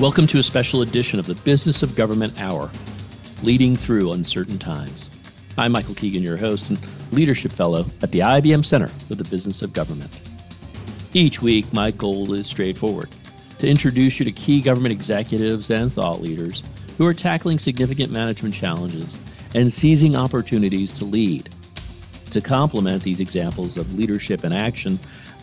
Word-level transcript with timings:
Welcome 0.00 0.26
to 0.28 0.38
a 0.38 0.42
special 0.42 0.80
edition 0.80 1.18
of 1.18 1.26
the 1.26 1.34
Business 1.34 1.82
of 1.82 1.94
Government 1.94 2.40
Hour, 2.40 2.70
leading 3.42 3.76
through 3.76 4.12
uncertain 4.12 4.58
times. 4.58 5.10
I'm 5.58 5.72
Michael 5.72 5.94
Keegan, 5.94 6.22
your 6.22 6.38
host 6.38 6.70
and 6.70 6.80
leadership 7.12 7.52
fellow 7.52 7.84
at 8.00 8.10
the 8.10 8.20
IBM 8.20 8.64
Center 8.64 8.86
for 8.86 9.14
the 9.14 9.24
Business 9.24 9.60
of 9.60 9.74
Government. 9.74 10.22
Each 11.12 11.42
week, 11.42 11.70
my 11.74 11.90
goal 11.90 12.32
is 12.32 12.46
straightforward 12.46 13.10
to 13.58 13.68
introduce 13.68 14.18
you 14.18 14.24
to 14.24 14.32
key 14.32 14.62
government 14.62 14.92
executives 14.92 15.70
and 15.70 15.92
thought 15.92 16.22
leaders 16.22 16.62
who 16.96 17.04
are 17.04 17.12
tackling 17.12 17.58
significant 17.58 18.10
management 18.10 18.54
challenges 18.54 19.18
and 19.54 19.70
seizing 19.70 20.16
opportunities 20.16 20.94
to 20.94 21.04
lead. 21.04 21.50
To 22.30 22.40
complement 22.40 23.02
these 23.02 23.20
examples 23.20 23.76
of 23.76 23.98
leadership 23.98 24.44
in 24.46 24.52
action, 24.54 24.98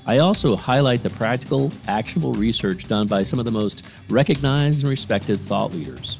I 0.07 0.19
also 0.19 0.55
highlight 0.55 1.03
the 1.03 1.09
practical, 1.09 1.71
actionable 1.89 2.33
research 2.33 2.87
done 2.87 3.07
by 3.07 3.23
some 3.23 3.39
of 3.39 3.45
the 3.45 3.51
most 3.51 3.85
recognized 4.09 4.81
and 4.81 4.89
respected 4.89 5.37
thought 5.37 5.73
leaders. 5.73 6.17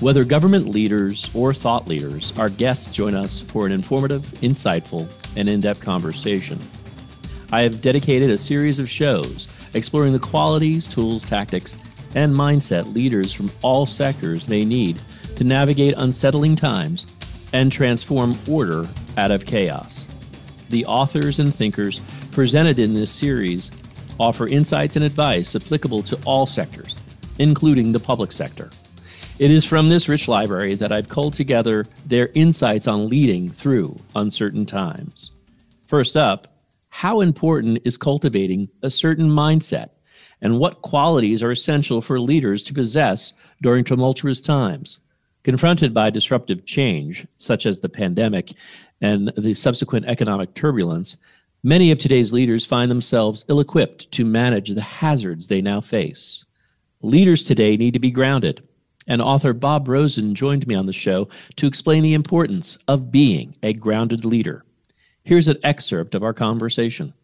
Whether 0.00 0.24
government 0.24 0.68
leaders 0.68 1.30
or 1.34 1.52
thought 1.52 1.86
leaders, 1.86 2.36
our 2.38 2.48
guests 2.48 2.90
join 2.90 3.14
us 3.14 3.42
for 3.42 3.66
an 3.66 3.72
informative, 3.72 4.22
insightful, 4.40 5.08
and 5.36 5.46
in 5.46 5.60
depth 5.60 5.80
conversation. 5.80 6.58
I 7.52 7.62
have 7.62 7.82
dedicated 7.82 8.30
a 8.30 8.38
series 8.38 8.78
of 8.78 8.88
shows 8.88 9.46
exploring 9.74 10.14
the 10.14 10.18
qualities, 10.18 10.88
tools, 10.88 11.24
tactics, 11.24 11.76
and 12.14 12.34
mindset 12.34 12.94
leaders 12.94 13.34
from 13.34 13.50
all 13.60 13.84
sectors 13.84 14.48
may 14.48 14.64
need 14.64 15.00
to 15.36 15.44
navigate 15.44 15.94
unsettling 15.98 16.56
times 16.56 17.06
and 17.52 17.70
transform 17.70 18.38
order 18.48 18.88
out 19.18 19.30
of 19.30 19.44
chaos. 19.44 20.10
The 20.70 20.86
authors 20.86 21.38
and 21.38 21.54
thinkers 21.54 22.00
presented 22.36 22.78
in 22.78 22.92
this 22.92 23.10
series 23.10 23.70
offer 24.20 24.46
insights 24.46 24.94
and 24.94 25.06
advice 25.06 25.56
applicable 25.56 26.02
to 26.02 26.18
all 26.26 26.44
sectors, 26.44 27.00
including 27.38 27.92
the 27.92 27.98
public 27.98 28.30
sector. 28.30 28.70
It 29.38 29.50
is 29.50 29.64
from 29.64 29.88
this 29.88 30.06
rich 30.06 30.28
library 30.28 30.74
that 30.74 30.92
I've 30.92 31.08
culled 31.08 31.32
together 31.32 31.86
their 32.04 32.28
insights 32.34 32.86
on 32.86 33.08
leading 33.08 33.48
through 33.48 33.98
uncertain 34.14 34.66
times. 34.66 35.30
First 35.86 36.14
up, 36.14 36.58
how 36.90 37.22
important 37.22 37.78
is 37.86 37.96
cultivating 37.96 38.68
a 38.82 38.90
certain 38.90 39.30
mindset, 39.30 39.88
and 40.42 40.58
what 40.58 40.82
qualities 40.82 41.42
are 41.42 41.50
essential 41.50 42.02
for 42.02 42.20
leaders 42.20 42.62
to 42.64 42.74
possess 42.74 43.32
during 43.62 43.82
tumultuous 43.82 44.42
times? 44.42 45.06
Confronted 45.42 45.94
by 45.94 46.10
disruptive 46.10 46.66
change, 46.66 47.26
such 47.38 47.64
as 47.64 47.80
the 47.80 47.88
pandemic 47.88 48.52
and 49.00 49.28
the 49.38 49.54
subsequent 49.54 50.04
economic 50.04 50.52
turbulence, 50.52 51.16
many 51.66 51.90
of 51.90 51.98
today's 51.98 52.32
leaders 52.32 52.64
find 52.64 52.90
themselves 52.90 53.44
ill 53.48 53.58
equipped 53.58 54.10
to 54.12 54.24
manage 54.24 54.70
the 54.70 54.80
hazards 54.80 55.48
they 55.48 55.60
now 55.60 55.80
face. 55.80 56.44
Leaders 57.02 57.42
today 57.42 57.76
need 57.76 57.92
to 57.92 57.98
be 57.98 58.10
grounded 58.10 58.66
and 59.06 59.22
author 59.22 59.52
Bob 59.52 59.88
Rosen 59.88 60.34
joined 60.34 60.66
me 60.66 60.74
on 60.74 60.86
the 60.86 60.92
show 60.92 61.28
to 61.56 61.66
explain 61.66 62.02
the 62.02 62.14
importance 62.14 62.78
of 62.88 63.12
being 63.12 63.54
a 63.62 63.72
grounded 63.72 64.24
leader. 64.24 64.64
Here's 65.22 65.48
an 65.48 65.58
excerpt 65.62 66.14
of 66.14 66.22
our 66.22 66.34
conversation. 66.34 67.14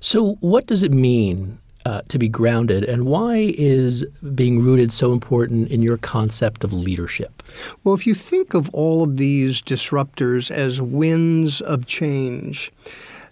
So, 0.00 0.34
what 0.40 0.66
does 0.66 0.82
it 0.82 0.92
mean 0.92 1.58
uh, 1.86 2.02
to 2.08 2.18
be 2.18 2.28
grounded, 2.28 2.84
and 2.84 3.06
why 3.06 3.54
is 3.56 4.04
being 4.34 4.62
rooted 4.62 4.92
so 4.92 5.12
important 5.12 5.70
in 5.70 5.82
your 5.82 5.96
concept 5.96 6.62
of 6.64 6.72
leadership? 6.72 7.42
Well, 7.82 7.94
if 7.94 8.06
you 8.06 8.12
think 8.12 8.52
of 8.52 8.68
all 8.74 9.02
of 9.02 9.16
these 9.16 9.62
disruptors 9.62 10.50
as 10.50 10.82
winds 10.82 11.62
of 11.62 11.86
change, 11.86 12.70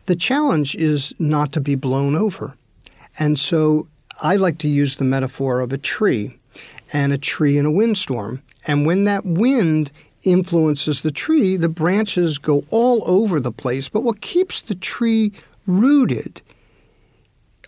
the 0.08 0.16
challenge 0.16 0.74
is 0.74 1.14
not 1.18 1.52
to 1.52 1.60
be 1.60 1.74
blown 1.74 2.16
over. 2.16 2.56
And 3.18 3.38
so 3.38 3.88
I 4.22 4.36
like 4.36 4.56
to 4.58 4.68
use 4.68 4.96
the 4.96 5.04
metaphor 5.04 5.60
of 5.60 5.70
a 5.70 5.78
tree 5.78 6.38
and 6.94 7.12
a 7.12 7.18
tree 7.18 7.58
in 7.58 7.66
a 7.66 7.70
windstorm. 7.70 8.42
And 8.66 8.86
when 8.86 9.04
that 9.04 9.26
wind 9.26 9.92
influences 10.22 11.02
the 11.02 11.10
tree, 11.10 11.58
the 11.58 11.68
branches 11.68 12.38
go 12.38 12.64
all 12.70 13.02
over 13.04 13.38
the 13.38 13.52
place. 13.52 13.90
But 13.90 14.02
what 14.02 14.22
keeps 14.22 14.62
the 14.62 14.74
tree 14.74 15.30
rooted 15.66 16.40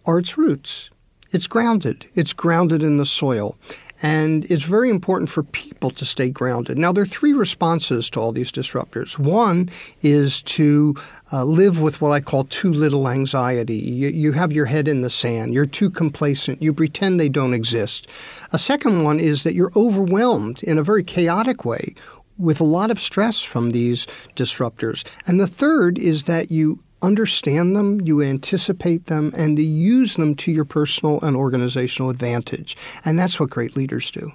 are 0.07 0.19
its 0.19 0.39
roots. 0.39 0.91
It's 1.33 1.47
grounded. 1.47 2.07
It's 2.15 2.33
grounded 2.33 2.83
in 2.83 2.97
the 2.97 3.05
soil. 3.05 3.59
And 4.03 4.50
it's 4.50 4.65
very 4.65 4.88
important 4.88 5.28
for 5.28 5.43
people 5.43 5.91
to 5.91 6.05
stay 6.05 6.31
grounded. 6.31 6.78
Now, 6.78 6.93
there 6.93 7.03
are 7.03 7.06
three 7.06 7.33
responses 7.33 8.09
to 8.11 8.21
all 8.21 8.33
these 8.33 8.50
disruptors. 8.50 9.19
One 9.19 9.69
is 10.03 10.43
to 10.44 10.94
uh, 11.33 11.44
live 11.44 11.81
with 11.81 12.00
what 12.00 12.12
I 12.12 12.21
call 12.21 12.44
too 12.44 12.72
little 12.72 13.09
anxiety. 13.09 13.77
You, 13.77 14.09
you 14.09 14.33
have 14.33 14.53
your 14.53 14.66
head 14.66 14.89
in 14.89 15.03
the 15.03 15.10
sand. 15.10 15.53
You're 15.53 15.66
too 15.66 15.91
complacent. 15.91 16.62
You 16.62 16.72
pretend 16.72 17.21
they 17.21 17.28
don't 17.28 17.55
exist. 17.55 18.09
A 18.53 18.59
second 18.59 19.05
one 19.05 19.21
is 19.21 19.43
that 19.43 19.55
you're 19.55 19.72
overwhelmed 19.77 20.62
in 20.62 20.78
a 20.78 20.83
very 20.83 21.03
chaotic 21.03 21.65
way 21.65 21.94
with 22.39 22.60
a 22.60 22.65
lot 22.65 22.91
of 22.91 22.99
stress 22.99 23.43
from 23.43 23.71
these 23.71 24.06
disruptors. 24.34 25.05
And 25.27 25.39
the 25.39 25.47
third 25.47 25.99
is 25.99 26.25
that 26.25 26.50
you 26.50 26.83
understand 27.03 27.77
them, 27.77 28.00
you 28.03 28.22
anticipate 28.22 29.06
them, 29.06 29.33
and 29.37 29.59
you 29.59 29.65
use 29.65 30.16
them 30.16 30.34
to 30.37 30.53
your 30.53 30.65
personal 30.65 31.21
and 31.21 31.37
organizational 31.37 32.11
advantage. 32.11 32.77
And 33.05 33.19
that's 33.19 33.38
what 33.41 33.50
great 33.50 33.77
leaders 33.77 34.11
do. 34.11 34.33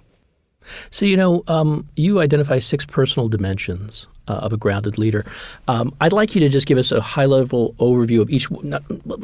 So, 0.90 1.06
you 1.06 1.18
know, 1.18 1.44
um, 1.48 1.88
you 1.96 2.20
identify 2.20 2.60
six 2.60 2.86
personal 2.86 3.30
dimensions 3.30 4.08
uh, 4.28 4.34
of 4.34 4.54
a 4.54 4.58
grounded 4.58 4.98
leader. 4.98 5.24
Um, 5.68 5.94
I'd 6.02 6.14
like 6.14 6.36
you 6.36 6.42
to 6.42 6.50
just 6.50 6.66
give 6.66 6.78
us 6.78 6.92
a 6.92 7.02
high 7.02 7.26
level 7.26 7.76
overview 7.80 8.22
of 8.22 8.30
each. 8.30 8.48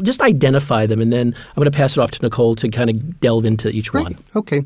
Just 0.03 0.22
identify 0.22 0.85
them, 0.85 1.01
and 1.01 1.12
then 1.12 1.35
I'm 1.50 1.56
going 1.56 1.66
to 1.66 1.75
pass 1.75 1.97
it 1.97 2.00
off 2.00 2.12
to 2.12 2.22
Nicole 2.22 2.56
to 2.56 2.69
kind 2.69 2.90
of 2.90 3.19
delve 3.19 3.46
into 3.46 3.69
each 3.69 3.94
one. 3.94 4.18
Okay. 4.35 4.63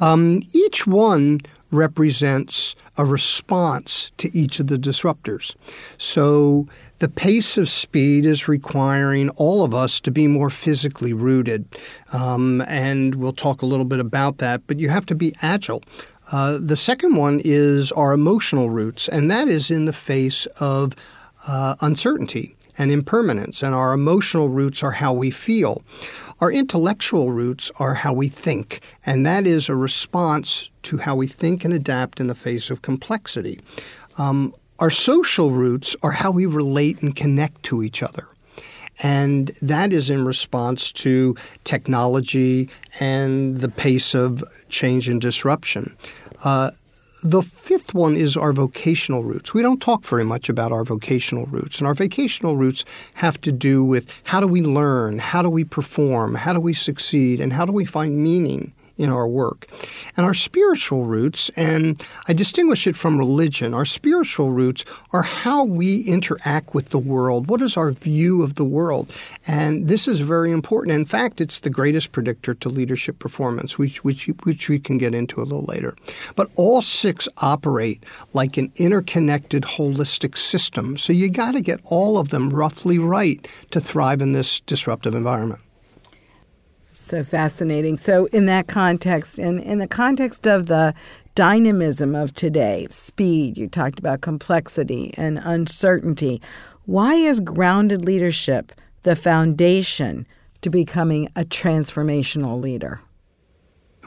Um, 0.00 0.42
each 0.52 0.86
one 0.86 1.40
represents 1.70 2.74
a 2.96 3.04
response 3.04 4.10
to 4.16 4.34
each 4.36 4.60
of 4.60 4.68
the 4.68 4.78
disruptors. 4.78 5.54
So 5.98 6.66
the 6.98 7.08
pace 7.08 7.58
of 7.58 7.68
speed 7.68 8.24
is 8.24 8.48
requiring 8.48 9.28
all 9.30 9.64
of 9.64 9.74
us 9.74 10.00
to 10.00 10.10
be 10.10 10.26
more 10.26 10.50
physically 10.50 11.12
rooted. 11.12 11.66
Um, 12.12 12.62
and 12.62 13.16
we'll 13.16 13.32
talk 13.32 13.62
a 13.62 13.66
little 13.66 13.84
bit 13.84 14.00
about 14.00 14.38
that, 14.38 14.66
but 14.66 14.78
you 14.78 14.88
have 14.88 15.06
to 15.06 15.14
be 15.14 15.34
agile. 15.42 15.82
Uh, 16.30 16.58
the 16.60 16.76
second 16.76 17.16
one 17.16 17.40
is 17.44 17.90
our 17.92 18.12
emotional 18.12 18.70
roots, 18.70 19.08
and 19.08 19.30
that 19.30 19.48
is 19.48 19.70
in 19.70 19.86
the 19.86 19.92
face 19.92 20.46
of 20.60 20.94
uh, 21.46 21.74
uncertainty 21.80 22.57
and 22.78 22.90
impermanence. 22.90 23.62
And 23.62 23.74
our 23.74 23.92
emotional 23.92 24.48
roots 24.48 24.82
are 24.82 24.92
how 24.92 25.12
we 25.12 25.30
feel. 25.30 25.82
Our 26.40 26.52
intellectual 26.52 27.32
roots 27.32 27.70
are 27.80 27.94
how 27.94 28.12
we 28.12 28.28
think, 28.28 28.80
and 29.04 29.26
that 29.26 29.46
is 29.46 29.68
a 29.68 29.74
response 29.74 30.70
to 30.84 30.98
how 30.98 31.16
we 31.16 31.26
think 31.26 31.64
and 31.64 31.74
adapt 31.74 32.20
in 32.20 32.28
the 32.28 32.34
face 32.34 32.70
of 32.70 32.80
complexity. 32.80 33.60
Um, 34.18 34.54
our 34.78 34.90
social 34.90 35.50
roots 35.50 35.96
are 36.02 36.12
how 36.12 36.30
we 36.30 36.46
relate 36.46 37.02
and 37.02 37.14
connect 37.16 37.64
to 37.64 37.82
each 37.82 38.02
other. 38.02 38.28
And 39.00 39.48
that 39.62 39.92
is 39.92 40.10
in 40.10 40.24
response 40.24 40.92
to 40.92 41.36
technology 41.64 42.68
and 43.00 43.58
the 43.58 43.68
pace 43.68 44.14
of 44.14 44.42
change 44.68 45.08
and 45.08 45.20
disruption. 45.20 45.96
Uh, 46.44 46.70
the 47.22 47.42
fifth 47.42 47.94
one 47.94 48.16
is 48.16 48.36
our 48.36 48.52
vocational 48.52 49.24
roots. 49.24 49.52
We 49.52 49.62
don't 49.62 49.82
talk 49.82 50.04
very 50.04 50.24
much 50.24 50.48
about 50.48 50.72
our 50.72 50.84
vocational 50.84 51.46
roots. 51.46 51.78
And 51.78 51.86
our 51.86 51.94
vocational 51.94 52.56
roots 52.56 52.84
have 53.14 53.40
to 53.42 53.52
do 53.52 53.84
with 53.84 54.08
how 54.24 54.40
do 54.40 54.46
we 54.46 54.62
learn, 54.62 55.18
how 55.18 55.42
do 55.42 55.50
we 55.50 55.64
perform, 55.64 56.34
how 56.36 56.52
do 56.52 56.60
we 56.60 56.74
succeed, 56.74 57.40
and 57.40 57.52
how 57.52 57.64
do 57.64 57.72
we 57.72 57.84
find 57.84 58.18
meaning 58.18 58.72
in 58.98 59.10
our 59.10 59.26
work. 59.26 59.68
And 60.16 60.26
our 60.26 60.34
spiritual 60.34 61.04
roots, 61.04 61.50
and 61.56 62.00
I 62.26 62.32
distinguish 62.32 62.86
it 62.86 62.96
from 62.96 63.16
religion, 63.16 63.72
our 63.72 63.84
spiritual 63.84 64.50
roots 64.50 64.84
are 65.12 65.22
how 65.22 65.64
we 65.64 66.02
interact 66.02 66.74
with 66.74 66.90
the 66.90 66.98
world. 66.98 67.48
What 67.48 67.62
is 67.62 67.76
our 67.76 67.92
view 67.92 68.42
of 68.42 68.56
the 68.56 68.64
world? 68.64 69.14
And 69.46 69.88
this 69.88 70.08
is 70.08 70.20
very 70.20 70.50
important. 70.50 70.94
In 70.94 71.06
fact, 71.06 71.40
it's 71.40 71.60
the 71.60 71.70
greatest 71.70 72.12
predictor 72.12 72.54
to 72.54 72.68
leadership 72.68 73.18
performance, 73.18 73.78
which, 73.78 74.04
which, 74.04 74.26
which 74.44 74.68
we 74.68 74.78
can 74.78 74.98
get 74.98 75.14
into 75.14 75.40
a 75.40 75.44
little 75.44 75.64
later. 75.64 75.96
But 76.34 76.50
all 76.56 76.82
six 76.82 77.28
operate 77.38 78.02
like 78.32 78.56
an 78.56 78.72
interconnected, 78.76 79.62
holistic 79.62 80.36
system. 80.36 80.98
So 80.98 81.12
you 81.12 81.30
got 81.30 81.52
to 81.52 81.60
get 81.60 81.80
all 81.84 82.18
of 82.18 82.30
them 82.30 82.50
roughly 82.50 82.98
right 82.98 83.46
to 83.70 83.80
thrive 83.80 84.20
in 84.20 84.32
this 84.32 84.60
disruptive 84.60 85.14
environment. 85.14 85.60
So 87.08 87.24
fascinating. 87.24 87.96
So, 87.96 88.26
in 88.26 88.44
that 88.46 88.68
context, 88.68 89.38
and 89.38 89.62
in 89.62 89.78
the 89.78 89.86
context 89.86 90.46
of 90.46 90.66
the 90.66 90.92
dynamism 91.34 92.14
of 92.14 92.34
today, 92.34 92.86
speed, 92.90 93.56
you 93.56 93.66
talked 93.66 93.98
about 93.98 94.20
complexity 94.20 95.14
and 95.16 95.38
uncertainty. 95.38 96.42
Why 96.84 97.14
is 97.14 97.40
grounded 97.40 98.04
leadership 98.04 98.72
the 99.04 99.16
foundation 99.16 100.26
to 100.60 100.68
becoming 100.68 101.30
a 101.34 101.46
transformational 101.46 102.62
leader? 102.62 103.00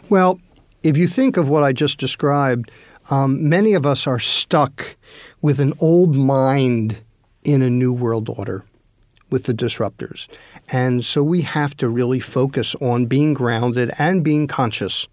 Well, 0.10 0.40
if 0.84 0.96
you 0.96 1.08
think 1.08 1.38
of 1.38 1.50
what 1.50 1.64
I 1.64 1.74
just 1.74 2.00
described, 2.00 2.70
um, 3.10 3.50
many 3.50 3.74
of 3.74 3.84
us 3.84 4.06
are 4.06 4.20
stuck 4.20 4.96
with 5.42 5.60
an 5.60 5.74
old 5.80 6.16
mind 6.16 7.02
in 7.44 7.64
a 7.64 7.70
new 7.72 7.94
world 7.94 8.30
order 8.30 8.64
with 9.32 9.46
the 9.46 9.54
disruptors. 9.54 10.28
And 10.70 11.04
so 11.04 11.24
we 11.24 11.42
have 11.42 11.76
to 11.78 11.90
really 11.90 12.20
focus 12.20 12.76
on 12.76 13.08
being 13.08 13.34
grounded 13.34 13.92
and 13.98 14.24
being 14.24 14.46
conscious. 14.46 15.08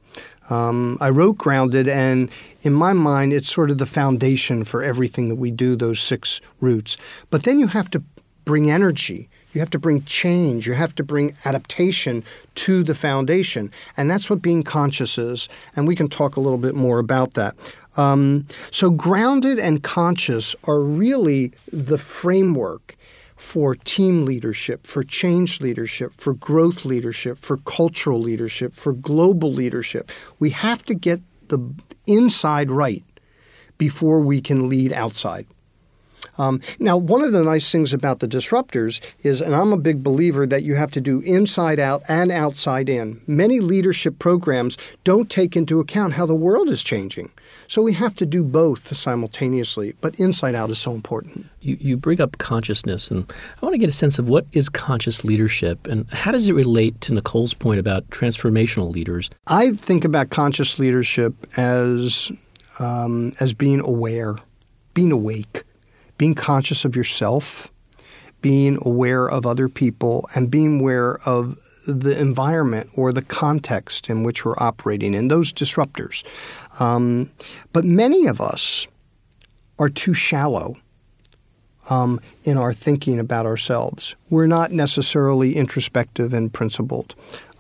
Um, 0.51 0.97
I 1.01 1.11
wrote 1.11 1.39
Grounded, 1.39 1.89
and 1.89 2.31
in 2.63 2.73
my 2.73 2.93
mind, 2.93 3.33
it's 3.33 3.51
sort 3.51 3.71
of 3.71 3.79
the 3.79 3.87
foundation 3.87 4.65
for 4.65 4.83
everything 4.83 5.29
that 5.29 5.37
we 5.37 5.51
do, 5.51 5.77
those 5.77 6.01
six 6.01 6.41
roots. 6.61 6.97
But 7.31 7.45
then 7.45 7.59
you 7.59 7.67
have 7.69 7.91
to 7.91 8.03
bring 8.45 8.71
energy. 8.71 9.29
You 9.53 9.61
have 9.61 9.71
to 9.71 9.79
bring 9.79 10.03
change. 10.05 10.67
You 10.67 10.73
have 10.73 10.95
to 10.95 11.03
bring 11.03 11.37
adaptation 11.45 12.25
to 12.57 12.83
the 12.83 12.95
foundation. 12.95 13.71
And 13.97 14.11
that's 14.11 14.31
what 14.31 14.41
being 14.41 14.63
conscious 14.63 15.19
is. 15.19 15.49
And 15.77 15.87
we 15.87 15.95
can 15.95 16.09
talk 16.09 16.37
a 16.37 16.41
little 16.41 16.59
bit 16.59 16.75
more 16.75 16.99
about 16.99 17.35
that. 17.35 17.55
Um, 17.99 18.47
so, 18.71 18.91
grounded 18.91 19.59
and 19.59 19.83
conscious 19.83 20.55
are 20.65 20.81
really 20.81 21.53
the 21.73 21.99
framework 21.99 22.97
for 23.39 23.75
team 23.75 24.25
leadership, 24.25 24.87
for 24.87 25.03
change 25.03 25.61
leadership, 25.61 26.13
for 26.17 26.35
growth 26.35 26.85
leadership, 26.85 27.39
for 27.39 27.57
cultural 27.59 28.21
leadership, 28.21 28.75
for 28.75 28.93
global 28.93 29.53
leadership. 29.53 30.11
We 30.39 30.51
have 30.51 30.83
to 30.85 30.95
get 30.95 31.21
the 31.49 31.59
inside 32.07 32.71
right 32.71 33.05
before 33.79 34.21
we 34.21 34.41
can 34.41 34.69
lead 34.69 34.93
outside. 34.93 35.47
Um, 36.39 36.61
now, 36.79 36.97
one 36.97 37.23
of 37.23 37.33
the 37.33 37.43
nice 37.43 37.71
things 37.71 37.93
about 37.93 38.21
the 38.21 38.29
disruptors 38.29 39.01
is, 39.21 39.41
and 39.41 39.55
I'm 39.55 39.73
a 39.73 39.77
big 39.77 40.03
believer 40.03 40.47
that 40.47 40.63
you 40.63 40.77
have 40.77 40.93
to 40.93 41.01
do 41.01 41.21
inside 41.21 41.81
out 41.81 42.03
and 42.09 42.31
outside 42.31 42.89
in. 42.89 43.21
Many 43.27 43.61
leadership 43.61 44.19
programs 44.19 44.79
don't 45.05 45.29
take 45.29 45.57
into 45.57 45.81
account 45.81 46.15
how 46.15 46.27
the 46.27 46.35
world 46.35 46.69
is 46.69 46.83
changing. 46.83 47.31
So 47.67 47.83
we 47.83 47.93
have 47.95 48.15
to 48.17 48.27
do 48.27 48.43
both 48.45 48.97
simultaneously, 48.97 49.95
but 50.01 50.19
inside 50.19 50.55
out 50.55 50.71
is 50.71 50.79
so 50.79 50.93
important. 50.93 51.47
You, 51.61 51.77
you 51.81 51.97
bring 51.97 52.21
up 52.21 52.39
consciousness, 52.39 53.11
and 53.11 53.31
I 53.61 53.67
want 53.67 53.75
to 53.75 53.79
get 53.79 53.89
a 53.89 53.93
sense 53.93 54.19
of 54.19 54.29
what 54.29 54.47
is 54.53 54.69
conscious 54.69 55.25
leadership 55.25 55.87
and 55.87 56.09
how 56.11 56.33
does 56.33 56.49
it 56.49 56.55
relate 56.55 57.01
to 57.03 57.13
Nicole's 57.13 57.53
point 57.53 57.81
about 57.81 58.09
transformational 58.11 58.91
leaders? 58.91 59.29
I 59.47 59.73
think 59.73 60.05
about 60.05 60.31
conscious 60.31 60.79
leadership 60.79 61.35
as 61.57 62.31
um, 62.79 63.33
as 63.41 63.53
being 63.53 63.81
aware, 63.81 64.37
being 64.95 65.11
awake 65.11 65.65
being 66.19 66.35
conscious 66.35 66.85
of 66.85 66.95
yourself, 66.95 67.73
being 68.43 68.79
aware 68.83 69.29
of 69.29 69.47
other 69.47 69.69
people, 69.69 70.29
and 70.35 70.51
being 70.51 70.81
aware 70.81 71.19
of 71.25 71.57
the 71.87 72.21
environment 72.21 72.91
or 72.95 73.13
the 73.13 73.23
context 73.23 74.11
in 74.11 74.23
which 74.23 74.45
we're 74.45 74.59
operating 74.59 75.15
in, 75.15 75.29
those 75.29 75.53
disruptors. 75.53 76.23
Um, 76.81 77.31
but 77.73 77.85
many 77.85 78.27
of 78.27 78.41
us 78.41 78.87
are 79.79 79.89
too 79.89 80.13
shallow 80.13 80.77
um, 81.89 82.21
in 82.45 82.59
our 82.59 82.73
thinking 82.73 83.19
about 83.19 83.47
ourselves. 83.47 84.17
We're 84.29 84.47
not 84.47 84.73
necessarily 84.73 85.57
introspective 85.57 86.35
and 86.35 86.53
principled. 86.53 87.15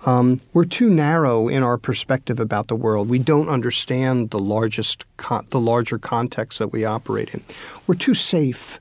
Um, 0.07 0.41
we're 0.53 0.65
too 0.65 0.91
narrow 0.91 1.49
in 1.49 1.63
our 1.63 1.77
perspective 1.77 2.39
about 2.39 2.69
the 2.69 2.77
world. 2.77 3.09
We 3.09 3.19
don't 3.19 3.49
understand 3.49 4.31
the 4.31 4.39
largest, 4.39 5.05
con- 5.17 5.47
the 5.51 5.61
larger 5.61 5.99
context 5.99 6.59
that 6.61 6.69
we 6.69 6.85
operate 6.85 7.35
in. 7.35 7.43
We're 7.87 7.97
too 7.97 8.15
safe, 8.15 8.81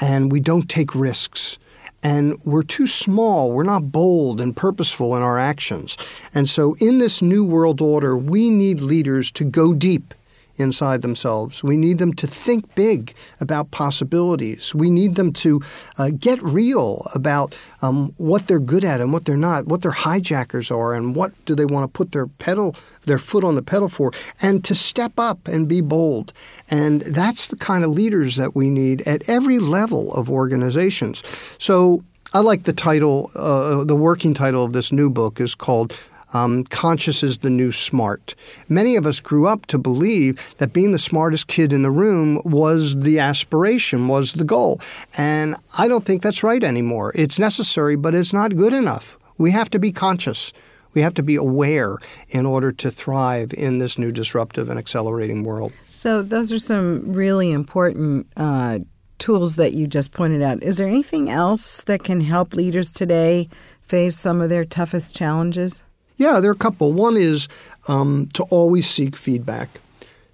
and 0.00 0.32
we 0.32 0.40
don't 0.40 0.68
take 0.68 0.94
risks. 0.94 1.58
And 2.02 2.38
we're 2.44 2.62
too 2.62 2.86
small. 2.86 3.50
We're 3.50 3.64
not 3.64 3.90
bold 3.90 4.40
and 4.40 4.56
purposeful 4.56 5.16
in 5.16 5.22
our 5.22 5.38
actions. 5.38 5.96
And 6.32 6.48
so, 6.48 6.76
in 6.78 6.98
this 6.98 7.20
new 7.20 7.44
world 7.44 7.80
order, 7.80 8.16
we 8.16 8.48
need 8.48 8.80
leaders 8.80 9.30
to 9.32 9.44
go 9.44 9.74
deep 9.74 10.14
inside 10.56 11.02
themselves. 11.02 11.62
We 11.62 11.76
need 11.76 11.98
them 11.98 12.12
to 12.14 12.26
think 12.26 12.74
big 12.74 13.14
about 13.40 13.70
possibilities. 13.70 14.74
We 14.74 14.90
need 14.90 15.14
them 15.14 15.32
to 15.34 15.60
uh, 15.98 16.10
get 16.18 16.42
real 16.42 17.06
about 17.14 17.56
um, 17.82 18.12
what 18.16 18.46
they're 18.46 18.58
good 18.58 18.84
at 18.84 19.00
and 19.00 19.12
what 19.12 19.24
they're 19.24 19.36
not, 19.36 19.66
what 19.66 19.82
their 19.82 19.90
hijackers 19.90 20.70
are, 20.70 20.94
and 20.94 21.14
what 21.14 21.32
do 21.44 21.54
they 21.54 21.64
want 21.64 21.84
to 21.84 21.96
put 21.96 22.12
their 22.12 22.26
pedal, 22.26 22.74
their 23.04 23.18
foot 23.18 23.44
on 23.44 23.54
the 23.54 23.62
pedal 23.62 23.88
for, 23.88 24.12
and 24.42 24.64
to 24.64 24.74
step 24.74 25.18
up 25.18 25.48
and 25.48 25.68
be 25.68 25.80
bold. 25.80 26.32
And 26.70 27.02
that's 27.02 27.48
the 27.48 27.56
kind 27.56 27.84
of 27.84 27.90
leaders 27.90 28.36
that 28.36 28.54
we 28.54 28.70
need 28.70 29.02
at 29.02 29.28
every 29.28 29.58
level 29.58 30.12
of 30.14 30.30
organizations. 30.30 31.22
So 31.58 32.02
I 32.32 32.40
like 32.40 32.64
the 32.64 32.72
title, 32.72 33.30
uh, 33.34 33.84
the 33.84 33.96
working 33.96 34.34
title 34.34 34.64
of 34.64 34.72
this 34.72 34.92
new 34.92 35.08
book 35.10 35.40
is 35.40 35.54
called 35.54 35.98
um, 36.32 36.64
conscious 36.64 37.22
is 37.22 37.38
the 37.38 37.50
new 37.50 37.72
smart. 37.72 38.34
Many 38.68 38.96
of 38.96 39.06
us 39.06 39.20
grew 39.20 39.46
up 39.46 39.66
to 39.66 39.78
believe 39.78 40.54
that 40.58 40.72
being 40.72 40.92
the 40.92 40.98
smartest 40.98 41.46
kid 41.46 41.72
in 41.72 41.82
the 41.82 41.90
room 41.90 42.40
was 42.44 42.98
the 42.98 43.18
aspiration, 43.18 44.08
was 44.08 44.32
the 44.32 44.44
goal. 44.44 44.80
And 45.16 45.56
I 45.78 45.88
don't 45.88 46.04
think 46.04 46.22
that's 46.22 46.42
right 46.42 46.62
anymore. 46.62 47.12
It's 47.14 47.38
necessary, 47.38 47.96
but 47.96 48.14
it's 48.14 48.32
not 48.32 48.56
good 48.56 48.72
enough. 48.72 49.18
We 49.38 49.50
have 49.52 49.70
to 49.70 49.78
be 49.78 49.92
conscious. 49.92 50.52
We 50.94 51.02
have 51.02 51.14
to 51.14 51.22
be 51.22 51.36
aware 51.36 51.98
in 52.30 52.46
order 52.46 52.72
to 52.72 52.90
thrive 52.90 53.52
in 53.52 53.78
this 53.78 53.98
new 53.98 54.10
disruptive 54.10 54.70
and 54.70 54.78
accelerating 54.78 55.44
world. 55.44 55.72
So, 55.90 56.22
those 56.22 56.50
are 56.52 56.58
some 56.58 57.12
really 57.12 57.52
important 57.52 58.26
uh, 58.36 58.78
tools 59.18 59.56
that 59.56 59.74
you 59.74 59.86
just 59.86 60.12
pointed 60.12 60.40
out. 60.40 60.62
Is 60.62 60.78
there 60.78 60.88
anything 60.88 61.28
else 61.28 61.82
that 61.82 62.02
can 62.02 62.22
help 62.22 62.54
leaders 62.54 62.90
today 62.90 63.50
face 63.82 64.16
some 64.16 64.40
of 64.40 64.48
their 64.48 64.64
toughest 64.64 65.14
challenges? 65.14 65.82
Yeah, 66.16 66.40
there 66.40 66.50
are 66.50 66.54
a 66.54 66.56
couple. 66.56 66.92
One 66.92 67.16
is 67.16 67.48
um, 67.88 68.28
to 68.34 68.44
always 68.44 68.88
seek 68.88 69.14
feedback, 69.14 69.68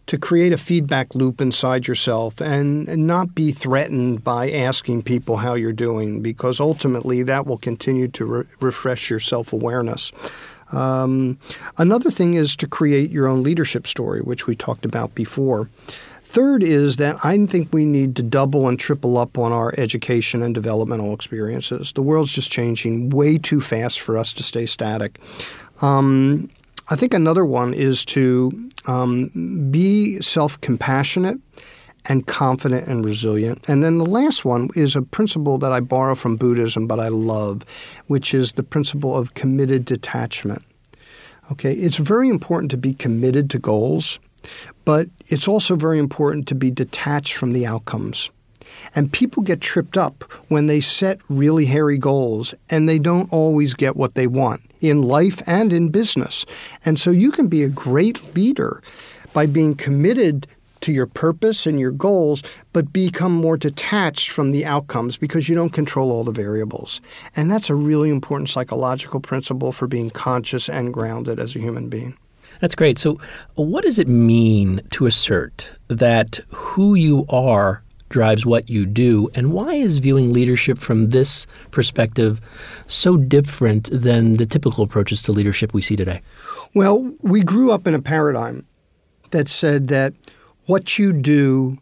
to 0.06 0.18
create 0.18 0.52
a 0.52 0.58
feedback 0.58 1.14
loop 1.14 1.40
inside 1.40 1.86
yourself 1.86 2.40
and, 2.40 2.88
and 2.88 3.06
not 3.06 3.34
be 3.34 3.50
threatened 3.50 4.22
by 4.22 4.50
asking 4.50 5.02
people 5.02 5.38
how 5.38 5.54
you're 5.54 5.72
doing, 5.72 6.22
because 6.22 6.60
ultimately 6.60 7.22
that 7.24 7.46
will 7.46 7.58
continue 7.58 8.08
to 8.08 8.24
re- 8.24 8.44
refresh 8.60 9.10
your 9.10 9.20
self 9.20 9.52
awareness. 9.52 10.12
Um, 10.70 11.38
another 11.76 12.10
thing 12.10 12.34
is 12.34 12.56
to 12.56 12.66
create 12.66 13.10
your 13.10 13.26
own 13.26 13.42
leadership 13.42 13.86
story, 13.86 14.20
which 14.20 14.46
we 14.46 14.56
talked 14.56 14.84
about 14.84 15.14
before. 15.14 15.68
Third 16.24 16.62
is 16.62 16.96
that 16.96 17.22
I 17.22 17.44
think 17.44 17.74
we 17.74 17.84
need 17.84 18.16
to 18.16 18.22
double 18.22 18.66
and 18.66 18.78
triple 18.78 19.18
up 19.18 19.36
on 19.36 19.52
our 19.52 19.74
education 19.76 20.42
and 20.42 20.54
developmental 20.54 21.12
experiences. 21.12 21.92
The 21.92 22.00
world's 22.00 22.32
just 22.32 22.50
changing 22.50 23.10
way 23.10 23.36
too 23.36 23.60
fast 23.60 24.00
for 24.00 24.16
us 24.16 24.32
to 24.32 24.42
stay 24.42 24.64
static. 24.64 25.20
Um, 25.82 26.48
I 26.88 26.96
think 26.96 27.14
another 27.14 27.44
one 27.44 27.74
is 27.74 28.04
to 28.06 28.68
um, 28.86 29.28
be 29.70 30.20
self 30.20 30.60
compassionate 30.60 31.38
and 32.06 32.26
confident 32.26 32.88
and 32.88 33.04
resilient. 33.04 33.68
And 33.68 33.82
then 33.82 33.98
the 33.98 34.06
last 34.06 34.44
one 34.44 34.70
is 34.74 34.96
a 34.96 35.02
principle 35.02 35.58
that 35.58 35.72
I 35.72 35.80
borrow 35.80 36.14
from 36.14 36.36
Buddhism, 36.36 36.86
but 36.86 36.98
I 36.98 37.08
love, 37.08 37.64
which 38.08 38.34
is 38.34 38.52
the 38.52 38.62
principle 38.62 39.16
of 39.16 39.34
committed 39.34 39.84
detachment. 39.84 40.62
Okay, 41.50 41.72
it's 41.74 41.98
very 41.98 42.28
important 42.28 42.70
to 42.70 42.76
be 42.76 42.94
committed 42.94 43.50
to 43.50 43.58
goals, 43.58 44.18
but 44.84 45.08
it's 45.26 45.46
also 45.46 45.76
very 45.76 45.98
important 45.98 46.48
to 46.48 46.54
be 46.54 46.70
detached 46.70 47.34
from 47.34 47.52
the 47.52 47.66
outcomes. 47.66 48.30
And 48.94 49.12
people 49.12 49.42
get 49.42 49.60
tripped 49.60 49.96
up 49.96 50.24
when 50.48 50.66
they 50.66 50.80
set 50.80 51.20
really 51.28 51.66
hairy 51.66 51.98
goals 51.98 52.54
and 52.70 52.88
they 52.88 52.98
don't 52.98 53.32
always 53.32 53.74
get 53.74 53.96
what 53.96 54.14
they 54.14 54.26
want 54.26 54.62
in 54.80 55.02
life 55.02 55.42
and 55.46 55.72
in 55.72 55.90
business. 55.90 56.44
And 56.84 56.98
so 56.98 57.10
you 57.10 57.30
can 57.30 57.48
be 57.48 57.62
a 57.62 57.68
great 57.68 58.34
leader 58.34 58.82
by 59.32 59.46
being 59.46 59.74
committed 59.74 60.46
to 60.82 60.92
your 60.92 61.06
purpose 61.06 61.66
and 61.66 61.80
your 61.80 61.92
goals, 61.92 62.42
but 62.72 62.92
become 62.92 63.32
more 63.32 63.56
detached 63.56 64.30
from 64.30 64.50
the 64.50 64.64
outcomes 64.64 65.16
because 65.16 65.48
you 65.48 65.54
don't 65.54 65.70
control 65.70 66.10
all 66.10 66.24
the 66.24 66.32
variables. 66.32 67.00
And 67.34 67.50
that's 67.50 67.70
a 67.70 67.74
really 67.74 68.10
important 68.10 68.48
psychological 68.48 69.20
principle 69.20 69.72
for 69.72 69.86
being 69.86 70.10
conscious 70.10 70.68
and 70.68 70.92
grounded 70.92 71.38
as 71.38 71.56
a 71.56 71.60
human 71.60 71.88
being. 71.88 72.16
That's 72.60 72.74
great. 72.74 72.98
So, 72.98 73.18
what 73.54 73.84
does 73.84 73.98
it 73.98 74.08
mean 74.08 74.82
to 74.90 75.06
assert 75.06 75.68
that 75.88 76.40
who 76.50 76.94
you 76.94 77.24
are 77.28 77.82
drives 78.12 78.46
what 78.46 78.70
you 78.70 78.86
do, 78.86 79.28
and 79.34 79.52
why 79.52 79.74
is 79.74 79.98
viewing 79.98 80.32
leadership 80.32 80.78
from 80.78 81.08
this 81.08 81.46
perspective 81.72 82.40
so 82.86 83.16
different 83.16 83.90
than 83.92 84.34
the 84.34 84.46
typical 84.46 84.84
approaches 84.84 85.22
to 85.22 85.32
leadership 85.32 85.74
we 85.74 85.82
see 85.82 85.96
today? 85.96 86.22
Well, 86.74 87.12
we 87.20 87.42
grew 87.42 87.72
up 87.72 87.88
in 87.88 87.94
a 87.94 88.00
paradigm 88.00 88.64
that 89.30 89.48
said 89.48 89.88
that 89.88 90.14
what 90.66 90.98
you 90.98 91.12
do 91.12 91.78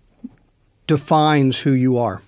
defines 0.87 1.61
who 1.61 1.73
you 1.73 1.99
are. 1.99 2.23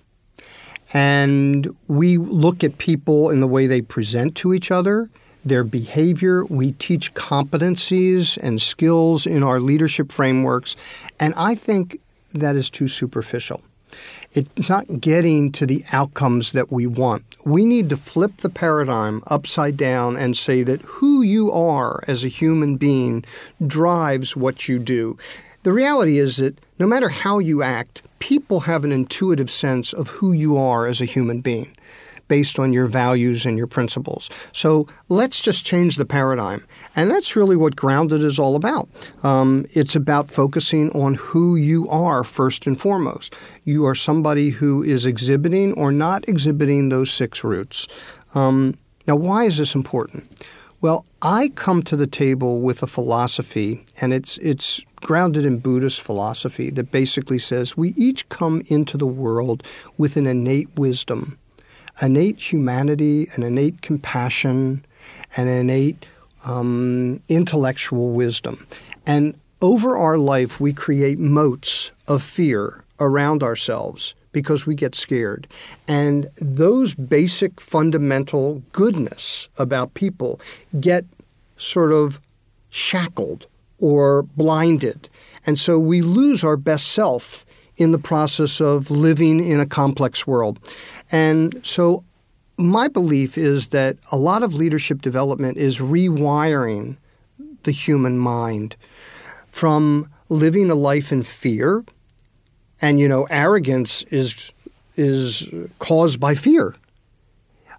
And 0.93 1.75
we 1.87 2.17
look 2.17 2.63
at 2.63 2.77
people 2.77 3.31
in 3.31 3.39
the 3.39 3.47
way 3.47 3.65
they 3.65 3.81
present 3.81 4.35
to 4.35 4.53
each 4.53 4.69
other 4.69 5.09
their 5.45 5.63
behavior. 5.63 6.45
We 6.45 6.73
teach 6.73 7.13
competencies 7.13 8.37
and 8.37 8.61
skills 8.61 9.25
in 9.25 9.43
our 9.43 9.59
leadership 9.59 10.11
frameworks. 10.11 10.75
And 11.19 11.33
I 11.35 11.55
think 11.55 11.99
that 12.33 12.55
is 12.55 12.69
too 12.69 12.87
superficial. 12.87 13.61
It's 14.33 14.69
not 14.69 14.99
getting 14.99 15.51
to 15.53 15.65
the 15.65 15.83
outcomes 15.91 16.53
that 16.53 16.71
we 16.71 16.87
want. 16.87 17.23
We 17.45 17.65
need 17.65 17.89
to 17.89 17.97
flip 17.97 18.37
the 18.37 18.49
paradigm 18.49 19.21
upside 19.27 19.77
down 19.77 20.17
and 20.17 20.35
say 20.35 20.63
that 20.63 20.81
who 20.81 21.21
you 21.21 21.51
are 21.51 22.03
as 22.07 22.23
a 22.23 22.29
human 22.29 22.77
being 22.77 23.23
drives 23.65 24.35
what 24.35 24.67
you 24.67 24.79
do. 24.79 25.17
The 25.63 25.71
reality 25.71 26.17
is 26.17 26.37
that 26.37 26.57
no 26.79 26.87
matter 26.87 27.09
how 27.09 27.39
you 27.39 27.61
act, 27.61 28.01
people 28.19 28.61
have 28.61 28.83
an 28.83 28.91
intuitive 28.91 29.51
sense 29.51 29.93
of 29.93 30.09
who 30.09 30.31
you 30.31 30.57
are 30.57 30.87
as 30.87 30.99
a 30.99 31.05
human 31.05 31.41
being 31.41 31.75
based 32.27 32.59
on 32.59 32.73
your 32.73 32.85
values 32.85 33.45
and 33.45 33.57
your 33.57 33.67
principles. 33.67 34.29
So 34.51 34.87
let's 35.09 35.41
just 35.41 35.65
change 35.65 35.97
the 35.97 36.05
paradigm. 36.05 36.65
And 36.95 37.11
that's 37.11 37.35
really 37.35 37.55
what 37.55 37.75
Grounded 37.75 38.21
is 38.21 38.39
all 38.39 38.55
about. 38.55 38.89
Um, 39.23 39.65
it's 39.73 39.95
about 39.95 40.31
focusing 40.31 40.91
on 40.91 41.15
who 41.15 41.55
you 41.55 41.89
are 41.89 42.23
first 42.23 42.67
and 42.67 42.79
foremost. 42.79 43.35
You 43.63 43.85
are 43.85 43.95
somebody 43.95 44.49
who 44.49 44.83
is 44.83 45.05
exhibiting 45.05 45.73
or 45.73 45.91
not 45.91 46.27
exhibiting 46.27 46.89
those 46.89 47.11
six 47.11 47.43
roots. 47.43 47.87
Um, 48.33 48.75
now, 49.07 49.15
why 49.15 49.45
is 49.45 49.57
this 49.57 49.75
important? 49.75 50.29
Well, 50.83 51.05
I 51.21 51.49
come 51.55 51.81
to 51.83 51.95
the 51.95 52.07
table 52.07 52.59
with 52.59 52.83
a 52.83 52.87
philosophy, 52.87 53.85
and 54.01 54.13
it's 54.13 54.37
it's 54.39 54.81
grounded 54.95 55.45
in 55.45 55.59
Buddhist 55.59 56.01
philosophy 56.01 56.69
that 56.71 56.91
basically 56.91 57.39
says 57.39 57.77
we 57.77 57.93
each 57.95 58.27
come 58.29 58.63
into 58.67 58.97
the 58.97 59.07
world 59.07 59.63
with 59.97 60.17
an 60.17 60.27
innate 60.27 60.75
wisdom 60.75 61.37
innate 62.01 62.39
humanity, 62.39 63.27
an 63.35 63.43
innate 63.43 63.81
compassion, 63.81 64.85
an 65.37 65.47
innate 65.47 66.05
um, 66.45 67.21
intellectual 67.29 68.11
wisdom. 68.11 68.67
And 69.05 69.35
over 69.61 69.97
our 69.97 70.17
life, 70.17 70.59
we 70.59 70.73
create 70.73 71.19
moats 71.19 71.91
of 72.07 72.21
fear 72.21 72.83
around 72.99 73.43
ourselves 73.43 74.13
because 74.31 74.65
we 74.65 74.75
get 74.75 74.95
scared. 74.95 75.47
And 75.87 76.27
those 76.41 76.93
basic 76.93 77.61
fundamental 77.61 78.61
goodness 78.71 79.47
about 79.57 79.93
people 79.93 80.41
get 80.79 81.05
sort 81.55 81.93
of 81.93 82.19
shackled 82.69 83.47
or 83.79 84.23
blinded. 84.23 85.07
And 85.45 85.59
so 85.59 85.77
we 85.79 86.01
lose 86.01 86.43
our 86.43 86.57
best 86.57 86.87
self 86.87 87.45
in 87.77 87.91
the 87.91 87.99
process 87.99 88.61
of 88.61 88.91
living 88.91 89.39
in 89.39 89.59
a 89.59 89.65
complex 89.65 90.27
world. 90.27 90.59
And 91.13 91.65
so 91.65 92.03
my 92.57 92.89
belief 92.89 93.37
is 93.37 93.69
that 93.69 93.97
a 94.11 94.17
lot 94.17 94.43
of 94.43 94.55
leadership 94.55 95.01
development 95.01 95.57
is 95.57 95.79
rewiring 95.79 96.97
the 97.63 97.71
human 97.71 98.17
mind 98.17 98.75
from 99.51 100.09
living 100.27 100.69
a 100.69 100.75
life 100.75 101.11
in 101.11 101.23
fear. 101.23 101.85
And 102.81 102.99
you 102.99 103.07
know 103.07 103.25
arrogance 103.29 104.03
is 104.03 104.51
is 104.97 105.49
caused 105.79 106.19
by 106.19 106.35
fear. 106.35 106.75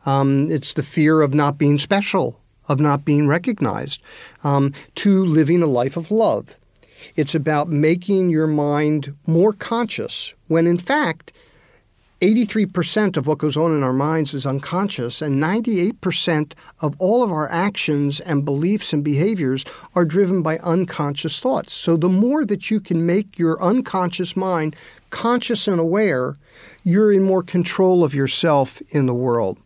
Um, 0.06 0.50
it's 0.50 0.72
the 0.72 0.82
fear 0.82 1.20
of 1.20 1.34
not 1.34 1.58
being 1.58 1.78
special 1.78 2.40
of 2.68 2.80
not 2.80 3.04
being 3.04 3.26
recognized 3.26 4.00
um, 4.42 4.72
to 4.94 5.24
living 5.24 5.62
a 5.62 5.66
life 5.66 5.96
of 5.96 6.10
love. 6.10 6.54
It's 7.16 7.34
about 7.34 7.68
making 7.68 8.30
your 8.30 8.46
mind 8.46 9.14
more 9.26 9.52
conscious 9.52 10.34
when 10.48 10.66
in 10.66 10.78
fact 10.78 11.32
83% 12.24 13.18
of 13.18 13.26
what 13.26 13.36
goes 13.36 13.54
on 13.54 13.76
in 13.76 13.82
our 13.82 13.92
minds 13.92 14.32
is 14.32 14.46
unconscious, 14.46 15.20
and 15.20 15.42
98% 15.42 16.54
of 16.80 16.94
all 16.98 17.22
of 17.22 17.30
our 17.30 17.50
actions 17.50 18.18
and 18.18 18.46
beliefs 18.46 18.94
and 18.94 19.04
behaviors 19.04 19.62
are 19.94 20.06
driven 20.06 20.40
by 20.40 20.56
unconscious 20.58 21.38
thoughts. 21.38 21.74
So, 21.74 21.98
the 21.98 22.08
more 22.08 22.46
that 22.46 22.70
you 22.70 22.80
can 22.80 23.04
make 23.04 23.38
your 23.38 23.62
unconscious 23.62 24.36
mind 24.36 24.74
conscious 25.10 25.68
and 25.68 25.78
aware, 25.78 26.38
you're 26.82 27.12
in 27.12 27.24
more 27.24 27.42
control 27.42 28.02
of 28.02 28.14
yourself 28.14 28.80
in 28.88 29.04
the 29.04 29.12
world. 29.12 29.58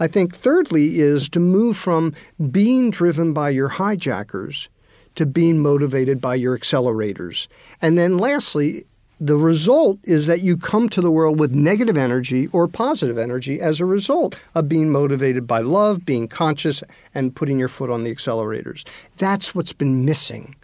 I 0.00 0.08
think, 0.08 0.34
thirdly, 0.34 0.98
is 0.98 1.28
to 1.28 1.38
move 1.38 1.76
from 1.76 2.14
being 2.50 2.90
driven 2.90 3.32
by 3.32 3.50
your 3.50 3.68
hijackers 3.68 4.68
to 5.14 5.26
being 5.26 5.60
motivated 5.60 6.20
by 6.20 6.34
your 6.34 6.58
accelerators. 6.58 7.46
And 7.80 7.96
then 7.96 8.18
lastly, 8.18 8.86
the 9.22 9.36
result 9.36 10.00
is 10.02 10.26
that 10.26 10.40
you 10.40 10.56
come 10.56 10.88
to 10.88 11.00
the 11.00 11.10
world 11.10 11.38
with 11.38 11.52
negative 11.52 11.96
energy 11.96 12.48
or 12.48 12.66
positive 12.66 13.16
energy 13.16 13.60
as 13.60 13.78
a 13.78 13.86
result 13.86 14.34
of 14.56 14.68
being 14.68 14.90
motivated 14.90 15.46
by 15.46 15.60
love, 15.60 16.04
being 16.04 16.26
conscious, 16.26 16.82
and 17.14 17.36
putting 17.36 17.56
your 17.56 17.68
foot 17.68 17.88
on 17.88 18.02
the 18.02 18.12
accelerators. 18.12 18.84
That's 19.18 19.54
what's 19.54 19.72
been 19.72 20.04
missing 20.04 20.56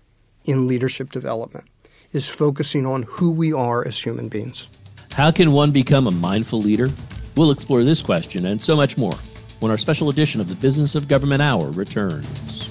in 0.45 0.67
leadership 0.67 1.13
development 1.13 1.67
is 2.13 2.29
focusing 2.29 2.85
on 2.85 3.05
who 3.05 3.31
we 3.31 3.53
are 3.53 3.87
as 3.87 4.03
human 4.03 4.29
beings. 4.29 4.69
How 5.13 5.31
can 5.31 5.53
one 5.53 5.71
become 5.71 6.09
a 6.09 6.11
mindful 6.11 6.61
leader? 6.61 6.91
We'll 7.37 7.53
explore 7.53 7.85
this 7.85 8.03
question 8.03 8.45
and 8.45 8.61
so 8.61 8.75
much 8.75 8.99
more 8.99 9.15
when 9.61 9.71
our 9.71 9.79
special 9.79 10.09
edition 10.09 10.41
of 10.41 10.49
the 10.49 10.57
Business 10.57 10.97
of 10.97 11.07
Government 11.07 11.43
Hour 11.43 11.71
returns. 11.71 12.68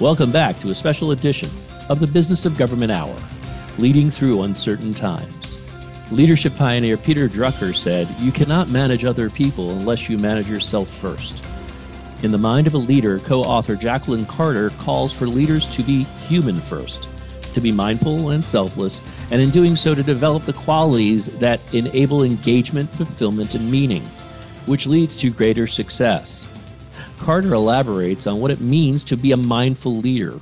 Welcome 0.00 0.32
back 0.32 0.58
to 0.60 0.70
a 0.70 0.74
special 0.74 1.10
edition 1.10 1.50
of 1.90 2.00
the 2.00 2.06
Business 2.06 2.46
of 2.46 2.56
Government 2.56 2.90
Hour, 2.90 3.14
leading 3.76 4.08
through 4.08 4.44
uncertain 4.44 4.94
times. 4.94 5.60
Leadership 6.10 6.56
pioneer 6.56 6.96
Peter 6.96 7.28
Drucker 7.28 7.76
said, 7.76 8.08
You 8.18 8.32
cannot 8.32 8.70
manage 8.70 9.04
other 9.04 9.28
people 9.28 9.72
unless 9.72 10.08
you 10.08 10.16
manage 10.16 10.48
yourself 10.48 10.88
first. 10.88 11.44
In 12.22 12.30
the 12.30 12.38
Mind 12.38 12.66
of 12.66 12.72
a 12.72 12.78
Leader, 12.78 13.18
co 13.18 13.42
author 13.42 13.76
Jacqueline 13.76 14.24
Carter 14.24 14.70
calls 14.70 15.12
for 15.12 15.26
leaders 15.26 15.66
to 15.76 15.82
be 15.82 16.04
human 16.26 16.62
first, 16.62 17.06
to 17.52 17.60
be 17.60 17.70
mindful 17.70 18.30
and 18.30 18.42
selfless, 18.42 19.02
and 19.30 19.42
in 19.42 19.50
doing 19.50 19.76
so 19.76 19.94
to 19.94 20.02
develop 20.02 20.44
the 20.44 20.54
qualities 20.54 21.26
that 21.40 21.60
enable 21.74 22.22
engagement, 22.22 22.90
fulfillment, 22.90 23.54
and 23.54 23.70
meaning, 23.70 24.02
which 24.64 24.86
leads 24.86 25.18
to 25.18 25.30
greater 25.30 25.66
success. 25.66 26.48
Carter 27.20 27.52
elaborates 27.52 28.26
on 28.26 28.40
what 28.40 28.50
it 28.50 28.62
means 28.62 29.04
to 29.04 29.14
be 29.14 29.30
a 29.30 29.36
mindful 29.36 29.94
leader. 29.98 30.40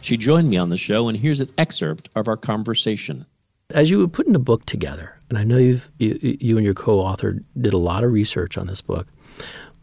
She 0.00 0.16
joined 0.16 0.50
me 0.50 0.56
on 0.56 0.70
the 0.70 0.76
show, 0.76 1.06
and 1.06 1.16
here's 1.16 1.38
an 1.38 1.50
excerpt 1.56 2.08
of 2.16 2.26
our 2.26 2.36
conversation. 2.36 3.26
As 3.70 3.90
you 3.90 4.00
were 4.00 4.08
putting 4.08 4.32
the 4.32 4.40
book 4.40 4.66
together, 4.66 5.16
and 5.28 5.38
I 5.38 5.44
know 5.44 5.56
you've, 5.56 5.88
you, 5.98 6.18
you 6.40 6.56
and 6.56 6.64
your 6.64 6.74
co-author 6.74 7.44
did 7.56 7.72
a 7.72 7.78
lot 7.78 8.02
of 8.02 8.10
research 8.10 8.58
on 8.58 8.66
this 8.66 8.80
book, 8.80 9.06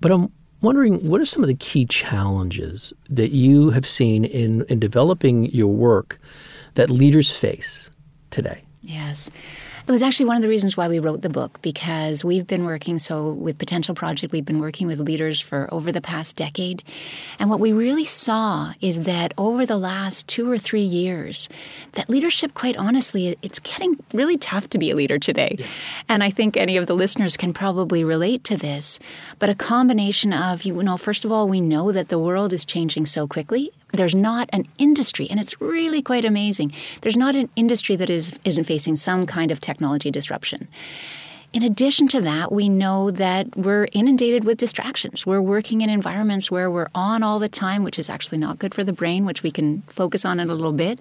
but 0.02 0.12
I'm 0.12 0.34
wondering 0.62 1.00
what 1.08 1.22
are 1.22 1.26
some 1.26 1.44
of 1.44 1.48
the 1.48 1.56
key 1.56 1.86
challenges 1.86 2.92
that 3.10 3.32
you 3.32 3.70
have 3.70 3.88
seen 3.88 4.26
in, 4.26 4.66
in 4.68 4.80
developing 4.80 5.46
your 5.52 5.72
work 5.72 6.20
that 6.74 6.90
leaders 6.90 7.34
face 7.34 7.90
today? 8.32 8.64
Yes. 8.82 9.32
It 9.86 9.92
was 9.92 10.02
actually 10.02 10.28
one 10.28 10.38
of 10.38 10.42
the 10.42 10.48
reasons 10.48 10.78
why 10.78 10.88
we 10.88 11.00
wrote 11.00 11.24
the 11.24 11.30
book 11.30 11.62
because 11.62 12.24
we've 12.24 12.48
been 12.48 12.64
working 12.64 12.98
so 12.98 13.34
with 13.34 13.58
Potential 13.58 13.94
Project, 13.94 14.32
we've 14.32 14.46
been 14.46 14.60
working 14.60 14.88
with 14.88 14.98
leaders 14.98 15.42
for 15.42 15.68
over 15.74 15.92
the 15.92 16.00
past 16.00 16.38
decade. 16.38 16.84
And 17.38 17.50
what 17.50 17.60
we 17.60 17.74
really 17.74 18.06
saw 18.06 18.72
is 18.80 19.02
that 19.02 19.34
over 19.38 19.66
the 19.66 19.76
last 19.76 20.30
two 20.30 20.50
or 20.50 20.58
three 20.58 20.84
years, 20.84 21.50
that 21.94 22.10
leadership, 22.10 22.54
quite 22.54 22.78
honestly, 22.78 23.36
it's 23.42 23.60
getting 23.60 23.98
really 24.14 24.38
tough 24.38 24.70
to 24.70 24.78
be 24.78 24.90
a 24.90 24.96
leader 24.96 25.20
today. 25.20 25.58
Yeah. 25.60 25.66
And 26.08 26.24
I 26.24 26.30
think 26.30 26.56
any 26.56 26.78
of 26.78 26.88
the 26.88 26.96
listeners 26.96 27.36
can 27.36 27.52
probably 27.52 28.06
relate 28.06 28.46
to 28.46 28.56
this. 28.56 29.00
But 29.38 29.50
a 29.50 29.56
combination 29.56 30.32
of, 30.32 30.64
you 30.64 30.82
know, 30.82 30.96
first 30.96 31.26
of 31.26 31.32
all, 31.34 31.50
we 31.50 31.60
know 31.60 31.92
that 31.92 32.08
the 32.08 32.20
world 32.20 32.54
is 32.54 32.64
changing 32.64 33.06
so 33.06 33.28
quickly 33.28 33.74
there's 33.94 34.16
not 34.16 34.50
an 34.52 34.68
industry, 34.78 35.28
and 35.30 35.40
it's 35.40 35.62
really 35.62 36.02
quite 36.02 36.26
amazing. 36.26 36.74
There's 37.02 37.16
not 37.16 37.36
an 37.36 37.50
industry 37.56 37.96
that 37.96 38.10
is, 38.10 38.38
isn't 38.44 38.64
facing 38.66 38.96
some 38.96 39.26
kind 39.26 39.52
of 39.52 39.62
technology 39.62 40.12
disruption. 40.12 40.68
In 41.54 41.62
addition 41.62 42.08
to 42.08 42.22
that, 42.22 42.52
we 42.52 42.68
know 42.68 43.12
that 43.12 43.56
we're 43.56 43.88
inundated 43.92 44.44
with 44.44 44.58
distractions. 44.58 45.28
We're 45.28 45.42
working 45.42 45.82
in 45.82 45.90
environments 45.92 46.50
where 46.50 46.72
we're 46.72 46.90
on 46.96 47.22
all 47.22 47.38
the 47.38 47.48
time, 47.48 47.84
which 47.84 48.00
is 48.00 48.10
actually 48.10 48.40
not 48.40 48.58
good 48.58 48.74
for 48.74 48.84
the 48.84 48.94
brain, 48.94 49.26
which 49.26 49.44
we 49.44 49.52
can 49.52 49.84
focus 49.84 50.26
on 50.26 50.40
in 50.40 50.50
a 50.50 50.56
little 50.56 50.74
bit. 50.74 51.00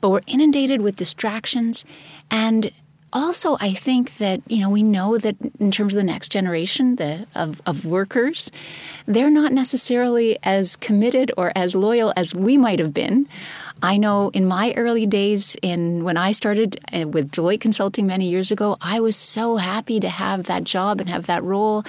But 0.00 0.10
we're 0.10 0.20
inundated 0.28 0.80
with 0.80 0.94
distractions, 0.94 1.84
and 2.30 2.70
also, 3.12 3.56
I 3.60 3.72
think 3.72 4.18
that 4.18 4.40
you 4.46 4.60
know 4.60 4.70
we 4.70 4.82
know 4.82 5.18
that 5.18 5.36
in 5.58 5.70
terms 5.70 5.94
of 5.94 5.98
the 5.98 6.04
next 6.04 6.30
generation 6.30 6.96
the, 6.96 7.26
of, 7.34 7.60
of 7.66 7.84
workers, 7.84 8.50
they're 9.06 9.30
not 9.30 9.52
necessarily 9.52 10.38
as 10.42 10.76
committed 10.76 11.32
or 11.36 11.52
as 11.56 11.74
loyal 11.74 12.12
as 12.16 12.34
we 12.34 12.56
might 12.56 12.78
have 12.78 12.94
been. 12.94 13.28
I 13.82 13.96
know 13.96 14.30
in 14.30 14.46
my 14.46 14.74
early 14.76 15.06
days, 15.06 15.56
in 15.62 16.04
when 16.04 16.16
I 16.16 16.32
started 16.32 16.78
uh, 16.92 17.08
with 17.08 17.30
Deloitte 17.30 17.60
Consulting 17.60 18.06
many 18.06 18.28
years 18.28 18.50
ago, 18.50 18.76
I 18.80 19.00
was 19.00 19.16
so 19.16 19.56
happy 19.56 20.00
to 20.00 20.08
have 20.08 20.44
that 20.44 20.64
job 20.64 21.00
and 21.00 21.08
have 21.08 21.26
that 21.26 21.42
role. 21.42 21.84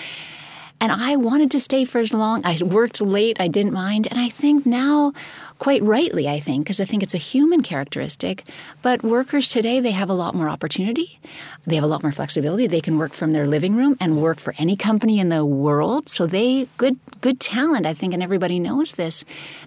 And 0.79 0.91
I 0.91 1.15
wanted 1.17 1.51
to 1.51 1.59
stay 1.59 1.85
for 1.85 1.99
as 1.99 2.13
long. 2.13 2.41
I 2.43 2.57
worked 2.63 3.01
late, 3.01 3.37
I 3.39 3.47
didn't 3.47 3.73
mind. 3.73 4.07
And 4.09 4.19
I 4.19 4.29
think 4.29 4.65
now, 4.65 5.13
quite 5.61 5.83
rightly, 5.83 6.27
I 6.27 6.39
think, 6.39 6.65
because 6.65 6.79
I 6.79 6.85
think 6.85 7.03
it's 7.03 7.13
a 7.13 7.19
human 7.19 7.61
characteristic, 7.61 8.45
but 8.81 9.03
workers 9.03 9.47
today, 9.47 9.79
they 9.79 9.91
have 9.91 10.09
a 10.09 10.13
lot 10.13 10.33
more 10.33 10.49
opportunity. 10.49 11.19
They 11.67 11.75
have 11.75 11.83
a 11.83 11.87
lot 11.87 12.01
more 12.01 12.11
flexibility. 12.11 12.65
They 12.65 12.81
can 12.81 12.97
work 12.97 13.13
from 13.13 13.31
their 13.31 13.45
living 13.45 13.75
room 13.75 13.95
and 13.99 14.19
work 14.19 14.39
for 14.39 14.55
any 14.57 14.75
company 14.75 15.19
in 15.19 15.29
the 15.29 15.45
world. 15.45 16.09
So 16.09 16.25
they, 16.25 16.67
good, 16.77 16.97
good 17.21 17.39
talent, 17.39 17.85
I 17.85 17.93
think, 17.93 18.15
and 18.15 18.23
everybody 18.23 18.59
knows 18.59 18.95
this. 18.95 19.23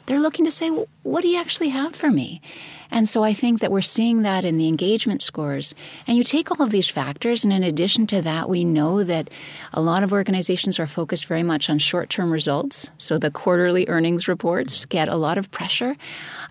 They're 0.06 0.18
looking 0.18 0.44
to 0.46 0.50
say, 0.50 0.68
well, 0.72 0.88
what 1.04 1.20
do 1.22 1.28
you 1.28 1.38
actually 1.38 1.68
have 1.68 1.94
for 1.94 2.10
me? 2.10 2.42
And 2.94 3.08
so 3.08 3.24
I 3.24 3.32
think 3.32 3.58
that 3.60 3.72
we're 3.72 3.80
seeing 3.80 4.22
that 4.22 4.44
in 4.44 4.56
the 4.56 4.68
engagement 4.68 5.20
scores. 5.20 5.74
And 6.06 6.16
you 6.16 6.22
take 6.22 6.52
all 6.52 6.62
of 6.62 6.70
these 6.70 6.88
factors, 6.88 7.42
and 7.42 7.52
in 7.52 7.64
addition 7.64 8.06
to 8.06 8.22
that, 8.22 8.48
we 8.48 8.64
know 8.64 9.02
that 9.02 9.30
a 9.72 9.80
lot 9.80 10.04
of 10.04 10.12
organizations 10.12 10.78
are 10.78 10.86
focused 10.86 11.26
very 11.26 11.42
much 11.42 11.68
on 11.68 11.80
short 11.80 12.08
term 12.08 12.30
results. 12.30 12.92
So 12.96 13.18
the 13.18 13.32
quarterly 13.32 13.88
earnings 13.88 14.28
reports 14.28 14.86
get 14.86 15.08
a 15.08 15.16
lot 15.16 15.38
of 15.38 15.50
pressure. 15.50 15.96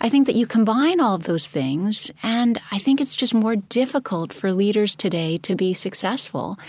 I 0.02 0.10
think 0.10 0.28
that 0.28 0.36
you 0.36 0.46
combine 0.46 1.00
all 1.00 1.16
of 1.16 1.24
those 1.24 1.48
things, 1.48 2.12
and 2.22 2.60
I 2.74 2.78
think 2.78 3.00
it's 3.00 3.16
just 3.16 3.34
more 3.34 3.56
difficult 3.56 4.34
for 4.34 4.52
leaders 4.52 4.98
today 4.98 5.38
to 5.38 5.56
be 5.56 5.74
successful 5.74 6.60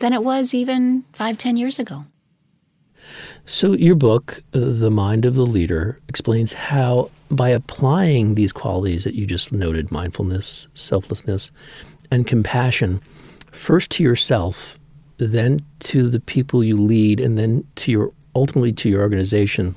than 0.00 0.12
it 0.12 0.22
was 0.22 0.52
even 0.52 1.04
five, 1.14 1.38
ten 1.38 1.56
years 1.56 1.78
ago. 1.78 2.04
So, 3.44 3.72
your 3.72 3.96
book, 3.96 4.40
uh, 4.54 4.60
The 4.60 4.90
Mind 4.90 5.24
of 5.24 5.34
the 5.34 5.44
Leader, 5.44 5.98
explains 6.08 6.52
how, 6.52 7.10
by 7.28 7.48
applying 7.48 8.36
these 8.36 8.52
qualities 8.52 9.02
that 9.02 9.14
you 9.14 9.26
just 9.26 9.52
noted 9.52 9.90
mindfulness, 9.90 10.68
selflessness, 10.74 11.50
and 12.10 12.26
compassion 12.26 13.00
first 13.50 13.90
to 13.92 14.02
yourself, 14.02 14.78
then 15.18 15.60
to 15.80 16.08
the 16.08 16.20
people 16.20 16.62
you 16.62 16.76
lead, 16.76 17.18
and 17.18 17.36
then 17.36 17.66
to 17.76 17.90
your 17.90 18.12
ultimately 18.34 18.72
to 18.72 18.88
your 18.88 19.02
organization, 19.02 19.74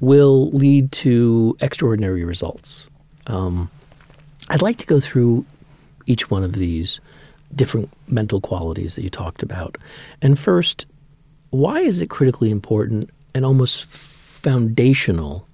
will 0.00 0.50
lead 0.50 0.90
to 0.90 1.56
extraordinary 1.60 2.24
results. 2.24 2.90
Um, 3.26 3.70
I'd 4.48 4.62
like 4.62 4.78
to 4.78 4.86
go 4.86 4.98
through 4.98 5.44
each 6.06 6.30
one 6.30 6.42
of 6.42 6.54
these 6.54 7.00
different 7.54 7.90
mental 8.08 8.40
qualities 8.40 8.96
that 8.96 9.02
you 9.02 9.10
talked 9.10 9.42
about. 9.42 9.78
And 10.20 10.38
first, 10.38 10.86
why 11.54 11.80
is 11.80 12.02
it 12.02 12.10
critically 12.10 12.50
important 12.50 13.10
and 13.34 13.44
almost 13.44 13.86
foundational 13.86 15.46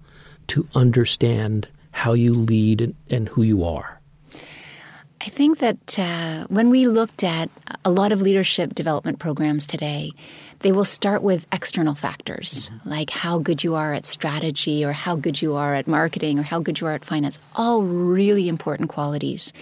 to 0.49 0.66
understand 0.75 1.69
how 1.92 2.14
you 2.14 2.35
lead 2.35 2.80
and, 2.80 2.95
and 3.11 3.28
who 3.28 3.42
you 3.42 3.64
are? 3.64 4.00
I 5.21 5.26
think 5.26 5.59
that 5.59 5.99
uh, 5.99 6.47
when 6.49 6.71
we 6.71 6.88
looked 6.88 7.23
at 7.23 7.50
a 7.85 7.90
lot 7.90 8.11
of 8.12 8.23
leadership 8.23 8.75
development 8.75 9.19
programs 9.19 9.66
today, 9.66 10.12
they 10.61 10.73
will 10.73 10.87
start 10.87 11.23
with 11.23 11.47
external 11.52 11.95
factors 11.95 12.71
mm-hmm. 12.73 12.88
like 12.88 13.11
how 13.11 13.38
good 13.38 13.62
you 13.62 13.75
are 13.75 13.92
at 13.92 14.07
strategy 14.07 14.83
or 14.83 14.92
how 14.92 15.16
good 15.16 15.42
you 15.42 15.57
are 15.57 15.75
at 15.75 15.87
marketing 15.87 16.38
or 16.38 16.42
how 16.42 16.61
good 16.61 16.80
you 16.80 16.87
are 16.87 16.95
at 16.95 17.04
finance, 17.04 17.38
all 17.54 17.83
really 17.83 18.49
important 18.49 18.88
qualities. 18.88 19.52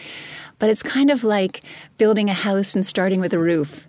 But 0.61 0.71
it's 0.71 0.83
kind 0.85 1.11
of 1.11 1.25
like 1.25 1.63
building 1.99 2.31
a 2.31 2.35
house 2.35 2.77
and 2.77 2.87
starting 2.87 3.19
with 3.19 3.35
a 3.35 3.39
roof 3.39 3.89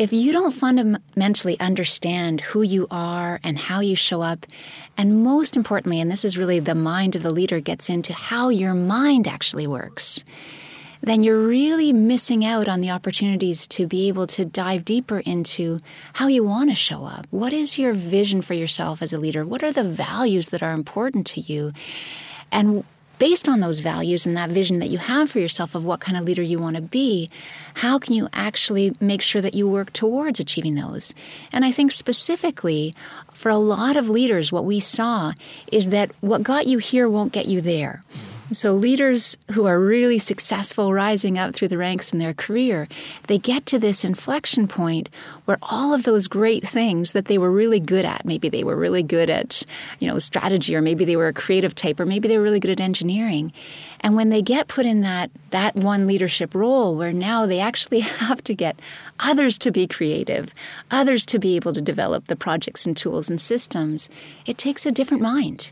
if 0.00 0.14
you 0.14 0.32
don't 0.32 0.52
fundamentally 0.52 1.60
understand 1.60 2.40
who 2.40 2.62
you 2.62 2.86
are 2.90 3.38
and 3.44 3.58
how 3.58 3.80
you 3.80 3.94
show 3.94 4.22
up, 4.22 4.46
and 4.96 5.22
most 5.22 5.58
importantly, 5.58 6.00
and 6.00 6.10
this 6.10 6.24
is 6.24 6.38
really 6.38 6.58
the 6.58 6.74
mind 6.74 7.14
of 7.14 7.22
the 7.22 7.30
leader 7.30 7.60
gets 7.60 7.90
into 7.90 8.14
how 8.14 8.48
your 8.48 8.72
mind 8.72 9.28
actually 9.28 9.66
works, 9.66 10.24
then 11.02 11.22
you're 11.22 11.38
really 11.38 11.92
missing 11.92 12.46
out 12.46 12.66
on 12.66 12.80
the 12.80 12.88
opportunities 12.88 13.66
to 13.66 13.86
be 13.86 14.08
able 14.08 14.26
to 14.26 14.46
dive 14.46 14.86
deeper 14.86 15.18
into 15.18 15.80
how 16.14 16.28
you 16.28 16.44
want 16.44 16.70
to 16.70 16.74
show 16.74 17.04
up. 17.04 17.26
What 17.28 17.52
is 17.52 17.78
your 17.78 17.92
vision 17.92 18.40
for 18.40 18.54
yourself 18.54 19.02
as 19.02 19.12
a 19.12 19.18
leader? 19.18 19.44
What 19.44 19.62
are 19.62 19.72
the 19.72 19.84
values 19.84 20.48
that 20.48 20.62
are 20.62 20.72
important 20.72 21.26
to 21.26 21.42
you? 21.42 21.72
And 22.50 22.84
based 23.20 23.48
on 23.48 23.60
those 23.60 23.80
values 23.80 24.24
and 24.24 24.34
that 24.34 24.50
vision 24.50 24.78
that 24.80 24.88
you 24.88 24.96
have 24.96 25.30
for 25.30 25.38
yourself 25.38 25.74
of 25.74 25.84
what 25.84 26.00
kind 26.00 26.16
of 26.16 26.24
leader 26.24 26.42
you 26.42 26.58
want 26.58 26.74
to 26.74 26.82
be, 26.82 27.30
how 27.74 27.98
can 27.98 28.14
you 28.14 28.28
actually 28.32 28.96
make 28.98 29.20
sure 29.20 29.42
that 29.42 29.54
you 29.54 29.68
work 29.68 29.92
towards 29.92 30.40
achieving 30.40 30.74
those? 30.74 31.14
And 31.52 31.62
I 31.64 31.70
think 31.70 31.92
specifically 31.92 32.94
for 33.32 33.50
a 33.50 33.56
lot 33.56 33.96
of 33.96 34.08
leaders, 34.08 34.50
what 34.50 34.64
we 34.64 34.80
saw 34.80 35.34
is 35.70 35.90
that 35.90 36.10
what 36.20 36.42
got 36.42 36.66
you 36.66 36.78
here 36.78 37.08
won't 37.08 37.32
get 37.32 37.44
you 37.44 37.60
there. 37.60 38.02
So, 38.52 38.74
leaders 38.74 39.38
who 39.52 39.66
are 39.66 39.78
really 39.78 40.18
successful 40.18 40.92
rising 40.92 41.38
up 41.38 41.54
through 41.54 41.68
the 41.68 41.78
ranks 41.78 42.12
in 42.12 42.18
their 42.18 42.34
career, 42.34 42.88
they 43.28 43.38
get 43.38 43.64
to 43.66 43.78
this 43.78 44.04
inflection 44.04 44.66
point 44.66 45.08
where 45.44 45.58
all 45.62 45.94
of 45.94 46.02
those 46.02 46.26
great 46.26 46.66
things 46.66 47.12
that 47.12 47.26
they 47.26 47.38
were 47.38 47.50
really 47.50 47.78
good 47.78 48.04
at, 48.04 48.24
maybe 48.24 48.48
they 48.48 48.64
were 48.64 48.74
really 48.74 49.04
good 49.04 49.30
at, 49.30 49.62
you 50.00 50.08
know, 50.08 50.18
strategy, 50.18 50.74
or 50.74 50.82
maybe 50.82 51.04
they 51.04 51.14
were 51.14 51.28
a 51.28 51.32
creative 51.32 51.76
type, 51.76 52.00
or 52.00 52.06
maybe 52.06 52.26
they 52.26 52.38
were 52.38 52.42
really 52.42 52.58
good 52.58 52.72
at 52.72 52.80
engineering. 52.80 53.52
And 54.00 54.16
when 54.16 54.30
they 54.30 54.42
get 54.42 54.66
put 54.66 54.84
in 54.84 55.02
that 55.02 55.30
that 55.50 55.76
one 55.76 56.08
leadership 56.08 56.52
role 56.52 56.96
where 56.96 57.12
now 57.12 57.46
they 57.46 57.60
actually 57.60 58.00
have 58.20 58.42
to 58.44 58.54
get 58.54 58.80
others 59.20 59.58
to 59.58 59.70
be 59.70 59.86
creative, 59.86 60.52
others 60.90 61.24
to 61.26 61.38
be 61.38 61.54
able 61.54 61.72
to 61.72 61.80
develop 61.80 62.26
the 62.26 62.36
projects 62.36 62.84
and 62.84 62.96
tools 62.96 63.30
and 63.30 63.40
systems, 63.40 64.10
it 64.44 64.58
takes 64.58 64.86
a 64.86 64.90
different 64.90 65.22
mind. 65.22 65.70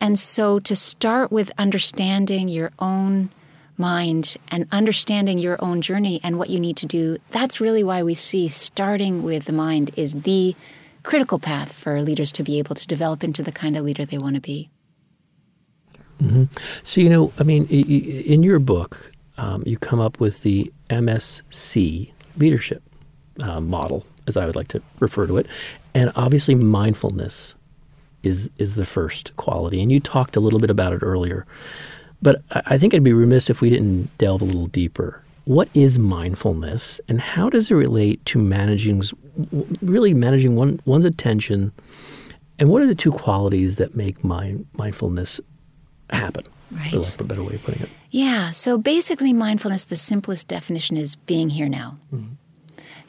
And 0.00 0.18
so 0.18 0.58
to 0.60 0.74
start 0.74 1.30
with 1.30 1.52
understanding 1.58 2.48
your 2.48 2.72
own 2.78 3.30
mind 3.76 4.36
and 4.48 4.66
understanding 4.72 5.38
your 5.38 5.62
own 5.62 5.80
journey 5.80 6.20
and 6.22 6.38
what 6.38 6.50
you 6.50 6.60
need 6.60 6.76
to 6.78 6.86
do, 6.86 7.18
that's 7.30 7.60
really 7.60 7.84
why 7.84 8.02
we 8.02 8.14
see 8.14 8.48
starting 8.48 9.22
with 9.22 9.44
the 9.44 9.52
mind 9.52 9.90
is 9.96 10.12
the 10.12 10.54
critical 11.02 11.38
path 11.38 11.72
for 11.72 12.00
leaders 12.02 12.30
to 12.32 12.42
be 12.42 12.58
able 12.58 12.74
to 12.74 12.86
develop 12.86 13.24
into 13.24 13.42
the 13.42 13.52
kind 13.52 13.76
of 13.76 13.84
leader 13.84 14.04
they 14.04 14.18
want 14.18 14.34
to 14.36 14.40
be. 14.40 14.70
Mm-hmm. 16.22 16.44
So, 16.82 17.00
you 17.00 17.08
know, 17.08 17.32
I 17.38 17.44
mean, 17.44 17.66
in 17.66 18.42
your 18.42 18.58
book, 18.58 19.10
um, 19.38 19.62
you 19.64 19.78
come 19.78 20.00
up 20.00 20.20
with 20.20 20.42
the 20.42 20.70
MSC 20.90 22.12
leadership 22.36 22.82
uh, 23.40 23.60
model, 23.60 24.06
as 24.26 24.36
I 24.36 24.44
would 24.44 24.56
like 24.56 24.68
to 24.68 24.82
refer 24.98 25.26
to 25.26 25.38
it, 25.38 25.46
and 25.94 26.12
obviously 26.14 26.54
mindfulness 26.54 27.54
is 28.22 28.50
is 28.58 28.74
the 28.74 28.86
first 28.86 29.36
quality. 29.36 29.82
And 29.82 29.90
you 29.90 30.00
talked 30.00 30.36
a 30.36 30.40
little 30.40 30.58
bit 30.58 30.70
about 30.70 30.92
it 30.92 31.02
earlier, 31.02 31.46
but 32.22 32.42
I 32.50 32.78
think 32.78 32.94
I'd 32.94 33.04
be 33.04 33.12
remiss 33.12 33.50
if 33.50 33.60
we 33.60 33.70
didn't 33.70 34.16
delve 34.18 34.42
a 34.42 34.44
little 34.44 34.66
deeper. 34.66 35.22
What 35.44 35.68
is 35.74 35.98
mindfulness, 35.98 37.00
and 37.08 37.20
how 37.20 37.50
does 37.50 37.70
it 37.70 37.74
relate 37.74 38.24
to 38.26 38.38
managing, 38.38 39.02
really 39.80 40.14
managing 40.14 40.54
one, 40.54 40.80
one's 40.84 41.04
attention? 41.04 41.72
And 42.58 42.68
what 42.68 42.82
are 42.82 42.86
the 42.86 42.94
two 42.94 43.10
qualities 43.10 43.76
that 43.76 43.96
make 43.96 44.22
mind, 44.22 44.66
mindfulness 44.74 45.40
happen? 46.10 46.44
Right. 46.70 46.90
For 46.90 46.98
lack 46.98 47.14
of 47.14 47.20
a 47.22 47.24
better 47.24 47.42
way 47.42 47.54
of 47.54 47.64
putting 47.64 47.82
it. 47.82 47.88
Yeah. 48.10 48.50
So 48.50 48.78
basically, 48.78 49.32
mindfulness, 49.32 49.86
the 49.86 49.96
simplest 49.96 50.46
definition 50.46 50.96
is 50.96 51.16
being 51.16 51.50
here 51.50 51.68
now. 51.68 51.98
Mm-hmm. 52.12 52.34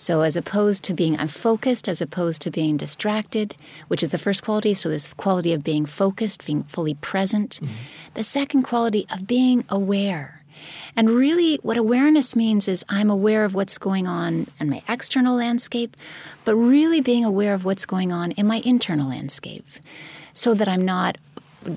So, 0.01 0.21
as 0.21 0.35
opposed 0.35 0.83
to 0.85 0.95
being 0.95 1.15
unfocused, 1.19 1.87
as 1.87 2.01
opposed 2.01 2.41
to 2.41 2.49
being 2.49 2.75
distracted, 2.75 3.55
which 3.87 4.01
is 4.01 4.09
the 4.09 4.17
first 4.17 4.41
quality, 4.41 4.73
so 4.73 4.89
this 4.89 5.13
quality 5.13 5.53
of 5.53 5.63
being 5.63 5.85
focused, 5.85 6.43
being 6.43 6.63
fully 6.63 6.95
present. 6.95 7.59
Mm-hmm. 7.61 7.73
The 8.15 8.23
second 8.23 8.63
quality 8.63 9.05
of 9.13 9.27
being 9.27 9.63
aware. 9.69 10.41
And 10.95 11.11
really, 11.11 11.59
what 11.61 11.77
awareness 11.77 12.35
means 12.35 12.67
is 12.67 12.83
I'm 12.89 13.11
aware 13.11 13.45
of 13.45 13.53
what's 13.53 13.77
going 13.77 14.07
on 14.07 14.47
in 14.59 14.71
my 14.71 14.81
external 14.89 15.35
landscape, 15.35 15.95
but 16.45 16.55
really 16.55 17.01
being 17.01 17.23
aware 17.23 17.53
of 17.53 17.63
what's 17.63 17.85
going 17.85 18.11
on 18.11 18.31
in 18.31 18.47
my 18.47 18.59
internal 18.65 19.09
landscape 19.09 19.67
so 20.33 20.55
that 20.55 20.67
I'm 20.67 20.83
not 20.83 21.19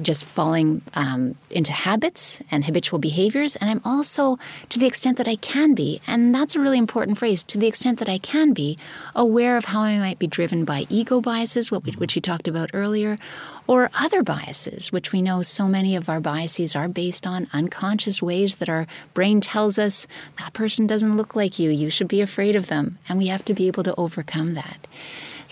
just 0.03 0.25
falling 0.25 0.83
um, 0.95 1.37
into 1.51 1.73
habits 1.73 2.43
and 2.51 2.65
habitual 2.65 2.99
behaviors. 2.99 3.57
And 3.57 3.71
I'm 3.71 3.81
also, 3.85 4.39
to 4.71 4.79
the 4.79 4.87
extent 4.87 5.19
that 5.19 5.29
I 5.29 5.37
can 5.37 5.75
be, 5.75 6.01
and 6.07 6.35
that's 6.35 6.57
a 6.57 6.61
really 6.61 6.79
important 6.79 7.19
phrase, 7.19 7.43
to 7.45 7.59
the 7.59 7.67
extent 7.67 7.99
that 7.99 8.09
I 8.09 8.19
can 8.19 8.53
be, 8.53 8.79
aware 9.15 9.57
of 9.57 9.67
how 9.67 9.81
I 9.81 9.99
might 9.99 10.19
be 10.19 10.27
driven 10.27 10.65
by 10.65 10.87
ego 10.89 11.21
biases, 11.21 11.71
which 11.71 12.15
we 12.15 12.21
talked 12.21 12.49
about 12.49 12.71
earlier, 12.73 13.19
or 13.67 13.91
other 13.95 14.23
biases, 14.23 14.93
which 14.93 15.13
we 15.13 15.23
know 15.23 15.43
so 15.43 15.67
many 15.67 15.97
of 15.97 16.09
our 16.09 16.21
biases 16.21 16.77
are 16.77 16.89
based 16.89 17.27
on 17.27 17.49
unconscious 17.53 18.23
ways 18.23 18.57
that 18.57 18.69
our 18.69 18.87
brain 19.15 19.41
tells 19.41 19.79
us 19.79 20.07
that 20.39 20.53
person 20.53 20.87
doesn't 20.87 21.17
look 21.17 21.35
like 21.35 21.59
you, 21.59 21.71
you 21.71 21.91
should 21.91 22.09
be 22.09 22.21
afraid 22.21 22.57
of 22.57 22.67
them. 22.67 22.99
And 23.09 23.19
we 23.19 23.29
have 23.29 23.45
to 23.47 23.55
be 23.55 23.67
able 23.67 23.83
to 23.85 23.95
overcome 23.97 24.55
that. 24.55 24.87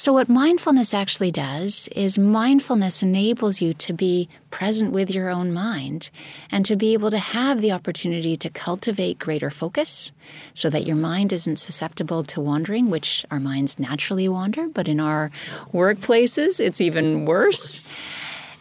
So, 0.03 0.13
what 0.13 0.29
mindfulness 0.29 0.95
actually 0.95 1.31
does 1.31 1.89
is 1.95 2.19
mindfulness 2.19 3.05
enables 3.05 3.63
you 3.63 3.73
to 3.75 3.93
be 3.93 4.29
present 4.51 4.91
with 4.91 5.15
your 5.15 5.31
own 5.31 5.53
mind 5.53 6.11
and 6.51 6.67
to 6.67 6.75
be 6.75 6.93
able 6.93 7.13
to 7.13 7.21
have 7.21 7.61
the 7.61 7.71
opportunity 7.71 8.35
to 8.35 8.51
cultivate 8.51 9.21
greater 9.21 9.49
focus 9.49 10.11
so 10.55 10.69
that 10.71 10.87
your 10.87 10.97
mind 10.97 11.33
isn't 11.33 11.61
susceptible 11.61 12.25
to 12.25 12.41
wandering, 12.41 12.91
which 12.91 13.25
our 13.31 13.39
minds 13.39 13.79
naturally 13.79 14.29
wander, 14.29 14.67
but 14.67 14.89
in 14.89 14.99
our 14.99 15.31
workplaces, 15.73 16.59
it's 16.59 16.81
even 16.81 17.25
worse. 17.25 17.89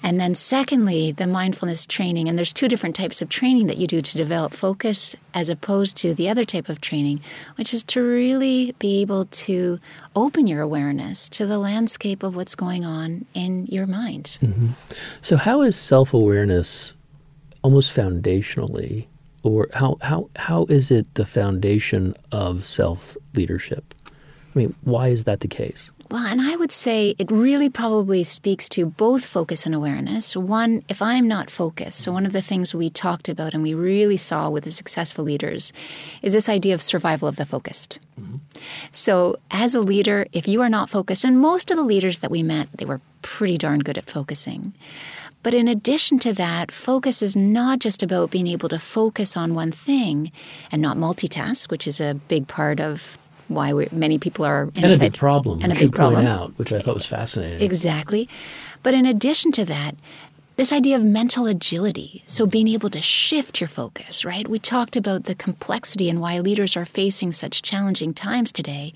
And 0.03 0.19
then, 0.19 0.33
secondly, 0.33 1.11
the 1.11 1.27
mindfulness 1.27 1.85
training. 1.85 2.27
And 2.27 2.37
there's 2.37 2.53
two 2.53 2.67
different 2.67 2.95
types 2.95 3.21
of 3.21 3.29
training 3.29 3.67
that 3.67 3.77
you 3.77 3.87
do 3.87 4.01
to 4.01 4.17
develop 4.17 4.53
focus, 4.53 5.15
as 5.33 5.49
opposed 5.49 5.97
to 5.97 6.13
the 6.13 6.29
other 6.29 6.43
type 6.43 6.69
of 6.69 6.81
training, 6.81 7.21
which 7.55 7.73
is 7.73 7.83
to 7.85 8.01
really 8.01 8.73
be 8.79 9.01
able 9.01 9.25
to 9.25 9.79
open 10.15 10.47
your 10.47 10.61
awareness 10.61 11.29
to 11.29 11.45
the 11.45 11.59
landscape 11.59 12.23
of 12.23 12.35
what's 12.35 12.55
going 12.55 12.85
on 12.85 13.25
in 13.33 13.65
your 13.67 13.85
mind. 13.85 14.37
Mm-hmm. 14.41 14.69
So, 15.21 15.37
how 15.37 15.61
is 15.61 15.75
self 15.75 16.13
awareness 16.13 16.93
almost 17.63 17.95
foundationally, 17.95 19.05
or 19.43 19.67
how, 19.73 19.97
how, 20.01 20.29
how 20.35 20.65
is 20.65 20.89
it 20.89 21.13
the 21.13 21.25
foundation 21.25 22.15
of 22.31 22.65
self 22.65 23.15
leadership? 23.35 23.93
I 24.07 24.59
mean, 24.59 24.75
why 24.81 25.09
is 25.09 25.25
that 25.25 25.39
the 25.41 25.47
case? 25.47 25.91
Well, 26.11 26.25
and 26.25 26.41
I 26.41 26.57
would 26.57 26.73
say 26.73 27.15
it 27.17 27.31
really 27.31 27.69
probably 27.69 28.25
speaks 28.25 28.67
to 28.69 28.85
both 28.85 29.25
focus 29.25 29.65
and 29.65 29.73
awareness. 29.73 30.35
One, 30.35 30.83
if 30.89 31.01
I'm 31.01 31.25
not 31.25 31.49
focused, 31.49 31.99
so 32.01 32.11
one 32.11 32.25
of 32.25 32.33
the 32.33 32.41
things 32.41 32.75
we 32.75 32.89
talked 32.89 33.29
about 33.29 33.53
and 33.53 33.63
we 33.63 33.73
really 33.73 34.17
saw 34.17 34.49
with 34.49 34.65
the 34.65 34.73
successful 34.73 35.23
leaders 35.23 35.71
is 36.21 36.33
this 36.33 36.49
idea 36.49 36.73
of 36.73 36.81
survival 36.81 37.29
of 37.29 37.37
the 37.37 37.45
focused. 37.45 37.99
Mm-hmm. 38.19 38.33
So, 38.91 39.37
as 39.51 39.73
a 39.73 39.79
leader, 39.79 40.27
if 40.33 40.49
you 40.49 40.61
are 40.61 40.67
not 40.67 40.89
focused, 40.89 41.23
and 41.23 41.39
most 41.39 41.71
of 41.71 41.77
the 41.77 41.83
leaders 41.83 42.19
that 42.19 42.29
we 42.29 42.43
met, 42.43 42.67
they 42.73 42.85
were 42.85 42.99
pretty 43.21 43.57
darn 43.57 43.79
good 43.79 43.97
at 43.97 44.09
focusing. 44.09 44.73
But 45.43 45.53
in 45.53 45.69
addition 45.69 46.19
to 46.19 46.33
that, 46.33 46.73
focus 46.73 47.23
is 47.23 47.37
not 47.37 47.79
just 47.79 48.03
about 48.03 48.31
being 48.31 48.47
able 48.47 48.67
to 48.67 48.79
focus 48.79 49.37
on 49.37 49.55
one 49.55 49.71
thing 49.71 50.33
and 50.73 50.81
not 50.81 50.97
multitask, 50.97 51.71
which 51.71 51.87
is 51.87 52.01
a 52.01 52.15
big 52.27 52.49
part 52.49 52.81
of 52.81 53.17
why 53.47 53.87
many 53.91 54.17
people 54.17 54.45
are 54.45 54.63
in 54.75 54.83
and 54.83 54.93
a, 54.93 54.97
big 54.97 55.13
problem 55.13 55.61
and 55.61 55.71
a 55.71 55.75
big 55.75 55.93
problem 55.93 56.25
out, 56.25 56.51
which 56.57 56.71
I 56.71 56.79
thought 56.79 56.95
was 56.95 57.05
fascinating. 57.05 57.61
Exactly, 57.61 58.29
but 58.83 58.93
in 58.93 59.05
addition 59.05 59.51
to 59.53 59.65
that, 59.65 59.95
this 60.57 60.73
idea 60.73 60.95
of 60.95 61.03
mental 61.03 61.47
agility, 61.47 62.23
so 62.27 62.45
being 62.45 62.67
able 62.67 62.89
to 62.89 63.01
shift 63.01 63.59
your 63.59 63.67
focus, 63.67 64.23
right? 64.23 64.47
We 64.47 64.59
talked 64.59 64.95
about 64.95 65.23
the 65.23 65.33
complexity 65.33 66.09
and 66.09 66.21
why 66.21 66.39
leaders 66.39 66.77
are 66.77 66.85
facing 66.85 67.31
such 67.31 67.63
challenging 67.63 68.13
times 68.13 68.51
today. 68.51 68.93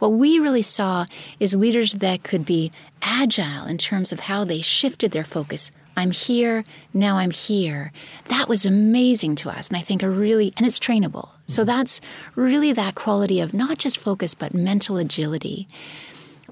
What 0.00 0.14
we 0.14 0.38
really 0.38 0.62
saw 0.62 1.06
is 1.38 1.54
leaders 1.54 1.92
that 1.94 2.24
could 2.24 2.44
be 2.44 2.72
agile 3.02 3.66
in 3.66 3.78
terms 3.78 4.12
of 4.12 4.20
how 4.20 4.44
they 4.44 4.60
shifted 4.60 5.12
their 5.12 5.24
focus 5.24 5.70
I'm 5.96 6.10
here, 6.10 6.64
now 6.92 7.18
I'm 7.18 7.30
here. 7.30 7.92
That 8.28 8.48
was 8.48 8.66
amazing 8.66 9.36
to 9.36 9.50
us. 9.50 9.68
And 9.68 9.76
I 9.76 9.80
think 9.80 10.02
a 10.02 10.10
really, 10.10 10.52
and 10.56 10.66
it's 10.66 10.78
trainable. 10.78 11.30
So 11.46 11.62
mm-hmm. 11.62 11.66
that's 11.66 12.00
really 12.34 12.72
that 12.72 12.94
quality 12.94 13.40
of 13.40 13.54
not 13.54 13.78
just 13.78 13.98
focus, 13.98 14.34
but 14.34 14.54
mental 14.54 14.96
agility. 14.96 15.68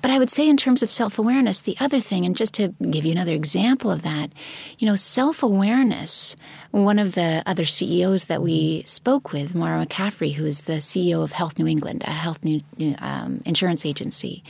But 0.03 0.11
I 0.11 0.19
would 0.19 0.31
say, 0.31 0.49
in 0.49 0.57
terms 0.57 0.83
of 0.83 0.91
self 0.91 1.19
awareness, 1.19 1.61
the 1.61 1.77
other 1.79 2.01
thing, 2.01 2.27
and 2.27 2.37
just 2.37 2.55
to 2.55 2.75
give 2.91 3.05
you 3.05 3.13
another 3.13 3.35
example 3.35 3.91
of 3.91 4.03
that, 4.03 4.31
you 4.79 4.87
know, 4.87 4.97
self 4.97 5.43
awareness. 5.43 6.37
One 6.73 6.99
of 6.99 7.15
the 7.15 7.43
other 7.47 7.67
CEOs 7.67 8.25
that 8.27 8.43
we 8.43 8.83
spoke 8.87 9.33
with, 9.33 9.55
Maura 9.55 9.85
McCaffrey, 9.85 10.33
who 10.33 10.47
is 10.47 10.63
the 10.63 10.81
CEO 10.81 11.23
of 11.23 11.33
Health 11.33 11.59
New 11.59 11.67
England, 11.67 12.03
a 12.07 12.11
health 12.11 12.43
new, 12.43 12.63
um, 12.99 13.43
insurance 13.45 13.85
agency, 13.85 14.43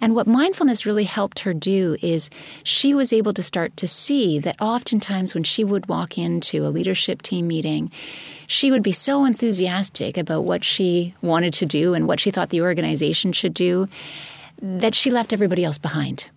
and 0.00 0.14
what 0.14 0.26
mindfulness 0.26 0.86
really 0.86 1.04
helped 1.04 1.40
her 1.40 1.54
do 1.54 1.96
is 2.02 2.30
she 2.62 2.94
was 2.94 3.12
able 3.12 3.32
to 3.34 3.42
start 3.42 3.76
to 3.78 3.88
see 3.88 4.38
that 4.40 4.60
oftentimes 4.60 5.34
when 5.34 5.44
she 5.44 5.64
would 5.64 5.88
walk 5.88 6.18
into 6.18 6.66
a 6.66 6.68
leadership 6.68 7.22
team 7.22 7.46
meeting, 7.46 7.90
she 8.46 8.70
would 8.70 8.82
be 8.82 8.92
so 8.92 9.24
enthusiastic 9.24 10.18
about 10.18 10.44
what 10.44 10.64
she 10.64 11.14
wanted 11.22 11.54
to 11.54 11.66
do 11.66 11.94
and 11.94 12.06
what 12.06 12.20
she 12.20 12.30
thought 12.30 12.50
the 12.50 12.60
organization 12.60 13.32
should 13.32 13.54
do 13.54 13.88
that 14.64 14.94
she 14.94 15.10
left 15.10 15.32
everybody 15.32 15.62
else 15.62 15.76
behind. 15.78 16.30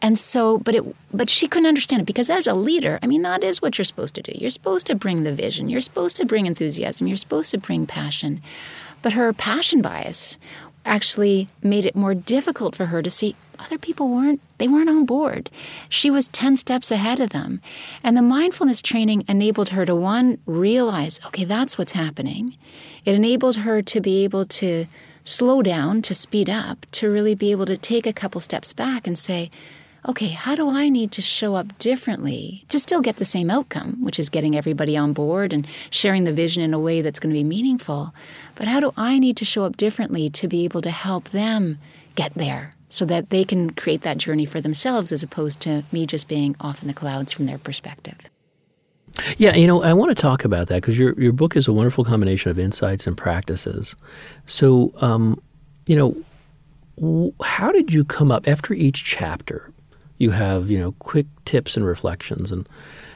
And 0.00 0.18
so, 0.18 0.58
but 0.58 0.74
it, 0.74 0.96
but 1.14 1.30
she 1.30 1.48
couldn't 1.48 1.68
understand 1.68 2.02
it 2.02 2.04
because 2.04 2.28
as 2.28 2.46
a 2.46 2.52
leader, 2.52 2.98
I 3.02 3.06
mean, 3.06 3.22
that 3.22 3.42
is 3.42 3.62
what 3.62 3.78
you're 3.78 3.86
supposed 3.86 4.14
to 4.16 4.22
do. 4.22 4.32
You're 4.34 4.50
supposed 4.50 4.86
to 4.88 4.94
bring 4.94 5.22
the 5.22 5.32
vision. 5.32 5.70
You're 5.70 5.80
supposed 5.80 6.16
to 6.16 6.26
bring 6.26 6.46
enthusiasm. 6.46 7.06
You're 7.06 7.16
supposed 7.16 7.52
to 7.52 7.58
bring 7.58 7.86
passion. 7.86 8.42
But 9.00 9.14
her 9.14 9.32
passion 9.32 9.80
bias 9.80 10.36
actually 10.84 11.48
made 11.62 11.86
it 11.86 11.96
more 11.96 12.14
difficult 12.14 12.76
for 12.76 12.86
her 12.86 13.00
to 13.02 13.10
see 13.10 13.34
other 13.58 13.78
people 13.78 14.08
weren't 14.08 14.40
they 14.58 14.68
weren't 14.68 14.90
on 14.90 15.06
board 15.06 15.48
she 15.88 16.10
was 16.10 16.28
10 16.28 16.56
steps 16.56 16.90
ahead 16.90 17.20
of 17.20 17.30
them 17.30 17.60
and 18.02 18.16
the 18.16 18.20
mindfulness 18.20 18.82
training 18.82 19.24
enabled 19.28 19.70
her 19.70 19.86
to 19.86 19.94
one 19.94 20.36
realize 20.44 21.20
okay 21.24 21.44
that's 21.44 21.78
what's 21.78 21.92
happening 21.92 22.56
it 23.04 23.14
enabled 23.14 23.56
her 23.56 23.80
to 23.80 24.00
be 24.00 24.24
able 24.24 24.44
to 24.44 24.84
slow 25.24 25.62
down 25.62 26.02
to 26.02 26.14
speed 26.14 26.48
up 26.48 26.86
to 26.92 27.08
really 27.08 27.34
be 27.34 27.50
able 27.50 27.66
to 27.66 27.76
take 27.76 28.06
a 28.06 28.12
couple 28.12 28.40
steps 28.40 28.72
back 28.72 29.06
and 29.06 29.18
say 29.18 29.50
okay, 30.06 30.28
how 30.28 30.54
do 30.54 30.68
I 30.68 30.88
need 30.88 31.12
to 31.12 31.22
show 31.22 31.54
up 31.54 31.78
differently 31.78 32.64
to 32.68 32.78
still 32.78 33.00
get 33.00 33.16
the 33.16 33.24
same 33.24 33.50
outcome, 33.50 34.02
which 34.02 34.18
is 34.18 34.28
getting 34.28 34.56
everybody 34.56 34.96
on 34.96 35.12
board 35.12 35.52
and 35.52 35.66
sharing 35.90 36.24
the 36.24 36.32
vision 36.32 36.62
in 36.62 36.74
a 36.74 36.78
way 36.78 37.00
that's 37.00 37.18
going 37.18 37.32
to 37.32 37.38
be 37.38 37.44
meaningful? 37.44 38.14
But 38.54 38.68
how 38.68 38.80
do 38.80 38.92
I 38.96 39.18
need 39.18 39.36
to 39.38 39.44
show 39.44 39.64
up 39.64 39.76
differently 39.76 40.28
to 40.30 40.48
be 40.48 40.64
able 40.64 40.82
to 40.82 40.90
help 40.90 41.30
them 41.30 41.78
get 42.16 42.34
there 42.34 42.74
so 42.88 43.04
that 43.06 43.30
they 43.30 43.44
can 43.44 43.70
create 43.70 44.02
that 44.02 44.18
journey 44.18 44.44
for 44.44 44.60
themselves 44.60 45.10
as 45.10 45.22
opposed 45.22 45.60
to 45.60 45.84
me 45.90 46.06
just 46.06 46.28
being 46.28 46.54
off 46.60 46.82
in 46.82 46.88
the 46.88 46.94
clouds 46.94 47.32
from 47.32 47.46
their 47.46 47.58
perspective? 47.58 48.28
Yeah, 49.38 49.54
you 49.54 49.66
know, 49.66 49.82
I 49.82 49.92
want 49.92 50.14
to 50.14 50.20
talk 50.20 50.44
about 50.44 50.68
that 50.68 50.76
because 50.76 50.98
your 50.98 51.18
your 51.20 51.32
book 51.32 51.56
is 51.56 51.68
a 51.68 51.72
wonderful 51.72 52.04
combination 52.04 52.50
of 52.50 52.58
insights 52.58 53.06
and 53.06 53.16
practices. 53.16 53.94
So, 54.46 54.92
um, 54.96 55.40
you 55.86 55.96
know, 55.96 57.32
how 57.42 57.70
did 57.70 57.92
you 57.92 58.04
come 58.04 58.32
up 58.32 58.48
after 58.48 58.74
each 58.74 59.04
chapter? 59.04 59.70
You 60.18 60.30
have, 60.30 60.70
you 60.70 60.78
know, 60.78 60.92
quick 60.98 61.26
tips 61.44 61.76
and 61.76 61.86
reflections, 61.86 62.50
and 62.50 62.68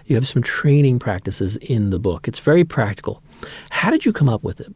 you 0.06 0.14
have 0.14 0.26
some 0.26 0.42
training 0.42 0.98
practices 0.98 1.56
in 1.56 1.90
the 1.90 1.98
book. 1.98 2.28
It's 2.28 2.38
very 2.38 2.64
practical. 2.64 3.22
How 3.70 3.90
did 3.90 4.04
you 4.04 4.12
come 4.12 4.28
up 4.28 4.42
with 4.42 4.60
it? 4.60 4.74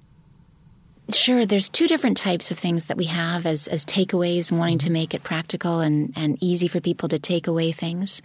Sure, 1.12 1.44
there's 1.44 1.68
two 1.68 1.88
different 1.88 2.16
types 2.16 2.50
of 2.50 2.58
things 2.58 2.86
that 2.86 2.96
we 2.96 3.04
have 3.04 3.44
as, 3.44 3.66
as 3.66 3.84
takeaways 3.84 4.52
wanting 4.52 4.78
to 4.78 4.90
make 4.90 5.14
it 5.14 5.22
practical 5.22 5.80
and, 5.80 6.12
and 6.16 6.38
easy 6.40 6.68
for 6.68 6.80
people 6.80 7.08
to 7.08 7.18
take 7.18 7.48
away 7.48 7.72
things. 7.72 8.22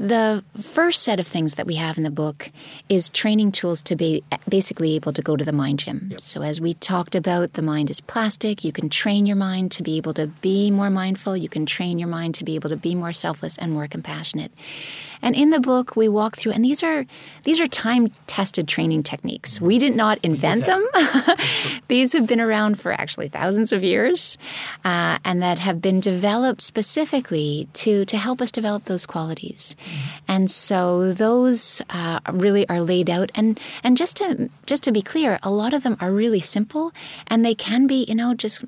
The 0.00 0.42
first 0.58 1.02
set 1.02 1.20
of 1.20 1.26
things 1.26 1.56
that 1.56 1.66
we 1.66 1.74
have 1.74 1.98
in 1.98 2.04
the 2.04 2.10
book 2.10 2.50
is 2.88 3.10
training 3.10 3.52
tools 3.52 3.82
to 3.82 3.96
be 3.96 4.24
basically 4.48 4.94
able 4.94 5.12
to 5.12 5.20
go 5.20 5.36
to 5.36 5.44
the 5.44 5.52
mind 5.52 5.80
gym. 5.80 6.08
Yep. 6.12 6.20
So, 6.22 6.40
as 6.40 6.58
we 6.58 6.72
talked 6.72 7.14
about, 7.14 7.52
the 7.52 7.60
mind 7.60 7.90
is 7.90 8.00
plastic. 8.00 8.64
You 8.64 8.72
can 8.72 8.88
train 8.88 9.26
your 9.26 9.36
mind 9.36 9.72
to 9.72 9.82
be 9.82 9.98
able 9.98 10.14
to 10.14 10.28
be 10.28 10.70
more 10.70 10.88
mindful. 10.88 11.36
You 11.36 11.50
can 11.50 11.66
train 11.66 11.98
your 11.98 12.08
mind 12.08 12.34
to 12.36 12.44
be 12.44 12.54
able 12.54 12.70
to 12.70 12.78
be 12.78 12.94
more 12.94 13.12
selfless 13.12 13.58
and 13.58 13.72
more 13.72 13.86
compassionate. 13.88 14.52
And 15.22 15.36
in 15.36 15.50
the 15.50 15.60
book, 15.60 15.96
we 15.96 16.08
walk 16.08 16.36
through, 16.38 16.52
and 16.52 16.64
these 16.64 16.82
are 16.82 17.04
these 17.42 17.60
are 17.60 17.66
time 17.66 18.08
tested 18.26 18.66
training 18.66 19.02
techniques. 19.02 19.60
We 19.60 19.78
did 19.78 19.94
not 19.94 20.18
invent 20.22 20.64
them. 20.64 20.86
these 21.88 22.14
have 22.14 22.26
been 22.26 22.40
around 22.40 22.80
for 22.80 22.92
actually 22.92 23.28
thousands 23.28 23.70
of 23.70 23.84
years, 23.84 24.38
uh, 24.82 25.18
and 25.24 25.42
that 25.42 25.58
have 25.58 25.82
been 25.82 26.00
developed 26.00 26.62
specifically 26.62 27.68
to 27.74 28.06
to 28.06 28.16
help 28.16 28.40
us 28.40 28.50
develop 28.50 28.84
those 28.84 29.04
qualities. 29.04 29.76
And 30.28 30.50
so 30.50 31.12
those 31.12 31.82
uh, 31.90 32.20
really 32.32 32.68
are 32.68 32.80
laid 32.80 33.10
out. 33.10 33.30
And 33.34 33.58
and 33.82 33.96
just 33.96 34.16
to 34.18 34.50
just 34.66 34.82
to 34.84 34.92
be 34.92 35.02
clear, 35.02 35.38
a 35.42 35.50
lot 35.50 35.72
of 35.72 35.82
them 35.82 35.96
are 36.00 36.12
really 36.12 36.40
simple, 36.40 36.92
and 37.26 37.44
they 37.44 37.54
can 37.54 37.86
be 37.86 38.04
you 38.04 38.14
know 38.14 38.34
just 38.34 38.64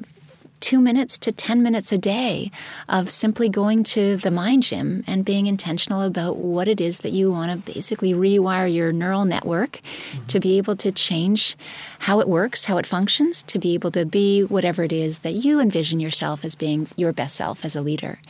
two 0.63 0.81
minutes 0.81 1.19
to 1.19 1.33
10 1.33 1.63
minutes 1.63 1.91
a 1.91 1.99
day 1.99 2.51
of 2.89 3.11
simply 3.11 3.49
going 3.49 3.83
to 3.83 4.17
the 4.19 4.31
mind 4.31 4.63
gym 4.63 5.03
and 5.09 5.25
being 5.25 5.47
intentional 5.47 6.03
about 6.03 6.37
what 6.37 6.69
it 6.69 6.81
is 6.81 7.01
that 7.01 7.11
you 7.11 7.31
want 7.31 7.51
to 7.51 7.73
basically 7.73 8.13
rewire 8.13 8.73
your 8.73 8.93
neural 8.93 9.25
network 9.25 9.73
mm-hmm. 9.73 10.27
to 10.27 10.39
be 10.39 10.59
able 10.59 10.77
to 10.77 10.93
change 10.93 11.57
how 11.99 12.21
it 12.21 12.29
works, 12.29 12.67
how 12.67 12.79
it 12.79 12.87
functions, 12.87 13.43
to 13.43 13.59
be 13.59 13.75
able 13.75 13.91
to 13.91 14.07
be 14.07 14.45
whatever 14.45 14.85
it 14.85 14.93
is 14.93 15.19
that 15.21 15.33
you 15.33 15.59
envision 15.59 15.99
yourself 15.99 16.45
as 16.45 16.55
being 16.55 16.87
your 16.97 17.13
best 17.13 17.35
self 17.35 17.65
as 17.65 17.75
a 17.75 17.83
leader. 17.83 18.21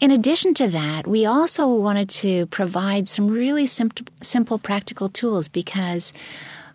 In 0.00 0.12
addition 0.12 0.54
to 0.54 0.68
that, 0.68 1.08
we 1.08 1.26
also 1.26 1.66
wanted 1.66 2.08
to 2.10 2.46
provide 2.46 3.08
some 3.08 3.26
really 3.26 3.66
simple, 3.66 4.06
simple 4.22 4.56
practical 4.56 5.08
tools 5.08 5.48
because 5.48 6.12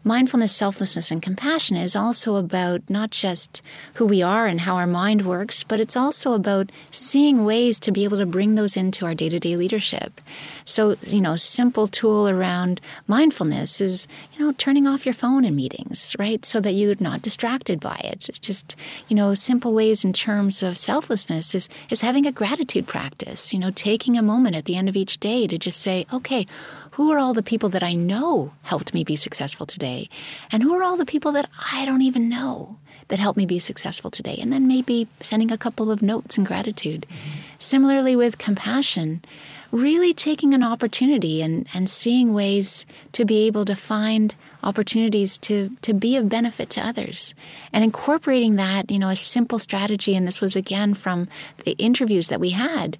mindfulness, 0.03 0.55
selflessness, 0.55 1.11
and 1.11 1.21
compassion 1.21 1.77
is 1.77 1.95
also 1.95 2.35
about 2.35 2.81
not 2.89 3.11
just 3.11 3.61
who 3.95 4.05
we 4.05 4.21
are 4.21 4.45
and 4.45 4.61
how 4.61 4.75
our 4.75 4.87
mind 4.87 5.25
works, 5.25 5.63
but 5.63 5.79
it's 5.79 5.95
also 5.95 6.33
about 6.33 6.71
seeing 6.91 7.45
ways 7.45 7.79
to 7.79 7.91
be 7.91 8.03
able 8.03 8.17
to 8.17 8.25
bring 8.25 8.55
those 8.55 8.75
into 8.75 9.05
our 9.05 9.15
day 9.15 9.29
to 9.29 9.39
day 9.39 9.55
leadership. 9.55 10.19
So, 10.65 10.97
you 11.03 11.21
know, 11.21 11.35
simple 11.35 11.87
tool 11.87 12.27
around 12.27 12.81
mindfulness 13.07 13.81
is, 13.81 14.07
you 14.33 14.45
know, 14.45 14.51
turning 14.53 14.87
off 14.87 15.05
your 15.05 15.13
phone 15.13 15.45
in 15.45 15.55
meetings, 15.55 16.15
right? 16.19 16.43
So 16.43 16.59
that 16.59 16.71
you're 16.73 16.95
not 16.99 17.21
distracted 17.21 17.79
by 17.79 17.99
it. 18.03 18.29
Just, 18.41 18.75
you 19.07 19.15
know, 19.15 19.33
simple 19.33 19.73
ways 19.73 20.03
in 20.03 20.13
terms 20.13 20.63
of 20.63 20.77
selflessness 20.77 21.55
is, 21.55 21.69
is 21.89 22.01
having 22.01 22.25
a 22.25 22.31
gratitude 22.31 22.87
practice, 22.87 23.53
you 23.53 23.59
know, 23.59 23.71
taking 23.71 24.17
a 24.17 24.21
moment 24.21 24.55
at 24.55 24.65
the 24.65 24.75
end 24.75 24.89
of 24.89 24.95
each 24.95 25.19
day 25.19 25.47
to 25.47 25.57
just 25.57 25.81
say, 25.81 26.05
okay, 26.13 26.45
who 26.93 27.11
are 27.11 27.17
all 27.17 27.33
the 27.33 27.41
people 27.41 27.69
that 27.69 27.81
I 27.81 27.95
know 27.95 28.53
helped 28.61 28.93
me 28.93 29.03
be 29.03 29.15
successful 29.15 29.65
today? 29.65 30.09
And 30.51 30.61
who 30.61 30.75
are 30.75 30.83
all 30.83 30.95
the 30.95 31.07
people 31.07 31.31
that 31.31 31.49
I 31.71 31.85
don't 31.85 32.03
even 32.03 32.29
know 32.29 32.77
that 33.07 33.17
helped 33.17 33.37
me 33.37 33.47
be 33.47 33.57
successful 33.57 34.11
today? 34.11 34.37
And 34.39 34.53
then 34.53 34.67
maybe 34.67 35.07
sending 35.19 35.51
a 35.51 35.57
couple 35.57 35.89
of 35.89 36.03
notes 36.03 36.37
in 36.37 36.43
gratitude. 36.43 37.07
Mm-hmm. 37.09 37.39
Similarly, 37.57 38.15
with 38.15 38.37
compassion, 38.37 39.23
really 39.71 40.13
taking 40.13 40.53
an 40.53 40.61
opportunity 40.61 41.41
and, 41.41 41.67
and 41.73 41.89
seeing 41.89 42.31
ways 42.31 42.85
to 43.13 43.25
be 43.25 43.47
able 43.47 43.65
to 43.65 43.75
find 43.75 44.35
opportunities 44.61 45.39
to, 45.39 45.75
to 45.81 45.95
be 45.95 46.15
of 46.15 46.29
benefit 46.29 46.69
to 46.69 46.81
others 46.81 47.33
and 47.73 47.83
incorporating 47.83 48.55
that, 48.57 48.91
you 48.91 48.99
know, 48.99 49.09
a 49.09 49.15
simple 49.15 49.57
strategy. 49.57 50.15
And 50.15 50.27
this 50.27 50.41
was 50.41 50.55
again 50.55 50.93
from 50.93 51.27
the 51.65 51.71
interviews 51.79 52.27
that 52.27 52.39
we 52.39 52.51
had, 52.51 52.99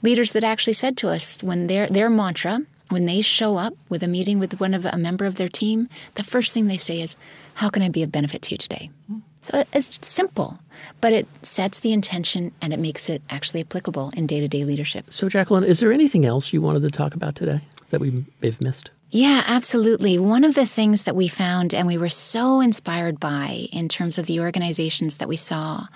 leaders 0.00 0.30
that 0.30 0.44
actually 0.44 0.74
said 0.74 0.96
to 0.98 1.08
us 1.08 1.42
when 1.42 1.66
their, 1.66 1.88
their 1.88 2.08
mantra, 2.08 2.60
when 2.92 3.06
they 3.06 3.20
show 3.20 3.56
up 3.56 3.74
with 3.88 4.02
a 4.02 4.08
meeting 4.08 4.38
with 4.38 4.60
one 4.60 4.74
of 4.74 4.84
a 4.84 4.96
member 4.96 5.24
of 5.24 5.36
their 5.36 5.48
team, 5.48 5.88
the 6.14 6.22
first 6.22 6.52
thing 6.52 6.66
they 6.66 6.76
say 6.76 7.00
is, 7.00 7.16
How 7.54 7.68
can 7.68 7.82
I 7.82 7.88
be 7.88 8.02
of 8.02 8.12
benefit 8.12 8.42
to 8.42 8.50
you 8.52 8.56
today? 8.56 8.90
Hmm. 9.08 9.18
So 9.40 9.64
it's 9.72 10.06
simple, 10.06 10.60
but 11.00 11.12
it 11.12 11.26
sets 11.42 11.80
the 11.80 11.92
intention 11.92 12.52
and 12.62 12.72
it 12.72 12.78
makes 12.78 13.08
it 13.08 13.22
actually 13.28 13.62
applicable 13.62 14.12
in 14.16 14.28
day 14.28 14.38
to 14.38 14.46
day 14.46 14.64
leadership. 14.64 15.12
So, 15.12 15.28
Jacqueline, 15.28 15.64
is 15.64 15.80
there 15.80 15.92
anything 15.92 16.24
else 16.24 16.52
you 16.52 16.62
wanted 16.62 16.82
to 16.82 16.90
talk 16.90 17.14
about 17.14 17.34
today 17.34 17.60
that 17.90 18.00
we 18.00 18.24
may 18.40 18.48
have 18.48 18.60
missed? 18.60 18.90
Yeah, 19.10 19.42
absolutely. 19.46 20.18
One 20.18 20.44
of 20.44 20.54
the 20.54 20.64
things 20.64 21.02
that 21.02 21.14
we 21.14 21.28
found 21.28 21.74
and 21.74 21.86
we 21.86 21.98
were 21.98 22.08
so 22.08 22.60
inspired 22.60 23.20
by 23.20 23.66
in 23.70 23.88
terms 23.88 24.16
of 24.16 24.24
the 24.24 24.40
organizations 24.40 25.16
that 25.16 25.28
we 25.28 25.36
saw 25.36 25.86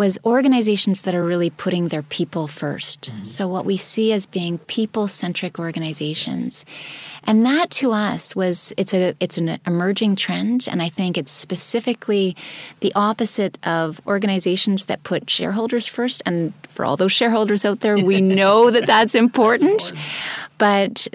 was 0.00 0.18
organizations 0.24 1.02
that 1.02 1.14
are 1.14 1.22
really 1.22 1.50
putting 1.50 1.88
their 1.88 2.02
people 2.02 2.48
1st 2.48 3.00
mm-hmm. 3.10 3.22
So, 3.22 3.46
what 3.46 3.66
we 3.66 3.76
see 3.76 4.14
as 4.14 4.24
being 4.24 4.56
people 4.60 5.08
centric 5.08 5.58
organizations. 5.58 6.64
And 7.24 7.44
that 7.44 7.68
to 7.80 7.92
us 7.92 8.34
was 8.34 8.72
it's 8.78 8.94
a 8.94 9.14
it's 9.20 9.36
an 9.36 9.58
emerging 9.66 10.16
trend 10.16 10.66
and 10.70 10.80
I 10.80 10.88
think 10.88 11.18
it's 11.18 11.30
specifically 11.30 12.34
the 12.80 12.92
opposite 12.94 13.58
of 13.62 14.00
organizations 14.06 14.86
that 14.86 15.02
put 15.02 15.28
shareholders 15.28 15.86
first 15.86 16.22
and 16.24 16.54
for 16.68 16.86
all 16.86 16.96
those 16.96 17.12
shareholders 17.12 17.66
out 17.66 17.80
there 17.80 17.98
we 17.98 18.20
know 18.40 18.70
that 18.70 18.86
that's 18.86 19.14
important. 19.14 19.78
that's 19.78 19.90
important. 19.90 20.49
But 20.60 21.08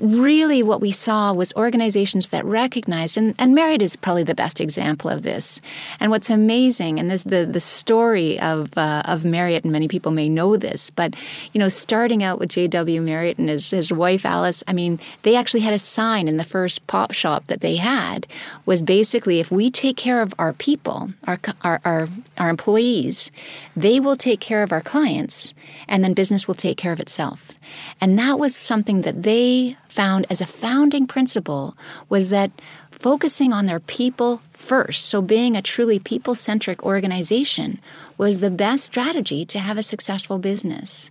really, 0.00 0.64
what 0.64 0.80
we 0.80 0.90
saw 0.90 1.32
was 1.32 1.52
organizations 1.54 2.30
that 2.30 2.44
recognized, 2.44 3.16
and, 3.16 3.32
and 3.38 3.54
Marriott 3.54 3.80
is 3.80 3.94
probably 3.94 4.24
the 4.24 4.34
best 4.34 4.60
example 4.60 5.08
of 5.08 5.22
this. 5.22 5.60
And 6.00 6.10
what's 6.10 6.30
amazing, 6.30 6.98
and 6.98 7.08
this, 7.08 7.22
the 7.22 7.46
the 7.46 7.60
story 7.60 8.40
of 8.40 8.76
uh, 8.76 9.02
of 9.04 9.24
Marriott, 9.24 9.62
and 9.62 9.72
many 9.72 9.86
people 9.86 10.10
may 10.10 10.28
know 10.28 10.56
this, 10.56 10.90
but 10.90 11.14
you 11.52 11.60
know, 11.60 11.68
starting 11.68 12.24
out 12.24 12.40
with 12.40 12.48
J.W. 12.50 13.00
Marriott 13.00 13.38
and 13.38 13.48
his, 13.48 13.70
his 13.70 13.92
wife 13.92 14.26
Alice, 14.26 14.64
I 14.66 14.72
mean, 14.72 14.98
they 15.22 15.36
actually 15.36 15.60
had 15.60 15.74
a 15.74 15.78
sign 15.78 16.26
in 16.26 16.36
the 16.36 16.44
first 16.44 16.84
pop 16.88 17.12
shop 17.12 17.46
that 17.46 17.60
they 17.60 17.76
had 17.76 18.26
was 18.66 18.82
basically, 18.82 19.38
if 19.38 19.52
we 19.52 19.70
take 19.70 19.96
care 19.96 20.22
of 20.22 20.34
our 20.40 20.52
people, 20.54 21.12
our 21.28 21.38
our 21.62 21.80
our, 21.84 22.08
our 22.36 22.48
employees, 22.48 23.30
they 23.76 24.00
will 24.00 24.16
take 24.16 24.40
care 24.40 24.64
of 24.64 24.72
our 24.72 24.82
clients, 24.82 25.54
and 25.86 26.02
then 26.02 26.14
business 26.14 26.48
will 26.48 26.56
take 26.56 26.76
care 26.76 26.92
of 26.92 26.98
itself. 26.98 27.52
And 28.00 28.18
that 28.18 28.38
was 28.38 28.56
something 28.56 28.87
that 29.02 29.22
they 29.22 29.76
found 29.88 30.26
as 30.30 30.40
a 30.40 30.46
founding 30.46 31.06
principle 31.06 31.76
was 32.08 32.30
that 32.30 32.50
focusing 32.90 33.52
on 33.52 33.66
their 33.66 33.80
people 33.80 34.40
first, 34.52 35.06
so 35.06 35.22
being 35.22 35.56
a 35.56 35.62
truly 35.62 35.98
people 35.98 36.34
centric 36.34 36.82
organization, 36.82 37.80
was 38.16 38.38
the 38.38 38.50
best 38.50 38.84
strategy 38.84 39.44
to 39.44 39.58
have 39.58 39.78
a 39.78 39.82
successful 39.82 40.38
business. 40.38 41.10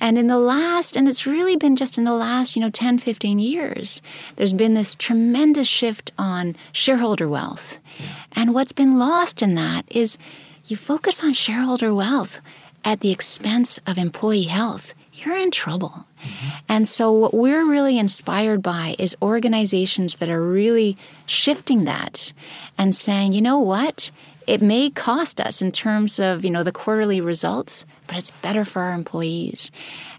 And 0.00 0.18
in 0.18 0.26
the 0.26 0.38
last, 0.38 0.96
and 0.96 1.08
it's 1.08 1.26
really 1.26 1.56
been 1.56 1.76
just 1.76 1.96
in 1.96 2.04
the 2.04 2.12
last, 2.14 2.56
you 2.56 2.60
know, 2.60 2.70
10, 2.70 2.98
15 2.98 3.38
years, 3.38 4.02
there's 4.36 4.52
been 4.52 4.74
this 4.74 4.94
tremendous 4.94 5.68
shift 5.68 6.12
on 6.18 6.56
shareholder 6.72 7.28
wealth. 7.28 7.78
And 8.32 8.52
what's 8.52 8.72
been 8.72 8.98
lost 8.98 9.40
in 9.40 9.54
that 9.54 9.84
is 9.88 10.18
you 10.66 10.76
focus 10.76 11.22
on 11.22 11.32
shareholder 11.32 11.94
wealth 11.94 12.40
at 12.84 13.00
the 13.00 13.12
expense 13.12 13.78
of 13.86 13.96
employee 13.96 14.42
health 14.42 14.94
you're 15.24 15.36
in 15.36 15.50
trouble. 15.50 16.06
Mm-hmm. 16.22 16.48
And 16.68 16.88
so, 16.88 17.12
what 17.12 17.34
we're 17.34 17.68
really 17.68 17.98
inspired 17.98 18.62
by 18.62 18.96
is 18.98 19.16
organizations 19.22 20.16
that 20.16 20.28
are 20.28 20.42
really 20.42 20.96
shifting 21.26 21.84
that 21.84 22.32
and 22.78 22.94
saying, 22.94 23.32
you 23.32 23.42
know 23.42 23.58
what? 23.58 24.10
It 24.46 24.60
may 24.60 24.90
cost 24.90 25.40
us 25.40 25.62
in 25.62 25.72
terms 25.72 26.20
of, 26.20 26.44
you 26.44 26.50
know, 26.50 26.62
the 26.62 26.72
quarterly 26.72 27.20
results, 27.20 27.86
but 28.06 28.18
it's 28.18 28.30
better 28.30 28.64
for 28.64 28.82
our 28.82 28.92
employees. 28.92 29.70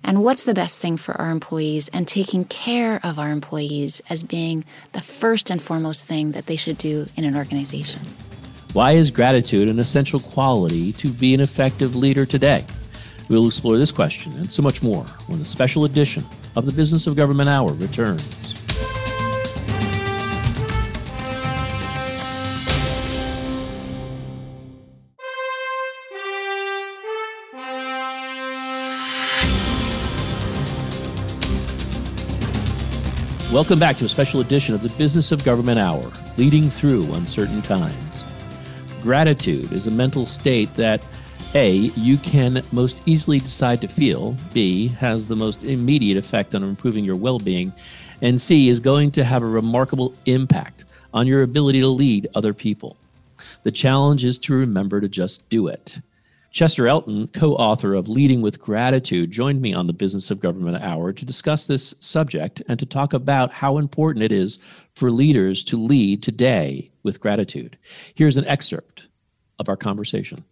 And 0.04 0.24
what's 0.24 0.44
the 0.44 0.54
best 0.54 0.80
thing 0.80 0.98
for 0.98 1.20
our 1.20 1.30
employees? 1.30 1.89
And 1.89 2.08
taking 2.08 2.46
care 2.46 3.00
of 3.04 3.20
our 3.20 3.30
employees 3.30 4.02
as 4.10 4.24
being 4.24 4.65
the 4.94 5.02
first 5.02 5.52
and 5.52 5.62
foremost 5.62 6.08
thing 6.08 6.32
that 6.32 6.48
they 6.48 6.56
should 6.56 6.78
do 6.80 7.08
in 7.15 7.24
an 7.24 7.36
organization. 7.36 8.02
Why 8.74 8.91
is 8.91 9.12
gratitude 9.12 9.70
an 9.70 9.80
essential 9.80 10.20
quality 10.20 10.91
to 10.94 11.10
be 11.10 11.34
an 11.34 11.39
effective 11.39 11.96
leader 11.96 12.26
today? 12.26 12.65
We'll 13.27 13.47
explore 13.47 13.77
this 13.77 13.91
question 13.91 14.33
and 14.33 14.51
so 14.51 14.61
much 14.61 14.83
more 14.83 15.03
when 15.25 15.39
the 15.39 15.45
special 15.45 15.85
edition 15.85 16.23
of 16.55 16.67
the 16.67 16.71
Business 16.71 17.07
of 17.07 17.15
Government 17.15 17.49
Hour 17.49 17.73
returns. 17.73 18.53
Welcome 33.51 33.79
back 33.79 33.95
to 33.97 34.05
a 34.05 34.09
special 34.09 34.41
edition 34.41 34.75
of 34.75 34.83
the 34.83 34.89
Business 34.97 35.31
of 35.31 35.43
Government 35.43 35.79
Hour, 35.79 36.11
leading 36.38 36.69
through 36.69 37.11
uncertain 37.13 37.63
times. 37.63 38.23
Gratitude 39.01 39.71
is 39.71 39.88
a 39.88 39.91
mental 39.91 40.27
state 40.27 40.71
that 40.75 41.01
a, 41.56 41.72
you 41.96 42.18
can 42.18 42.62
most 42.74 43.02
easily 43.06 43.39
decide 43.39 43.80
to 43.82 43.88
feel. 43.88 44.36
B, 44.54 44.89
has 44.89 45.26
the 45.26 45.38
most 45.38 45.63
immediate 45.63 46.18
effect 46.18 46.54
on 46.54 46.63
improving 46.63 47.06
your 47.06 47.15
well 47.15 47.39
being. 47.39 47.72
And 48.22 48.39
C, 48.39 48.68
is 48.68 48.82
going 48.82 49.12
to 49.12 49.24
have 49.24 49.41
a 49.41 49.48
remarkable 49.48 50.13
impact 50.26 50.84
on 51.13 51.28
your 51.28 51.44
ability 51.44 51.80
to 51.80 51.88
lead 51.88 52.28
other 52.36 52.54
people. 52.54 52.98
The 53.63 53.72
challenge 53.72 54.26
is 54.26 54.38
to 54.39 54.54
remember 54.54 55.00
to 55.00 55.08
just 55.08 55.48
do 55.50 55.68
it. 55.68 56.02
Chester 56.52 56.88
Elton, 56.88 57.28
co 57.28 57.56
author 57.56 57.94
of 57.94 58.10
Leading 58.10 58.41
with 58.41 58.60
Gratitude, 58.60 59.32
joined 59.32 59.62
me 59.62 59.74
on 59.74 59.88
the 59.88 59.94
Business 59.94 60.32
of 60.32 60.41
Government 60.41 60.84
Hour 60.84 61.13
to 61.13 61.26
discuss 61.26 61.68
this 61.68 61.96
subject 62.00 62.62
and 62.68 62.80
to 62.80 62.86
talk 62.86 63.13
about 63.13 63.52
how 63.52 63.78
important 63.78 64.24
it 64.24 64.32
is 64.32 64.58
for 64.94 65.10
leaders 65.10 65.63
to 65.65 65.78
lead 65.78 66.22
today 66.22 66.91
with 67.04 67.22
gratitude. 67.22 67.78
Here's 68.13 68.38
an 68.38 68.46
excerpt 68.46 69.08
of 69.60 69.70
our 69.70 69.78
conversation. 69.78 70.44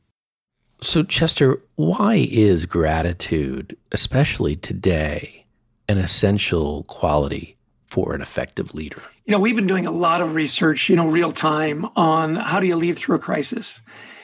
So, 0.83 1.01
Chester, 1.01 1.61
why 1.75 2.27
is 2.29 2.65
gratitude, 2.65 3.77
especially 3.93 4.55
today, 4.55 5.45
an 5.87 5.97
essential 5.97 6.83
quality 6.83 7.55
for 7.87 8.13
an 8.13 8.21
effective 8.21 8.73
leader? 8.73 9.01
You 9.25 9.31
know, 9.31 9.39
we've 9.39 9.55
been 9.55 9.67
doing 9.67 9.87
a 9.87 9.91
lot 9.91 10.19
of 10.19 10.35
research, 10.35 10.89
you 10.89 10.97
know, 10.97 11.07
real 11.07 11.31
time 11.31 11.85
on 11.95 12.35
how 12.35 12.59
do 12.59 12.67
you 12.67 12.75
lead 12.75 12.97
through 12.97 13.15
a 13.15 13.19
crisis. 13.19 13.81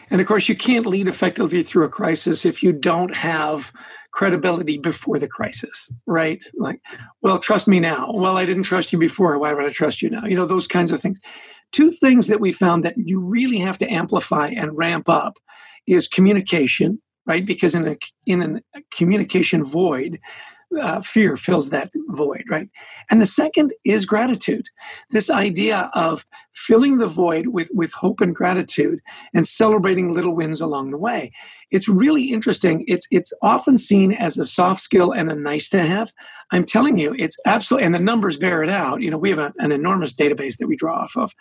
And 0.09 0.19
of 0.19 0.27
course, 0.27 0.49
you 0.49 0.55
can't 0.55 0.85
lead 0.85 1.07
effectively 1.07 1.63
through 1.63 1.85
a 1.85 1.89
crisis 1.89 2.45
if 2.45 2.61
you 2.61 2.73
don't 2.73 3.15
have 3.15 3.71
credibility 4.11 4.77
before 4.77 5.17
the 5.17 5.29
crisis, 5.29 5.93
right? 6.07 6.43
Like, 6.57 6.81
well, 7.21 7.39
trust 7.39 7.69
me 7.69 7.79
now. 7.79 8.11
Well, 8.11 8.35
I 8.35 8.45
didn't 8.45 8.63
trust 8.63 8.91
you 8.91 8.99
before. 8.99 9.37
Why 9.37 9.53
would 9.53 9.63
I 9.63 9.69
trust 9.69 10.01
you 10.01 10.09
now? 10.09 10.25
You 10.25 10.35
know, 10.35 10.45
those 10.45 10.67
kinds 10.67 10.91
of 10.91 10.99
things. 10.99 11.21
Two 11.71 11.91
things 11.91 12.27
that 12.27 12.41
we 12.41 12.51
found 12.51 12.83
that 12.83 12.95
you 12.97 13.21
really 13.21 13.59
have 13.59 13.77
to 13.77 13.87
amplify 13.87 14.47
and 14.47 14.75
ramp 14.75 15.07
up 15.07 15.37
is 15.89 16.07
communication, 16.07 17.01
right? 17.25 17.45
Because 17.45 17.75
in 17.75 17.87
a 17.87 17.97
in 18.25 18.61
a 18.75 18.81
communication 18.91 19.63
void, 19.63 20.19
uh, 20.79 21.01
fear 21.01 21.35
fills 21.35 21.69
that 21.69 21.89
void, 22.09 22.43
right? 22.49 22.69
And 23.09 23.21
the 23.21 23.25
second 23.25 23.73
is 23.83 24.05
gratitude. 24.05 24.67
This 25.09 25.29
idea 25.29 25.89
of 25.93 26.25
filling 26.53 26.99
the 26.99 27.07
void 27.07 27.47
with, 27.47 27.69
with 27.73 27.91
hope 27.93 28.21
and 28.21 28.35
gratitude 28.35 28.99
and 29.33 29.47
celebrating 29.47 30.13
little 30.13 30.35
wins 30.35 30.61
along 30.61 30.91
the 30.91 30.97
way. 30.97 31.31
It's 31.71 31.87
really 31.87 32.31
interesting. 32.31 32.83
It's 32.87 33.07
it's 33.11 33.33
often 33.41 33.77
seen 33.77 34.11
as 34.13 34.37
a 34.37 34.45
soft 34.45 34.81
skill 34.81 35.11
and 35.11 35.31
a 35.31 35.35
nice 35.35 35.69
to 35.69 35.81
have. 35.81 36.11
I'm 36.51 36.65
telling 36.65 36.97
you, 36.97 37.15
it's 37.17 37.37
absolutely, 37.45 37.85
and 37.85 37.95
the 37.95 37.99
numbers 37.99 38.37
bear 38.37 38.63
it 38.63 38.69
out. 38.69 39.01
You 39.01 39.11
know, 39.11 39.17
we 39.17 39.29
have 39.29 39.39
a, 39.39 39.53
an 39.57 39.71
enormous 39.71 40.13
database 40.13 40.57
that 40.57 40.67
we 40.67 40.75
draw 40.75 40.99
off 41.01 41.17
of 41.17 41.33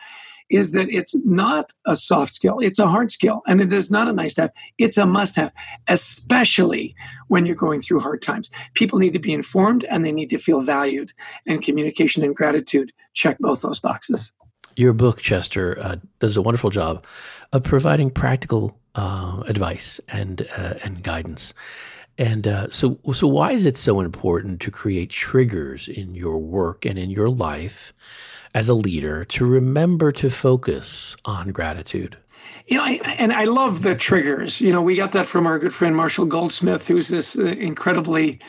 is 0.50 0.72
that 0.72 0.88
it's 0.90 1.14
not 1.24 1.72
a 1.86 1.96
soft 1.96 2.34
skill, 2.34 2.58
it's 2.60 2.78
a 2.78 2.86
hard 2.86 3.10
skill, 3.10 3.42
and 3.46 3.60
it 3.60 3.72
is 3.72 3.90
not 3.90 4.08
a 4.08 4.12
nice 4.12 4.34
to 4.34 4.42
have, 4.42 4.52
it's 4.78 4.98
a 4.98 5.06
must 5.06 5.36
have, 5.36 5.52
especially 5.88 6.94
when 7.28 7.46
you're 7.46 7.56
going 7.56 7.80
through 7.80 8.00
hard 8.00 8.22
times. 8.22 8.50
People 8.74 8.98
need 8.98 9.12
to 9.12 9.18
be 9.18 9.32
informed 9.32 9.84
and 9.84 10.04
they 10.04 10.12
need 10.12 10.30
to 10.30 10.38
feel 10.38 10.60
valued, 10.60 11.12
and 11.46 11.62
communication 11.62 12.22
and 12.22 12.34
gratitude 12.34 12.92
check 13.12 13.38
both 13.38 13.62
those 13.62 13.80
boxes. 13.80 14.32
Your 14.76 14.92
book, 14.92 15.20
Chester, 15.20 15.76
uh, 15.80 15.96
does 16.20 16.36
a 16.36 16.42
wonderful 16.42 16.70
job 16.70 17.04
of 17.52 17.64
providing 17.64 18.10
practical 18.10 18.78
uh, 18.94 19.42
advice 19.46 20.00
and 20.08 20.46
uh, 20.56 20.74
and 20.84 21.02
guidance. 21.02 21.52
And 22.18 22.48
uh, 22.48 22.68
so, 22.68 22.98
so 23.12 23.28
why 23.28 23.52
is 23.52 23.64
it 23.64 23.76
so 23.76 24.00
important 24.00 24.60
to 24.62 24.72
create 24.72 25.10
triggers 25.10 25.88
in 25.88 26.16
your 26.16 26.38
work 26.38 26.84
and 26.84 26.98
in 26.98 27.10
your 27.10 27.28
life 27.28 27.92
as 28.58 28.68
a 28.68 28.74
leader 28.74 29.24
to 29.24 29.46
remember 29.46 30.10
to 30.10 30.28
focus 30.28 31.16
on 31.24 31.52
gratitude? 31.52 32.16
You 32.66 32.78
know, 32.78 32.82
I, 32.82 32.94
and 33.16 33.32
I 33.32 33.44
love 33.44 33.82
the 33.82 33.94
triggers. 33.94 34.60
You 34.60 34.72
know, 34.72 34.82
we 34.82 34.96
got 34.96 35.12
that 35.12 35.26
from 35.26 35.46
our 35.46 35.60
good 35.60 35.72
friend 35.72 35.94
Marshall 35.94 36.26
Goldsmith, 36.26 36.88
who's 36.88 37.06
this 37.08 37.38
uh, 37.38 37.44
incredibly 37.44 38.40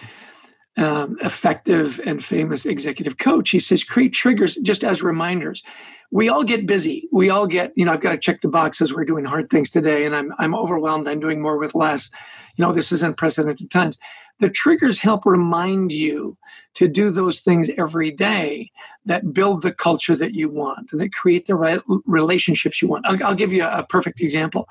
um, 0.78 1.16
effective 1.22 2.02
and 2.08 2.24
famous 2.24 2.66
executive 2.66 3.20
coach. 3.20 3.52
He 3.52 3.60
says, 3.60 3.84
create 3.84 4.14
triggers 4.14 4.56
just 4.56 4.84
as 4.84 5.04
reminders. 5.04 5.62
We 6.10 6.28
all 6.28 6.44
get 6.44 6.66
busy. 6.66 7.08
We 7.12 7.30
all 7.30 7.46
get, 7.46 7.72
you 7.76 7.86
know, 7.86 7.94
I've 7.94 8.02
got 8.02 8.14
to 8.14 8.18
check 8.18 8.42
the 8.42 8.50
boxes. 8.50 8.92
We're 8.92 9.06
doing 9.06 9.26
hard 9.26 9.48
things 9.48 9.70
today, 9.70 10.08
and 10.08 10.16
I'm 10.16 10.34
I'm 10.40 10.56
overwhelmed. 10.56 11.08
I'm 11.08 11.20
doing 11.20 11.40
more 11.40 11.60
with 11.60 11.76
less. 11.76 12.10
You 12.58 12.66
know, 12.66 12.74
this 12.74 12.92
is 12.92 13.04
unprecedented 13.04 13.70
times. 13.70 14.00
The 14.40 14.50
triggers 14.50 15.00
help 15.00 15.26
remind 15.26 15.92
you 15.92 16.38
to 16.76 16.88
do 16.88 17.10
those 17.10 17.42
things 17.42 17.70
every 17.78 18.12
day 18.12 18.72
that 19.06 19.34
build 19.34 19.62
the 19.62 19.74
culture 19.74 20.16
that 20.16 20.34
you 20.34 20.50
want 20.50 20.90
and 20.92 21.02
that 21.02 21.14
create 21.14 21.46
the 21.46 21.56
right 21.56 21.82
relationships 22.06 22.82
you 22.82 22.88
want. 22.88 23.06
I'll, 23.06 23.24
I'll 23.24 23.36
give 23.36 23.52
you 23.52 23.66
a, 23.66 23.84
perfect 23.84 24.22
example. 24.22 24.68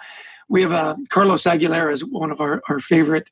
We 0.49 0.63
have 0.63 0.73
uh, 0.73 0.97
Carlos 1.11 1.45
Aguilera 1.45 1.93
is 1.93 2.05
one 2.05 2.31
of 2.31 2.41
our, 2.41 2.63
our 2.69 2.81
favorite 2.81 3.31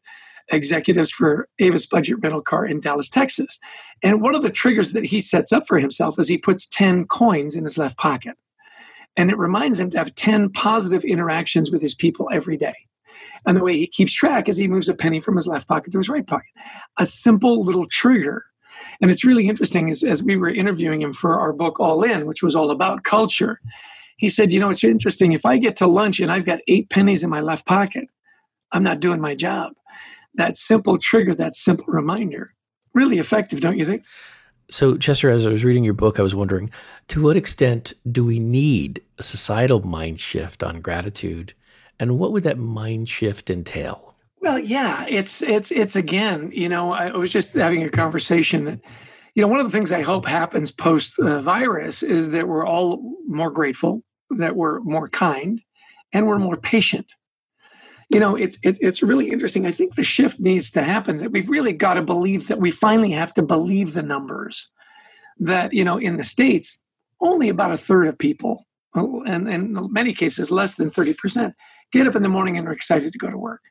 executives 0.53 1.11
for 1.11 1.49
Avis 1.59 1.87
Budget 1.87 2.19
Rental 2.23 2.43
Car 2.43 2.67
in 2.67 2.81
Dallas, 2.81 3.09
Texas. 3.09 3.59
And 4.03 4.21
one 4.21 4.35
of 4.35 4.43
the 4.43 4.51
triggers 4.51 4.93
that 4.93 5.05
he 5.05 5.21
sets 5.21 5.53
up 5.53 5.67
for 5.67 5.79
himself 5.79 6.19
is 6.19 6.29
he 6.29 6.39
puts 6.39 6.67
10 6.67 7.07
coins 7.07 7.57
in 7.57 7.65
his 7.65 7.79
left 7.79 7.99
pocket. 7.99 8.37
And 9.17 9.31
it 9.31 9.39
reminds 9.39 9.81
him 9.81 9.91
to 9.91 9.99
have 9.99 10.15
10 10.15 10.51
positive 10.51 11.03
interactions 11.03 11.71
with 11.71 11.81
his 11.81 11.95
people 11.95 12.29
every 12.33 12.57
day. 12.57 12.75
And 13.47 13.57
the 13.57 13.63
way 13.63 13.77
he 13.77 13.87
keeps 13.87 14.13
track 14.13 14.49
is 14.49 14.57
he 14.57 14.69
moves 14.69 14.89
a 14.89 14.95
penny 14.95 15.21
from 15.21 15.37
his 15.37 15.47
left 15.47 15.69
pocket 15.69 15.93
to 15.93 15.99
his 15.99 16.09
right 16.09 16.27
pocket. 16.27 16.51
A 16.99 17.07
simple 17.07 17.63
little 17.63 17.87
trigger. 17.87 18.45
And 19.01 19.11
it's 19.11 19.25
really 19.25 19.49
interesting 19.49 19.91
as, 19.91 20.03
as 20.03 20.23
we 20.23 20.37
were 20.37 20.51
interviewing 20.51 21.01
him 21.03 21.13
for 21.13 21.39
our 21.39 21.53
book 21.53 21.79
All 21.81 22.03
In, 22.03 22.27
which 22.27 22.43
was 22.43 22.57
all 22.57 22.71
about 22.71 23.05
culture. 23.05 23.61
He 24.17 24.29
said, 24.29 24.53
You 24.53 24.61
know, 24.61 24.71
it's 24.71 24.85
interesting. 24.85 25.33
If 25.33 25.47
I 25.47 25.59
get 25.59 25.77
to 25.77 25.87
lunch 25.87 26.21
and 26.21 26.33
I've 26.33 26.45
got 26.45 26.61
eight 26.69 26.91
pennies 26.91 27.23
in 27.23 27.31
my 27.31 27.41
left 27.41 27.67
pocket, 27.67 28.11
I'm 28.73 28.83
not 28.83 29.01
doing 29.01 29.21
my 29.21 29.35
job 29.35 29.73
that 30.37 30.57
simple 30.57 30.99
trigger, 30.99 31.35
that 31.35 31.55
simple 31.55 31.87
reminder, 31.89 32.55
really 32.95 33.19
effective, 33.19 33.61
don't 33.61 33.79
you 33.79 33.85
think? 33.85 34.05
So, 34.71 34.97
Chester, 34.97 35.31
as 35.31 35.47
I 35.47 35.51
was 35.51 35.65
reading 35.65 35.85
your 35.85 35.95
book, 35.95 36.19
I 36.19 36.23
was 36.23 36.35
wondering 36.35 36.71
to 37.09 37.23
what 37.23 37.37
extent 37.37 37.93
do 38.11 38.25
we 38.25 38.39
need 38.39 39.01
a 39.19 39.23
societal 39.23 39.81
mind 39.87 40.19
shift 40.19 40.63
on 40.63 40.81
gratitude? 40.81 41.55
And 41.99 42.19
what 42.19 42.33
would 42.33 42.43
that 42.43 42.59
mind 42.59 43.09
shift 43.09 43.51
entail? 43.51 44.15
Well, 44.41 44.59
yeah, 44.59 45.07
it's 45.09 45.43
it's 45.43 45.73
it's 45.73 45.97
again, 45.97 46.51
you 46.53 46.69
know, 46.69 46.93
I 46.93 47.11
was 47.17 47.33
just 47.33 47.55
having 47.55 47.83
a 47.83 47.91
conversation 47.91 48.65
that, 48.67 48.81
you 49.35 49.43
know, 49.43 49.49
one 49.49 49.61
of 49.61 49.67
the 49.67 49.73
things 49.73 49.93
I 49.93 50.03
hope 50.03 50.27
happens 50.27 50.71
post 50.71 51.19
uh, 51.19 51.41
virus 51.41 52.03
is 52.03 52.31
that 52.31 52.47
we're 52.47 52.67
all 52.67 53.17
more 53.27 53.51
grateful, 53.51 54.03
that 54.31 54.55
we're 54.55 54.81
more 54.81 55.09
kind, 55.09 55.61
and 56.13 56.27
we're 56.27 56.39
more 56.39 56.57
patient. 56.57 57.13
You 58.09 58.21
know 58.21 58.37
it's 58.37 58.57
it, 58.63 58.77
it's 58.81 59.03
really 59.03 59.31
interesting. 59.31 59.67
I 59.67 59.73
think 59.73 59.95
the 59.95 60.05
shift 60.05 60.39
needs 60.39 60.71
to 60.73 60.83
happen 60.83 61.19
that 61.19 61.33
we've 61.33 61.49
really 61.49 61.73
got 61.73 61.95
to 61.95 62.03
believe 62.03 62.47
that 62.49 62.61
we 62.61 62.71
finally 62.71 63.11
have 63.11 63.35
to 63.35 63.43
believe 63.43 63.95
the 63.95 64.03
numbers. 64.03 64.71
That 65.39 65.73
you 65.73 65.83
know 65.83 65.97
in 65.97 66.17
the 66.17 66.25
states 66.25 66.81
only 67.21 67.49
about 67.49 67.73
a 67.73 67.79
third 67.79 68.07
of 68.07 68.19
people 68.19 68.66
and, 68.97 69.49
and 69.49 69.77
in 69.77 69.93
many 69.93 70.13
cases 70.13 70.51
less 70.51 70.75
than 70.75 70.89
30% 70.89 71.53
get 71.93 72.07
up 72.07 72.17
in 72.17 72.23
the 72.23 72.29
morning 72.29 72.57
and 72.57 72.67
are 72.67 72.73
excited 72.73 73.13
to 73.13 73.19
go 73.19 73.31
to 73.31 73.39
work. 73.39 73.63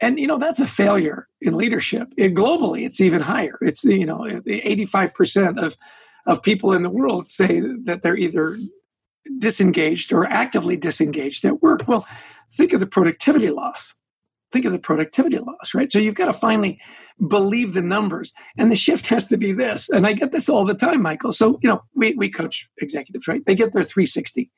And 0.00 0.18
you 0.18 0.26
know 0.26 0.38
that's 0.38 0.60
a 0.60 0.66
failure 0.66 1.26
in 1.40 1.56
leadership. 1.56 2.08
It, 2.18 2.34
globally 2.34 2.84
it's 2.84 3.00
even 3.00 3.22
higher. 3.22 3.58
It's 3.62 3.82
you 3.84 4.04
know 4.04 4.18
85% 4.18 5.62
of 5.62 5.76
of 6.26 6.42
people 6.42 6.72
in 6.72 6.82
the 6.82 6.90
world 6.90 7.26
say 7.26 7.62
that 7.84 8.02
they're 8.02 8.16
either 8.16 8.58
disengaged 9.38 10.12
or 10.12 10.26
actively 10.26 10.76
disengaged 10.76 11.44
at 11.44 11.62
work. 11.62 11.88
Well 11.88 12.06
think 12.52 12.72
of 12.72 12.80
the 12.80 12.86
productivity 12.86 13.50
loss. 13.50 13.94
Think 14.52 14.64
of 14.64 14.72
the 14.72 14.78
productivity 14.78 15.38
loss, 15.38 15.74
right? 15.74 15.90
So 15.90 15.98
you've 15.98 16.14
got 16.14 16.26
to 16.26 16.32
finally 16.32 16.80
believe 17.28 17.74
the 17.74 17.82
numbers. 17.82 18.32
And 18.56 18.70
the 18.70 18.76
shift 18.76 19.08
has 19.08 19.26
to 19.28 19.36
be 19.36 19.52
this. 19.52 19.88
And 19.88 20.06
I 20.06 20.12
get 20.12 20.32
this 20.32 20.48
all 20.48 20.64
the 20.64 20.74
time, 20.74 21.02
Michael. 21.02 21.32
So, 21.32 21.58
you 21.62 21.68
know, 21.68 21.82
we, 21.94 22.14
we 22.14 22.30
coach 22.30 22.68
executives, 22.78 23.26
right? 23.26 23.44
They 23.44 23.54
get 23.54 23.72
their 23.72 23.82
360. 23.82 24.50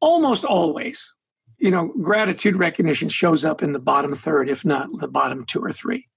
Almost 0.00 0.44
always, 0.44 1.14
you 1.58 1.70
know, 1.70 1.92
gratitude 2.02 2.56
recognition 2.56 3.08
shows 3.08 3.44
up 3.44 3.62
in 3.62 3.72
the 3.72 3.78
bottom 3.78 4.14
third, 4.14 4.48
if 4.48 4.64
not 4.64 4.88
the 4.98 5.08
bottom 5.08 5.44
two 5.44 5.60
or 5.60 5.72
three. 5.72 6.08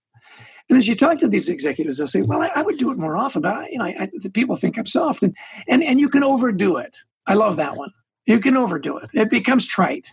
And 0.69 0.77
as 0.77 0.87
you 0.87 0.95
talk 0.95 1.19
to 1.19 1.29
these 1.29 1.47
executives, 1.47 1.97
they'll 1.97 2.07
say, 2.07 2.23
"Well, 2.23 2.41
I, 2.41 2.51
I 2.53 2.61
would 2.61 2.77
do 2.77 2.91
it 2.91 2.97
more 2.97 3.15
often, 3.15 3.41
but 3.41 3.53
I, 3.53 3.69
you 3.69 3.77
know, 3.77 3.85
I, 3.85 4.09
the 4.19 4.29
people 4.29 4.57
think 4.57 4.77
I'm 4.77 4.85
soft, 4.85 5.23
and 5.23 5.33
and 5.69 5.81
and 5.81 5.97
you 5.97 6.09
can 6.09 6.25
overdo 6.25 6.75
it." 6.75 6.97
I 7.25 7.35
love 7.35 7.55
that 7.55 7.77
one. 7.77 7.91
You 8.25 8.41
can 8.41 8.57
overdo 8.57 8.97
it; 8.97 9.09
it 9.13 9.29
becomes 9.29 9.65
trite 9.65 10.07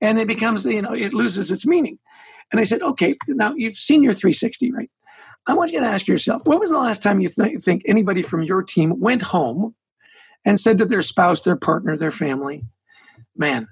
and 0.00 0.18
it 0.18 0.26
becomes 0.26 0.64
you 0.64 0.82
know 0.82 0.92
it 0.92 1.14
loses 1.14 1.50
its 1.50 1.66
meaning 1.66 1.98
and 2.50 2.60
i 2.60 2.64
said 2.64 2.82
okay 2.82 3.14
now 3.28 3.54
you've 3.54 3.74
seen 3.74 4.02
your 4.02 4.12
360 4.12 4.72
right? 4.72 4.90
I 5.46 5.52
want 5.52 5.72
you 5.72 5.80
to 5.80 5.86
ask 5.86 6.08
yourself 6.08 6.46
when 6.46 6.58
was 6.58 6.70
the 6.70 6.78
last 6.78 7.02
time 7.02 7.20
you 7.20 7.28
th- 7.28 7.60
think 7.60 7.82
anybody 7.86 8.22
from 8.22 8.42
your 8.42 8.62
team 8.62 8.98
went 8.98 9.22
home 9.22 9.74
and 10.44 10.58
said 10.58 10.78
to 10.78 10.84
their 10.84 11.02
spouse 11.02 11.42
their 11.42 11.56
partner 11.56 11.96
their 11.96 12.10
family 12.10 12.62
man 13.36 13.68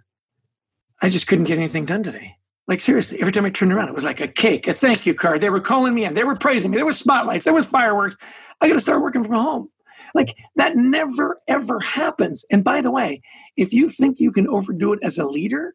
i 1.00 1.08
just 1.08 1.26
couldn't 1.26 1.46
get 1.46 1.58
anything 1.58 1.84
done 1.84 2.02
today 2.02 2.36
like 2.68 2.80
seriously 2.80 3.18
every 3.20 3.32
time 3.32 3.44
i 3.44 3.50
turned 3.50 3.72
around 3.72 3.88
it 3.88 3.94
was 3.94 4.04
like 4.04 4.20
a 4.20 4.28
cake 4.28 4.68
a 4.68 4.74
thank 4.74 5.06
you 5.06 5.14
card. 5.14 5.40
They 5.40 5.50
were 5.50 5.60
calling 5.60 5.94
me 5.94 6.04
in. 6.04 6.14
They 6.14 6.24
were 6.24 6.36
praising 6.36 6.70
me. 6.70 6.76
There 6.76 6.86
was 6.86 6.98
spotlights. 6.98 7.44
There 7.44 7.54
was 7.54 7.66
fireworks. 7.66 8.16
I 8.60 8.68
got 8.68 8.74
to 8.74 8.80
start 8.80 9.02
working 9.02 9.24
from 9.24 9.34
home. 9.34 9.68
Like 10.14 10.36
that 10.56 10.76
never 10.76 11.38
ever 11.48 11.80
happens. 11.80 12.44
And 12.50 12.62
by 12.62 12.80
the 12.80 12.90
way 12.90 13.20
if 13.56 13.72
you 13.72 13.88
think 13.88 14.20
you 14.20 14.32
can 14.32 14.48
overdo 14.48 14.92
it 14.92 15.00
as 15.02 15.18
a 15.18 15.26
leader 15.26 15.74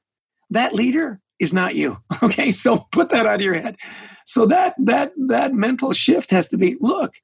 that 0.50 0.74
leader 0.74 1.20
is 1.40 1.54
not 1.54 1.76
you. 1.76 1.98
Okay, 2.24 2.52
so 2.52 2.78
put 2.92 3.12
that 3.12 3.26
out 3.26 3.36
of 3.36 3.42
your 3.42 3.54
head. 3.54 3.78
So 4.26 4.46
that 4.48 4.74
that 4.80 5.14
that 5.28 5.54
mental 5.54 5.94
shift 5.94 6.32
has 6.32 6.48
to 6.48 6.58
be 6.58 6.76
look. 6.82 7.16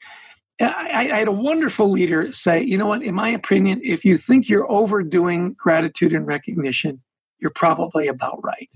I, 0.62 1.10
I, 1.12 1.18
had 1.18 1.28
a 1.28 1.32
wonderful 1.32 1.90
leader 1.90 2.32
say, 2.32 2.62
you 2.62 2.78
know 2.78 2.86
what, 2.86 3.02
in 3.02 3.16
my 3.16 3.30
opinion, 3.30 3.82
if 3.84 4.06
you 4.06 4.18
think 4.18 4.48
you're 4.48 4.72
overdoing 4.72 5.54
gratitude 5.54 6.14
and 6.14 6.28
recognition, 6.28 7.02
you're 7.40 7.52
probably 7.52 8.08
about 8.08 8.40
right. 8.44 8.70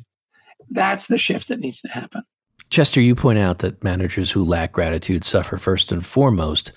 That's 0.72 1.06
the 1.06 1.20
shift 1.20 1.50
that 1.50 1.60
needs 1.60 1.82
to 1.82 1.90
happen. 1.90 2.24
Chester, 2.72 3.00
you 3.00 3.14
point 3.14 3.40
out 3.40 3.60
that 3.60 3.84
managers 3.84 4.32
who 4.32 4.44
lack 4.44 4.74
gratitude 4.74 5.24
suffer 5.24 5.58
first 5.58 5.92
and 5.92 6.06
foremost 6.06 6.72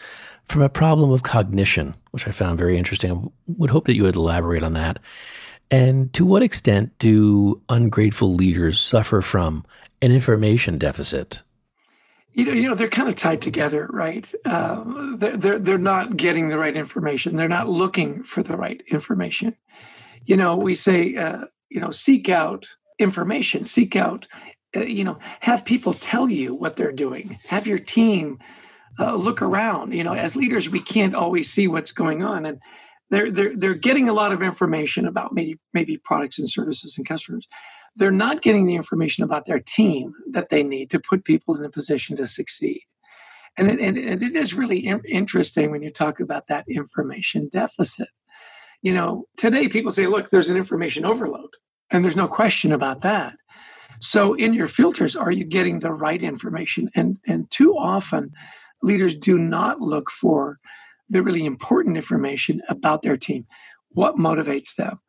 from 0.48 0.62
a 0.62 0.68
problem 0.68 1.10
of 1.10 1.22
cognition, 1.22 1.94
which 2.10 2.28
I 2.28 2.32
found 2.32 2.58
very 2.58 2.76
interesting. 2.76 3.10
I 3.10 3.52
would 3.56 3.70
hope 3.70 3.86
that 3.86 3.94
you 3.94 4.02
would 4.02 4.16
elaborate 4.16 4.62
on 4.62 4.74
that. 4.74 4.98
And 5.70 6.12
to 6.14 6.24
what 6.24 6.42
extent 6.42 6.98
do 6.98 7.60
ungrateful 7.68 8.34
leaders 8.34 8.80
suffer 8.80 9.22
from 9.22 9.64
an 10.02 10.10
information 10.10 10.78
deficit? 10.78 11.42
You 12.32 12.44
know, 12.44 12.52
you 12.52 12.68
know, 12.68 12.74
they're 12.74 12.88
kind 12.88 13.08
of 13.08 13.16
tied 13.16 13.42
together, 13.42 13.88
right? 13.92 14.32
Uh, 14.44 14.84
they're, 15.16 15.36
they're 15.36 15.58
they're 15.58 15.78
not 15.78 16.16
getting 16.16 16.48
the 16.48 16.58
right 16.58 16.76
information. 16.76 17.36
They're 17.36 17.48
not 17.48 17.68
looking 17.68 18.22
for 18.22 18.42
the 18.42 18.56
right 18.56 18.82
information. 18.88 19.56
You 20.24 20.36
know, 20.36 20.56
we 20.56 20.74
say, 20.74 21.16
uh, 21.16 21.46
you 21.68 21.80
know, 21.80 21.90
seek 21.90 22.28
out 22.28 22.66
information. 22.98 23.64
Seek 23.64 23.96
out, 23.96 24.28
uh, 24.76 24.80
you 24.80 25.02
know, 25.02 25.18
have 25.40 25.64
people 25.64 25.92
tell 25.92 26.28
you 26.28 26.54
what 26.54 26.76
they're 26.76 26.92
doing. 26.92 27.38
Have 27.48 27.66
your 27.66 27.78
team 27.78 28.38
uh, 28.98 29.16
look 29.16 29.42
around. 29.42 29.92
You 29.92 30.04
know, 30.04 30.14
as 30.14 30.36
leaders, 30.36 30.68
we 30.68 30.80
can't 30.80 31.14
always 31.14 31.50
see 31.50 31.66
what's 31.66 31.92
going 31.92 32.22
on, 32.22 32.46
and 32.46 32.60
they're, 33.10 33.30
they're, 33.30 33.56
they're 33.56 33.74
getting 33.74 34.08
a 34.08 34.12
lot 34.12 34.32
of 34.32 34.42
information 34.42 35.06
about 35.06 35.34
maybe, 35.34 35.58
maybe 35.74 35.98
products 35.98 36.38
and 36.38 36.48
services 36.48 36.96
and 36.96 37.06
customers. 37.06 37.48
They're 37.96 38.12
not 38.12 38.42
getting 38.42 38.66
the 38.66 38.76
information 38.76 39.24
about 39.24 39.46
their 39.46 39.58
team 39.58 40.14
that 40.30 40.48
they 40.48 40.62
need 40.62 40.90
to 40.90 41.00
put 41.00 41.24
people 41.24 41.56
in 41.56 41.64
a 41.64 41.70
position 41.70 42.16
to 42.16 42.26
succeed. 42.26 42.82
And 43.56 43.68
it, 43.68 43.80
and 43.80 43.98
it 43.98 44.36
is 44.36 44.54
really 44.54 44.78
interesting 44.78 45.70
when 45.70 45.82
you 45.82 45.90
talk 45.90 46.20
about 46.20 46.46
that 46.46 46.64
information 46.68 47.50
deficit. 47.52 48.08
You 48.80 48.94
know, 48.94 49.26
today 49.36 49.68
people 49.68 49.90
say, 49.90 50.06
look, 50.06 50.30
there's 50.30 50.48
an 50.48 50.56
information 50.56 51.04
overload, 51.04 51.50
and 51.90 52.02
there's 52.04 52.16
no 52.16 52.28
question 52.28 52.72
about 52.72 53.02
that. 53.02 53.34
So, 53.98 54.32
in 54.34 54.54
your 54.54 54.68
filters, 54.68 55.14
are 55.14 55.30
you 55.30 55.44
getting 55.44 55.80
the 55.80 55.92
right 55.92 56.22
information? 56.22 56.90
And 56.94 57.18
and 57.26 57.50
too 57.50 57.74
often, 57.76 58.32
leaders 58.82 59.14
do 59.14 59.36
not 59.36 59.80
look 59.80 60.10
for 60.10 60.58
the 61.10 61.22
really 61.22 61.44
important 61.44 61.96
information 61.96 62.62
about 62.68 63.02
their 63.02 63.16
team. 63.16 63.46
What 63.90 64.16
motivates 64.16 64.76
them? 64.76 65.00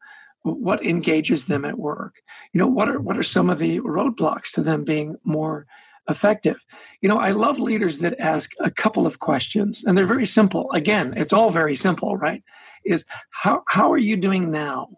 What 0.44 0.84
engages 0.84 1.46
them 1.46 1.64
at 1.66 1.78
work? 1.78 2.16
You 2.52 2.60
know, 2.60 2.68
what 2.68 2.90
are 2.90 3.00
what 3.00 3.18
are 3.18 3.24
some 3.24 3.50
of 3.50 3.60
the 3.60 3.80
roadblocks 3.82 4.52
to 4.54 4.62
them 4.62 4.84
being 4.84 5.16
more 5.24 5.68
effective? 6.10 6.66
You 7.02 7.10
know, 7.10 7.20
I 7.20 7.30
love 7.32 7.60
leaders 7.60 8.00
that 8.00 8.20
ask 8.20 8.52
a 8.60 8.72
couple 8.72 9.06
of 9.06 9.20
questions, 9.20 9.84
and 9.84 9.96
they're 9.96 10.06
very 10.06 10.26
simple. 10.26 10.72
Again, 10.74 11.14
it's 11.16 11.32
all 11.32 11.52
very 11.52 11.76
simple, 11.76 12.18
right? 12.18 12.44
Is 12.84 13.06
how 13.30 13.62
how 13.68 13.92
are 13.92 14.00
you 14.00 14.18
doing 14.18 14.50
now? 14.50 14.90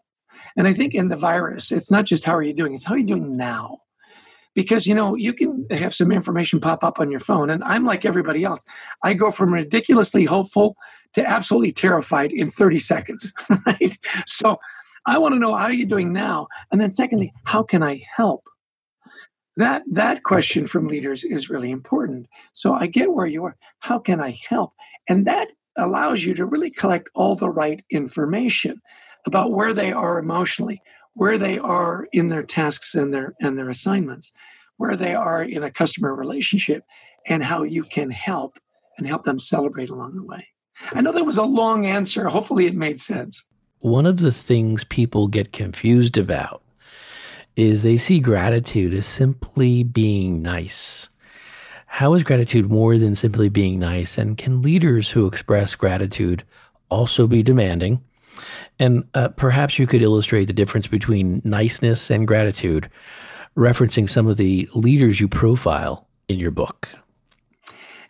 And 0.56 0.68
I 0.68 0.74
think 0.74 0.94
in 0.94 1.10
the 1.10 1.18
virus, 1.18 1.72
it's 1.72 1.92
not 1.92 2.06
just 2.06 2.24
how 2.24 2.36
are 2.36 2.44
you 2.44 2.54
doing, 2.54 2.74
it's 2.74 2.86
how 2.86 2.94
are 2.94 2.98
you 3.00 3.06
doing 3.06 3.36
now? 3.36 3.83
Because 4.54 4.88
you 4.88 4.96
know 4.96 5.16
you 5.16 5.34
can 5.34 5.66
have 5.72 5.94
some 5.94 6.12
information 6.12 6.60
pop 6.60 6.84
up 6.84 7.00
on 7.00 7.10
your 7.10 7.20
phone 7.20 7.50
and 7.50 7.64
i'm 7.64 7.86
like 7.86 8.06
everybody 8.06 8.44
else 8.44 8.64
i 9.04 9.14
go 9.14 9.32
from 9.32 9.54
ridiculously 9.54 10.26
hopeful 10.26 10.76
to 11.14 11.26
absolutely 11.26 11.72
terrified 11.72 12.32
in 12.32 12.50
30 12.50 12.80
seconds 12.80 13.34
right 13.66 13.98
so 14.26 14.58
i 15.06 15.18
want 15.18 15.34
to 15.34 15.40
know 15.40 15.56
how 15.56 15.66
are 15.66 15.74
you 15.74 15.86
doing 15.86 16.14
now 16.14 16.48
and 16.72 16.80
then 16.80 16.92
secondly 16.92 17.34
how 17.46 17.64
can 17.64 17.84
i 17.84 18.02
help 18.16 18.48
that 19.58 19.84
that 19.92 20.24
question 20.24 20.66
from 20.66 20.88
leaders 20.88 21.24
is 21.24 21.50
really 21.50 21.72
important. 21.72 22.28
So 22.54 22.74
I 22.74 22.88
get 22.88 23.14
where 23.14 23.28
you 23.28 23.46
are. 23.46 23.56
How 23.80 24.00
can 24.00 24.20
I 24.20 24.36
help? 24.50 24.74
And 25.08 25.26
that 25.28 25.50
allows 25.78 26.24
you 26.24 26.34
to 26.36 26.46
really 26.46 26.72
collect 26.72 27.10
all 27.14 27.36
the 27.36 27.50
right 27.50 27.84
information 27.90 28.82
about 29.26 29.52
where 29.52 29.74
they 29.74 29.92
are 29.92 30.18
emotionally, 30.18 30.82
where 31.16 31.38
they 31.38 31.58
are 31.58 32.08
in 32.14 32.30
their 32.30 32.44
tasks 32.44 32.96
and 32.96 33.14
their 33.14 33.34
and 33.40 33.58
their 33.58 33.70
assignments, 33.70 34.32
where 34.78 34.96
they 34.96 35.14
are 35.14 35.44
in 35.44 35.64
a 35.64 35.72
customer 35.72 36.16
relationship, 36.16 36.84
and 37.28 37.44
how 37.44 37.64
you 37.64 37.84
can 37.84 38.10
help 38.10 38.60
and 38.98 39.08
help 39.08 39.24
them 39.24 39.40
celebrate 39.40 39.90
along 39.90 40.16
the 40.16 40.26
way. 40.26 40.48
I 40.92 41.02
know 41.02 41.12
that 41.12 41.26
was 41.26 41.38
a 41.38 41.44
long 41.44 41.86
answer. 41.86 42.28
Hopefully, 42.28 42.66
it 42.66 42.76
made 42.76 43.00
sense. 43.00 43.44
One 43.80 44.06
of 44.06 44.20
the 44.20 44.32
things 44.32 44.84
people 44.84 45.28
get 45.28 45.54
confused 45.54 46.18
about 46.18 46.62
is 47.56 47.84
they 47.84 47.98
see 47.98 48.20
gratitude 48.20 48.94
as 48.94 49.06
simply 49.06 49.84
being 49.84 50.42
nice. 50.42 51.10
How 51.86 52.16
is 52.16 52.24
gratitude 52.24 52.72
more 52.72 52.98
than 52.98 53.14
simply 53.14 53.50
being 53.50 53.78
nice? 53.78 54.18
And 54.18 54.38
can 54.38 54.64
leaders 54.64 55.10
who 55.10 55.28
express 55.28 55.76
gratitude 55.76 56.44
also 56.90 57.28
be 57.28 57.44
demanding? 57.44 58.04
And 58.80 59.08
uh, 59.14 59.30
perhaps 59.30 59.78
you 59.78 59.88
could 59.88 60.02
illustrate 60.02 60.46
the 60.46 60.54
difference 60.54 60.88
between 60.88 61.42
niceness 61.44 62.10
and 62.10 62.28
gratitude, 62.28 62.90
referencing 63.56 64.10
some 64.10 64.28
of 64.28 64.38
the 64.38 64.68
leaders 64.74 65.20
you 65.20 65.28
profile 65.28 66.08
in 66.28 66.40
your 66.40 66.52
book. 66.52 66.90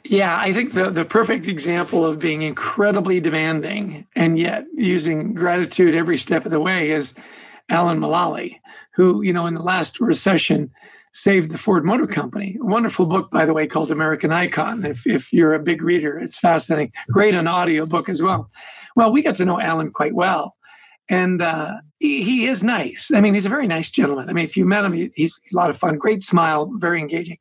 Yeah, 0.05 0.37
I 0.37 0.51
think 0.51 0.73
the, 0.73 0.89
the 0.89 1.05
perfect 1.05 1.47
example 1.47 2.05
of 2.05 2.19
being 2.19 2.41
incredibly 2.41 3.21
demanding 3.21 4.05
and 4.15 4.37
yet 4.37 4.65
using 4.73 5.33
gratitude 5.33 5.95
every 5.95 6.17
step 6.17 6.45
of 6.45 6.51
the 6.51 6.59
way 6.59 6.91
is 6.91 7.13
Alan 7.69 7.99
Mulally, 7.99 8.59
who, 8.93 9.21
you 9.21 9.31
know, 9.31 9.45
in 9.45 9.53
the 9.53 9.63
last 9.63 10.01
recession 10.01 10.69
saved 11.13 11.51
the 11.51 11.57
Ford 11.57 11.85
Motor 11.85 12.07
Company. 12.07 12.57
A 12.59 12.65
wonderful 12.65 13.05
book, 13.05 13.31
by 13.31 13.45
the 13.45 13.53
way, 13.53 13.65
called 13.65 13.91
American 13.91 14.31
Icon. 14.31 14.83
If, 14.83 15.07
if 15.07 15.31
you're 15.31 15.53
a 15.53 15.59
big 15.59 15.81
reader, 15.81 16.17
it's 16.19 16.39
fascinating. 16.39 16.91
Great 17.09 17.35
on 17.35 17.47
audio 17.47 17.85
book 17.85 18.09
as 18.09 18.21
well. 18.21 18.49
Well, 18.95 19.11
we 19.11 19.21
got 19.21 19.35
to 19.35 19.45
know 19.45 19.59
Alan 19.59 19.91
quite 19.91 20.13
well. 20.13 20.55
And 21.09 21.41
uh, 21.41 21.75
he, 21.99 22.23
he, 22.23 22.45
is 22.45 22.63
nice. 22.63 23.11
I 23.13 23.19
mean, 23.19 23.33
he's 23.33 23.45
a 23.45 23.49
very 23.49 23.67
nice 23.67 23.91
gentleman. 23.91 24.29
I 24.29 24.33
mean, 24.33 24.45
if 24.45 24.55
you 24.55 24.65
met 24.65 24.85
him, 24.85 24.93
he's, 24.93 25.11
he's 25.15 25.53
a 25.53 25.57
lot 25.57 25.69
of 25.69 25.77
fun, 25.77 25.97
great 25.97 26.23
smile, 26.23 26.71
very 26.77 27.01
engaging. 27.01 27.37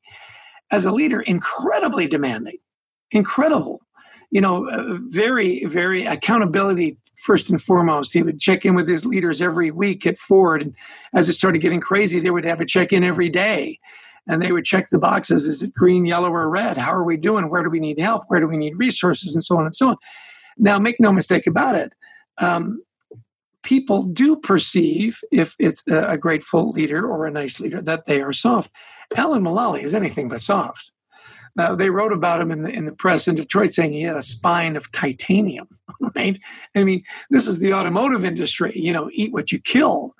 As 0.70 0.84
a 0.84 0.90
leader, 0.90 1.20
incredibly 1.20 2.08
demanding, 2.08 2.58
incredible. 3.12 3.80
You 4.30 4.40
know, 4.40 4.68
uh, 4.68 4.96
very, 5.08 5.64
very 5.66 6.06
accountability 6.06 6.96
first 7.16 7.50
and 7.50 7.60
foremost. 7.60 8.12
He 8.12 8.22
would 8.22 8.40
check 8.40 8.64
in 8.64 8.74
with 8.74 8.88
his 8.88 9.06
leaders 9.06 9.40
every 9.40 9.70
week 9.70 10.06
at 10.06 10.16
Ford. 10.16 10.62
And 10.62 10.74
as 11.14 11.28
it 11.28 11.34
started 11.34 11.60
getting 11.60 11.80
crazy, 11.80 12.18
they 12.18 12.30
would 12.30 12.44
have 12.44 12.60
a 12.60 12.66
check 12.66 12.92
in 12.92 13.04
every 13.04 13.28
day. 13.28 13.78
And 14.28 14.40
they 14.40 14.52
would 14.52 14.64
check 14.64 14.88
the 14.88 14.98
boxes 14.98 15.46
is 15.46 15.62
it 15.62 15.74
green, 15.74 16.06
yellow, 16.06 16.30
or 16.30 16.48
red? 16.48 16.78
How 16.78 16.92
are 16.92 17.04
we 17.04 17.16
doing? 17.16 17.50
Where 17.50 17.62
do 17.62 17.70
we 17.70 17.80
need 17.80 17.98
help? 17.98 18.24
Where 18.28 18.40
do 18.40 18.46
we 18.46 18.56
need 18.56 18.76
resources? 18.76 19.34
And 19.34 19.42
so 19.42 19.56
on 19.58 19.64
and 19.64 19.74
so 19.74 19.90
on. 19.90 19.96
Now, 20.58 20.78
make 20.78 21.00
no 21.00 21.12
mistake 21.12 21.46
about 21.46 21.74
it. 21.74 21.94
Um, 22.38 22.82
people 23.62 24.02
do 24.02 24.36
perceive, 24.36 25.20
if 25.30 25.54
it's 25.58 25.82
a, 25.88 26.18
grateful 26.18 26.70
leader 26.70 27.06
or 27.06 27.26
a 27.26 27.30
nice 27.30 27.60
leader, 27.60 27.80
that 27.82 28.06
they 28.06 28.20
are 28.20 28.32
soft. 28.32 28.70
Alan 29.16 29.42
Mulally 29.42 29.82
is 29.82 29.94
anything 29.94 30.28
but 30.28 30.40
soft. 30.40 30.92
Now, 31.54 31.74
they 31.74 31.90
wrote 31.90 32.12
about 32.12 32.40
him 32.40 32.50
in 32.50 32.62
the, 32.62 32.70
in 32.70 32.86
the 32.86 32.92
press 32.92 33.28
in 33.28 33.34
Detroit 33.34 33.72
saying 33.72 33.92
he 33.92 34.02
had 34.02 34.16
a 34.16 34.22
spine 34.22 34.74
of 34.74 34.90
titanium, 34.90 35.68
right? 36.16 36.38
I 36.74 36.84
mean, 36.84 37.02
this 37.30 37.46
is 37.46 37.58
the 37.58 37.74
automotive 37.74 38.24
industry, 38.24 38.72
you 38.74 38.92
know, 38.92 39.10
eat 39.12 39.32
what 39.32 39.52
you 39.52 39.60
kill. 39.60 40.14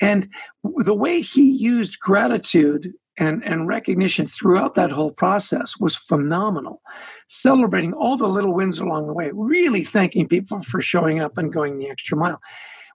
And 0.00 0.28
the 0.64 0.94
way 0.94 1.20
he 1.20 1.50
used 1.50 2.00
gratitude 2.00 2.94
and, 3.20 3.44
and 3.44 3.68
recognition 3.68 4.26
throughout 4.26 4.74
that 4.74 4.90
whole 4.90 5.12
process 5.12 5.78
was 5.78 5.94
phenomenal. 5.94 6.80
Celebrating 7.28 7.92
all 7.92 8.16
the 8.16 8.26
little 8.26 8.54
wins 8.54 8.78
along 8.78 9.06
the 9.06 9.12
way, 9.12 9.30
really 9.32 9.84
thanking 9.84 10.26
people 10.26 10.60
for 10.60 10.80
showing 10.80 11.20
up 11.20 11.36
and 11.36 11.52
going 11.52 11.78
the 11.78 11.88
extra 11.88 12.16
mile. 12.16 12.40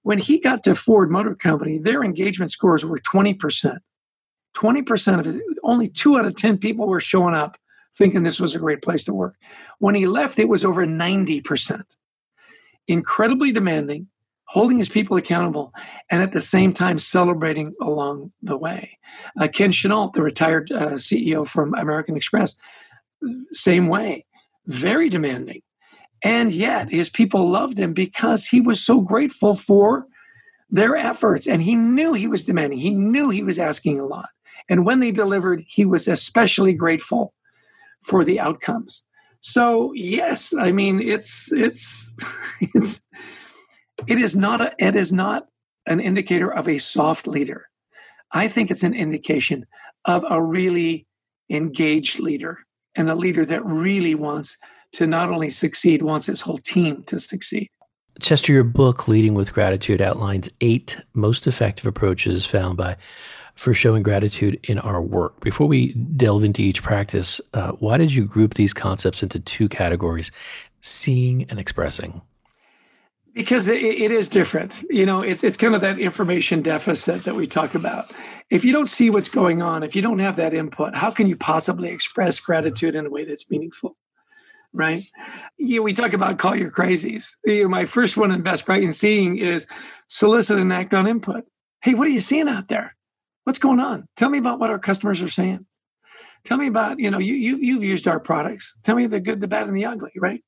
When 0.02 0.18
he 0.18 0.40
got 0.40 0.64
to 0.64 0.74
Ford 0.74 1.12
Motor 1.12 1.36
Company, 1.36 1.78
their 1.78 2.04
engagement 2.04 2.52
scores 2.52 2.84
were 2.84 2.98
20%. 2.98 3.78
20% 4.58 5.20
of 5.20 5.28
it, 5.28 5.42
only 5.64 5.90
two 5.90 6.18
out 6.18 6.26
of 6.26 6.36
10 6.36 6.58
people 6.58 6.88
were 6.88 7.00
showing 7.00 7.36
up 7.36 7.58
thinking 7.96 8.24
this 8.24 8.40
was 8.40 8.56
a 8.56 8.60
great 8.60 8.82
place 8.82 9.04
to 9.06 9.14
work. 9.14 9.36
When 9.80 9.96
he 9.96 10.08
left, 10.08 10.40
it 10.40 10.50
was 10.50 10.66
over 10.66 10.86
90%. 10.86 11.84
Incredibly 12.88 13.52
demanding, 13.52 14.08
holding 14.48 14.78
his 14.78 14.90
people 14.90 15.18
accountable, 15.18 15.74
and 16.10 16.22
at 16.22 16.32
the 16.32 16.42
same 16.42 16.72
time 16.72 17.00
celebrating 17.00 17.74
along 17.82 18.32
the 18.42 18.58
way. 18.58 18.98
Uh, 19.40 19.48
Ken 19.48 19.72
Chenault, 19.72 20.12
the 20.14 20.22
retired 20.22 20.72
uh, 20.72 20.92
CEO 20.92 21.48
from 21.48 21.74
American 21.74 22.16
Express, 22.16 22.56
same 23.52 23.88
way, 23.88 24.26
very 24.68 25.10
demanding. 25.10 25.62
And 26.24 26.54
yet 26.54 26.90
his 26.90 27.10
people 27.10 27.48
loved 27.48 27.78
him 27.78 27.94
because 27.94 28.46
he 28.46 28.62
was 28.62 28.84
so 28.84 29.02
grateful 29.02 29.56
for 29.56 30.08
their 30.70 30.96
efforts. 30.96 31.48
And 31.48 31.62
he 31.62 31.76
knew 31.76 32.14
he 32.14 32.28
was 32.28 32.44
demanding, 32.44 32.80
he 32.80 32.92
knew 32.92 33.30
he 33.30 33.44
was 33.44 33.60
asking 33.60 34.00
a 34.00 34.06
lot. 34.06 34.30
And 34.68 34.86
when 34.86 35.00
they 35.00 35.12
delivered, 35.12 35.64
he 35.68 35.86
was 35.86 36.08
especially 36.08 36.74
grateful 36.74 37.34
for 38.02 38.24
the 38.24 38.40
outcomes. 38.40 39.04
So 39.42 39.94
yes, 39.94 40.54
I 40.60 40.72
mean 40.72 41.00
it's 41.00 41.52
it's 41.52 42.16
it's 42.74 43.04
it 44.08 44.18
is 44.20 44.36
not 44.36 44.62
a, 44.62 44.74
it 44.80 44.96
is 44.96 45.12
not 45.12 45.48
an 45.88 46.00
indicator 46.00 46.52
of 46.54 46.68
a 46.68 46.78
soft 46.78 47.28
leader. 47.28 47.68
I 48.32 48.48
think 48.48 48.72
it's 48.72 48.84
an 48.84 48.94
indication 48.94 49.66
of 50.06 50.26
a 50.30 50.42
really 50.42 51.08
engaged 51.50 52.20
leader 52.20 52.60
and 52.96 53.10
a 53.10 53.16
leader 53.16 53.46
that 53.46 53.66
really 53.66 54.16
wants 54.16 54.58
to 54.94 55.08
not 55.08 55.30
only 55.30 55.50
succeed, 55.50 56.02
wants 56.02 56.26
his 56.26 56.42
whole 56.42 56.58
team 56.58 57.04
to 57.04 57.20
succeed. 57.20 57.70
Chester, 58.22 58.54
your 58.54 58.64
book, 58.64 59.08
Leading 59.08 59.34
with 59.34 59.54
Gratitude, 59.54 60.02
outlines 60.02 60.50
eight 60.62 60.98
most 61.14 61.48
effective 61.48 61.86
approaches 61.86 62.46
found 62.46 62.78
by 62.78 62.96
for 63.56 63.74
showing 63.74 64.04
gratitude 64.04 64.60
in 64.64 64.80
our 64.80 65.02
work. 65.02 65.40
Before 65.42 65.68
we 65.68 65.94
delve 65.94 66.44
into 66.44 66.62
each 66.62 66.84
practice, 66.84 67.40
uh, 67.54 67.72
why 67.74 67.98
did 67.98 68.14
you 68.14 68.26
group 68.26 68.54
these 68.54 68.74
concepts 68.74 69.24
into 69.24 69.40
two 69.40 69.70
categories, 69.70 70.32
seeing 70.82 71.46
and 71.50 71.60
expressing? 71.60 72.22
Because 73.36 73.68
it, 73.68 73.84
it 73.84 74.12
is 74.12 74.30
different. 74.30 74.84
You 74.90 75.06
know, 75.06 75.22
it's 75.22 75.44
it's 75.44 75.58
kind 75.58 75.76
of 75.76 75.82
that 75.82 76.00
information 76.00 76.62
deficit 76.62 77.26
that 77.26 77.36
we 77.36 77.46
talk 77.46 77.76
about. 77.76 78.12
If 78.50 78.64
you 78.64 78.72
don't 78.72 78.88
see 78.88 79.10
what's 79.10 79.30
going 79.30 79.62
on, 79.62 79.84
if 79.84 79.96
you 79.96 80.02
don't 80.02 80.20
have 80.20 80.38
that 80.38 80.54
input, 80.54 80.96
how 80.96 81.12
can 81.12 81.28
you 81.28 81.36
possibly 81.36 81.90
express 81.90 82.40
gratitude 82.40 82.96
in 82.96 83.06
a 83.06 83.10
way 83.10 83.26
that's 83.26 83.52
meaningful? 83.52 83.98
Right? 84.72 85.04
Yeah, 85.58 85.82
we 85.82 85.94
talk 85.94 86.14
about 86.14 86.38
call 86.38 86.56
your 86.56 86.72
crazies. 86.72 87.36
You 87.44 87.64
know, 87.64 87.70
my 87.70 87.84
first 87.84 88.16
one 88.16 88.32
in 88.32 88.42
best 88.42 88.66
practice 88.66 88.86
in 88.86 88.94
seeing 88.94 89.38
is 89.38 89.68
solicit 90.08 90.58
and 90.58 90.72
act 90.72 90.94
on 90.94 91.06
input. 91.06 91.44
Hey, 91.82 91.94
what 91.94 92.08
are 92.08 92.12
you 92.12 92.22
seeing 92.22 92.48
out 92.48 92.70
there? 92.70 92.96
What's 93.44 93.60
going 93.60 93.80
on? 93.80 94.08
Tell 94.16 94.30
me 94.30 94.38
about 94.38 94.60
what 94.60 94.70
our 94.70 94.80
customers 94.80 95.22
are 95.22 95.30
saying. 95.30 95.66
Tell 96.46 96.58
me 96.58 96.68
about, 96.68 97.00
you 97.00 97.12
know, 97.12 97.20
you, 97.20 97.34
you've, 97.34 97.62
you've 97.62 97.84
used 97.84 98.08
our 98.08 98.20
products. 98.20 98.80
Tell 98.84 98.96
me 98.96 99.08
the 99.08 99.20
good, 99.20 99.40
the 99.40 99.48
bad, 99.48 99.68
and 99.68 99.76
the 99.76 99.86
ugly, 99.86 100.12
right? 100.18 100.44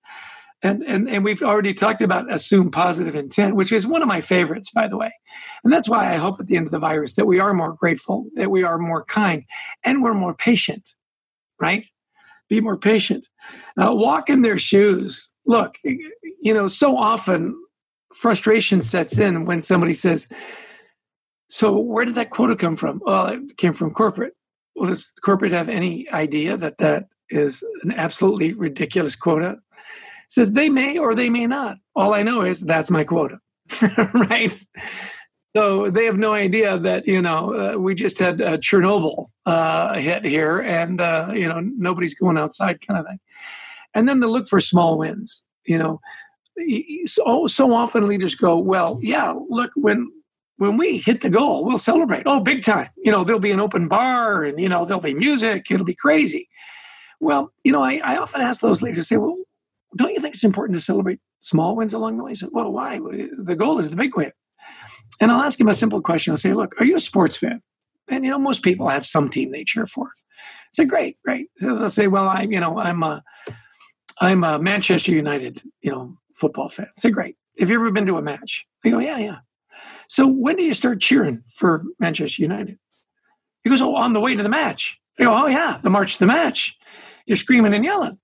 And, 0.63 0.81
and, 0.83 1.07
and 1.07 1.23
we've 1.23 1.43
already 1.43 1.73
talked 1.73 2.01
about 2.01 2.33
assume 2.33 2.71
positive 2.71 3.15
intent, 3.15 3.55
which 3.55 3.71
is 3.71 3.85
one 3.85 4.01
of 4.01 4.07
my 4.07 4.21
favorites, 4.21 4.71
by 4.71 4.87
the 4.87 4.97
way. 4.97 5.13
And 5.63 5.71
that's 5.71 5.87
why 5.87 6.11
I 6.11 6.15
hope 6.15 6.39
at 6.39 6.47
the 6.47 6.57
end 6.57 6.65
of 6.65 6.71
the 6.71 6.79
virus 6.79 7.13
that 7.13 7.27
we 7.27 7.39
are 7.39 7.53
more 7.53 7.73
grateful, 7.73 8.25
that 8.33 8.49
we 8.49 8.63
are 8.63 8.79
more 8.79 9.03
kind, 9.05 9.43
and 9.83 10.01
we're 10.01 10.15
more 10.15 10.33
patient, 10.35 10.95
right? 11.61 11.85
Be 12.49 12.59
more 12.59 12.77
patient. 12.77 13.27
Uh, 13.79 13.93
walk 13.93 14.29
in 14.29 14.41
their 14.41 14.57
shoes. 14.57 15.31
Look, 15.45 15.75
you 15.83 16.53
know, 16.53 16.67
so 16.67 16.97
often 16.97 17.55
frustration 18.15 18.81
sets 18.81 19.19
in 19.19 19.45
when 19.45 19.61
somebody 19.61 19.93
says, 19.93 20.27
so 21.49 21.77
where 21.77 22.05
did 22.05 22.15
that 22.15 22.31
quota 22.31 22.55
come 22.55 22.75
from? 22.75 22.99
Well, 23.05 23.27
it 23.27 23.57
came 23.57 23.73
from 23.73 23.91
corporate. 23.91 24.33
Well, 24.75 24.89
does 24.89 25.11
corporate 25.21 25.51
have 25.51 25.69
any 25.69 26.09
idea 26.09 26.57
that 26.57 26.77
that 26.79 27.07
is 27.29 27.63
an 27.83 27.91
absolutely 27.91 28.53
ridiculous 28.53 29.15
quota? 29.15 29.57
Says 30.27 30.51
they 30.51 30.69
may 30.69 30.97
or 30.97 31.15
they 31.15 31.29
may 31.29 31.47
not. 31.47 31.77
All 31.95 32.13
I 32.13 32.21
know 32.21 32.41
is 32.41 32.61
that's 32.61 32.91
my 32.91 33.03
quota, 33.03 33.39
right? 34.13 34.65
So 35.55 35.89
they 35.89 36.05
have 36.05 36.17
no 36.17 36.33
idea 36.33 36.77
that 36.77 37.07
you 37.07 37.21
know 37.21 37.73
uh, 37.75 37.77
we 37.77 37.95
just 37.95 38.19
had 38.19 38.41
uh, 38.41 38.57
Chernobyl 38.57 39.27
uh, 39.45 39.97
hit 39.97 40.25
here, 40.25 40.59
and 40.59 40.99
uh, 40.99 41.31
you 41.33 41.47
know 41.47 41.59
nobody's 41.59 42.13
going 42.13 42.37
outside, 42.37 42.85
kind 42.85 42.99
of 42.99 43.05
thing. 43.05 43.19
And 43.93 44.07
then 44.07 44.19
they 44.19 44.27
look 44.27 44.47
for 44.47 44.59
small 44.59 44.97
wins. 44.97 45.45
You 45.65 45.77
know, 45.77 46.01
so 47.05 47.47
so 47.47 47.73
often 47.73 48.07
leaders 48.07 48.35
go, 48.35 48.57
well, 48.57 48.99
yeah, 49.01 49.33
look 49.49 49.71
when 49.75 50.11
when 50.57 50.77
we 50.77 50.97
hit 50.97 51.21
the 51.21 51.29
goal, 51.29 51.65
we'll 51.65 51.77
celebrate. 51.77 52.23
Oh, 52.25 52.39
big 52.39 52.63
time. 52.63 52.89
You 52.97 53.11
know, 53.11 53.23
there'll 53.23 53.39
be 53.39 53.51
an 53.51 53.59
open 53.59 53.87
bar 53.87 54.43
and, 54.43 54.59
you 54.59 54.67
know, 54.67 54.85
there'll 54.85 55.01
be 55.01 55.13
music. 55.13 55.69
It'll 55.69 55.85
be 55.85 55.95
crazy. 55.95 56.49
Well, 57.19 57.51
you 57.63 57.71
know, 57.71 57.83
I, 57.83 58.01
I 58.03 58.17
often 58.17 58.41
ask 58.41 58.61
those 58.61 58.81
leaders, 58.81 59.07
say, 59.07 59.17
well, 59.17 59.37
don't 59.95 60.13
you 60.13 60.19
think 60.19 60.35
it's 60.35 60.43
important 60.43 60.75
to 60.77 60.81
celebrate 60.81 61.19
small 61.39 61.75
wins 61.75 61.93
along 61.93 62.17
the 62.17 62.23
way? 62.23 62.33
Say, 62.33 62.47
well, 62.51 62.71
why? 62.71 62.99
The 62.99 63.55
goal 63.57 63.79
is 63.79 63.89
the 63.89 63.95
big 63.95 64.15
win. 64.15 64.31
And 65.21 65.31
I'll 65.31 65.41
ask 65.41 65.59
him 65.59 65.69
a 65.69 65.73
simple 65.73 66.01
question. 66.01 66.31
I'll 66.31 66.37
say, 66.37 66.53
look, 66.53 66.79
are 66.79 66.85
you 66.85 66.95
a 66.95 66.99
sports 66.99 67.37
fan? 67.37 67.61
And 68.09 68.23
you 68.23 68.31
know, 68.31 68.39
most 68.39 68.63
people 68.63 68.87
have 68.89 69.05
some 69.05 69.29
team 69.29 69.51
they 69.51 69.63
cheer 69.63 69.85
for. 69.85 70.07
I 70.07 70.69
said, 70.73 70.89
great, 70.89 71.17
great. 71.23 71.47
So 71.57 71.75
they'll 71.75 71.89
say, 71.89 72.07
well, 72.07 72.27
I'm, 72.27 72.51
you 72.51 72.59
know, 72.59 72.77
I'm 72.77 73.01
a, 73.03 73.23
I'm 74.21 74.43
a 74.43 74.59
Manchester 74.59 75.11
United, 75.11 75.61
you 75.81 75.91
know, 75.91 76.17
football 76.35 76.69
fan. 76.69 76.87
I 76.87 76.99
say, 76.99 77.09
great. 77.09 77.35
Have 77.59 77.69
you 77.69 77.75
ever 77.75 77.91
been 77.91 78.05
to 78.05 78.17
a 78.17 78.21
match? 78.21 78.67
I 78.85 78.89
go, 78.89 78.99
yeah, 78.99 79.17
yeah. 79.17 79.37
So 80.07 80.27
when 80.27 80.55
do 80.55 80.63
you 80.63 80.73
start 80.73 81.01
cheering 81.01 81.43
for 81.53 81.83
Manchester 81.99 82.41
United? 82.41 82.77
He 83.63 83.69
goes, 83.69 83.81
oh, 83.81 83.95
on 83.95 84.13
the 84.13 84.19
way 84.19 84.35
to 84.35 84.43
the 84.43 84.49
match. 84.49 84.99
I 85.19 85.23
go, 85.23 85.33
oh 85.33 85.47
yeah, 85.47 85.79
the 85.81 85.89
march 85.89 86.13
to 86.13 86.19
the 86.19 86.27
match. 86.27 86.77
You're 87.27 87.37
screaming 87.37 87.73
and 87.73 87.85
yelling. 87.85 88.17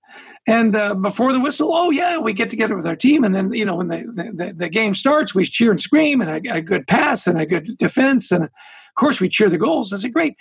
And 0.46 0.74
uh, 0.74 0.94
before 0.94 1.32
the 1.32 1.40
whistle, 1.40 1.70
oh 1.72 1.90
yeah, 1.90 2.18
we 2.18 2.32
get 2.32 2.50
together 2.50 2.74
with 2.74 2.86
our 2.86 2.96
team, 2.96 3.22
and 3.22 3.34
then 3.34 3.52
you 3.52 3.64
know 3.64 3.76
when 3.76 3.88
the 3.88 4.32
the, 4.34 4.52
the 4.54 4.68
game 4.68 4.94
starts, 4.94 5.34
we 5.34 5.44
cheer 5.44 5.70
and 5.70 5.80
scream, 5.80 6.20
and 6.20 6.30
a, 6.30 6.56
a, 6.56 6.60
good 6.60 6.86
pass 6.86 7.26
and 7.26 7.38
a 7.38 7.46
good 7.46 7.76
defense, 7.78 8.32
and 8.32 8.44
of 8.44 8.50
course 8.96 9.20
we 9.20 9.28
cheer 9.28 9.48
the 9.48 9.58
goals. 9.58 9.92
I 9.92 9.96
say, 9.98 10.08
great. 10.08 10.36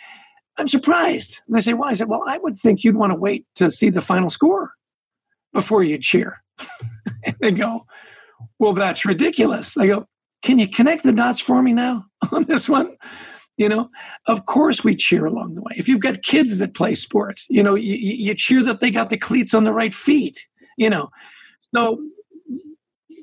I'm 0.58 0.68
surprised. 0.68 1.42
And 1.48 1.56
they 1.56 1.62
say, 1.62 1.74
why? 1.74 1.90
I 1.90 1.94
said, 1.94 2.10
well, 2.10 2.24
I 2.28 2.38
would 2.38 2.54
think 2.54 2.84
you'd 2.84 2.96
want 2.96 3.12
to 3.12 3.18
wait 3.18 3.46
to 3.56 3.72
see 3.72 3.90
the 3.90 4.02
final 4.02 4.30
score 4.30 4.72
before 5.52 5.84
you 5.84 5.98
cheer. 5.98 6.38
and 7.26 7.36
they 7.42 7.52
go, 7.52 7.86
well, 8.60 8.74
that's 8.74 9.06
ridiculous. 9.06 9.78
I 9.78 9.88
go, 9.88 10.08
can 10.44 10.60
you 10.60 10.68
connect 10.68 11.04
the 11.04 11.12
dots 11.12 11.40
for 11.40 11.62
me 11.62 11.74
now 11.74 12.06
on 12.32 12.44
this 12.44 12.70
one? 12.70 12.96
You 13.58 13.70
know, 13.70 13.90
of 14.28 14.46
course 14.48 14.84
we 14.84 14.96
cheer 14.96 15.26
along 15.26 15.56
the 15.56 15.62
way. 15.62 15.74
If 15.76 15.88
you've 15.88 16.02
got 16.02 16.24
kids 16.24 16.58
that 16.58 16.74
play 16.74 16.96
sports, 16.96 17.46
you 17.50 17.62
know, 17.62 17.76
you, 17.76 17.94
you 17.94 18.34
cheer 18.34 18.64
that 18.64 18.80
they 18.80 18.90
got 18.90 19.10
the 19.10 19.18
cleats 19.18 19.54
on 19.54 19.64
the 19.64 19.74
right 19.74 19.94
feet. 19.94 20.48
You 20.76 20.90
know, 20.90 21.10
so 21.76 22.00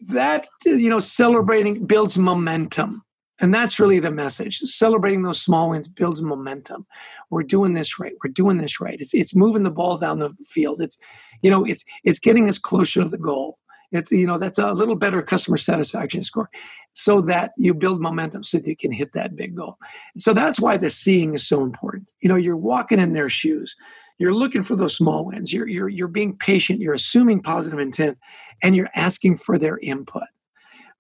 that 0.07 0.47
you 0.65 0.89
know, 0.89 0.99
celebrating 0.99 1.87
builds 1.87 2.19
momentum. 2.19 3.05
And 3.41 3.55
that's 3.55 3.81
really 3.81 4.01
the 4.01 4.11
message. 4.11 4.59
Celebrating 4.59 5.23
those 5.23 5.41
small 5.41 5.71
wins 5.71 5.89
builds 5.89 6.21
momentum. 6.21 6.87
We're 7.31 7.43
doing 7.43 7.73
this 7.73 7.99
right. 7.99 8.13
We're 8.23 8.33
doing 8.33 8.59
this 8.59 8.81
right. 8.81 9.01
It's 9.01 9.15
it's 9.15 9.35
moving 9.35 9.63
the 9.63 9.71
ball 9.71 9.97
down 9.97 10.19
the 10.19 10.31
field. 10.47 10.81
It's 10.81 10.99
you 11.43 11.51
know, 11.51 11.65
it's 11.65 11.85
it's 12.05 12.19
getting 12.19 12.49
us 12.49 12.59
closer 12.59 13.03
to 13.03 13.09
the 13.09 13.19
goal. 13.19 13.59
It's 13.93 14.13
you 14.13 14.27
know 14.27 14.39
that's 14.39 14.59
a 14.59 14.71
little 14.71 14.95
better 14.95 15.21
customer 15.23 15.57
satisfaction 15.57 16.23
score, 16.23 16.49
so 16.93 17.21
that 17.23 17.53
you 17.57 17.75
build 17.75 18.01
momentum 18.01 18.45
so 18.45 18.59
that 18.59 18.67
you 18.67 18.77
can 18.77 18.93
hit 18.93 19.13
that 19.13 19.35
big 19.35 19.57
goal. 19.57 19.79
So 20.17 20.33
that's 20.33 20.61
why 20.61 20.77
the 20.77 20.91
seeing 20.91 21.35
is 21.35 21.47
so 21.47 21.63
important. 21.63 22.13
You 22.21 22.29
know, 22.29 22.37
you're 22.37 22.57
walking 22.57 23.01
in 23.01 23.13
their 23.15 23.29
shoes. 23.29 23.75
You're 24.19 24.35
looking 24.35 24.63
for 24.63 24.77
those 24.77 24.97
small 24.97 25.25
wins. 25.25 25.53
You're 25.53 25.67
you're 25.67 25.89
you're 25.89 26.09
being 26.09 26.37
patient. 26.37 26.81
You're 26.81 26.95
assuming 26.95 27.43
positive 27.43 27.81
intent, 27.81 28.19
and 28.63 28.77
you're 28.77 28.91
asking 28.95 29.39
for 29.39 29.59
their 29.59 29.79
input. 29.79 30.29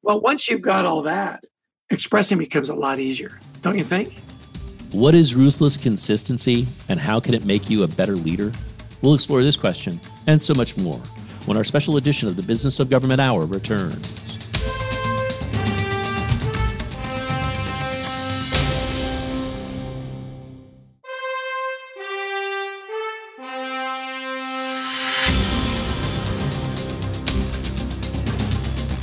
Well, 0.03 0.21
once 0.21 0.49
you've 0.49 0.63
got 0.63 0.87
all 0.87 1.03
that, 1.03 1.45
expressing 1.91 2.39
becomes 2.39 2.71
a 2.71 2.75
lot 2.75 2.99
easier, 2.99 3.39
don't 3.63 3.77
you 3.77 3.85
think? 3.85 4.15
What 4.93 5.15
is 5.15 5.37
ruthless 5.37 5.77
consistency, 5.77 6.67
and 6.89 6.99
how 6.99 7.21
can 7.21 7.35
it 7.35 7.45
make 7.45 7.71
you 7.71 7.85
a 7.85 7.89
better 7.89 8.17
leader? 8.17 8.51
We'll 9.03 9.15
explore 9.15 9.43
this 9.43 9.57
question 9.57 10.01
and 10.27 10.43
so 10.43 10.55
much 10.55 10.77
more 10.77 11.01
when 11.47 11.57
our 11.57 11.65
special 11.65 11.97
edition 11.97 12.29
of 12.29 12.37
the 12.37 12.43
Business 12.43 12.81
of 12.81 12.91
Government 12.91 13.21
Hour 13.21 13.47
returns. 13.47 14.31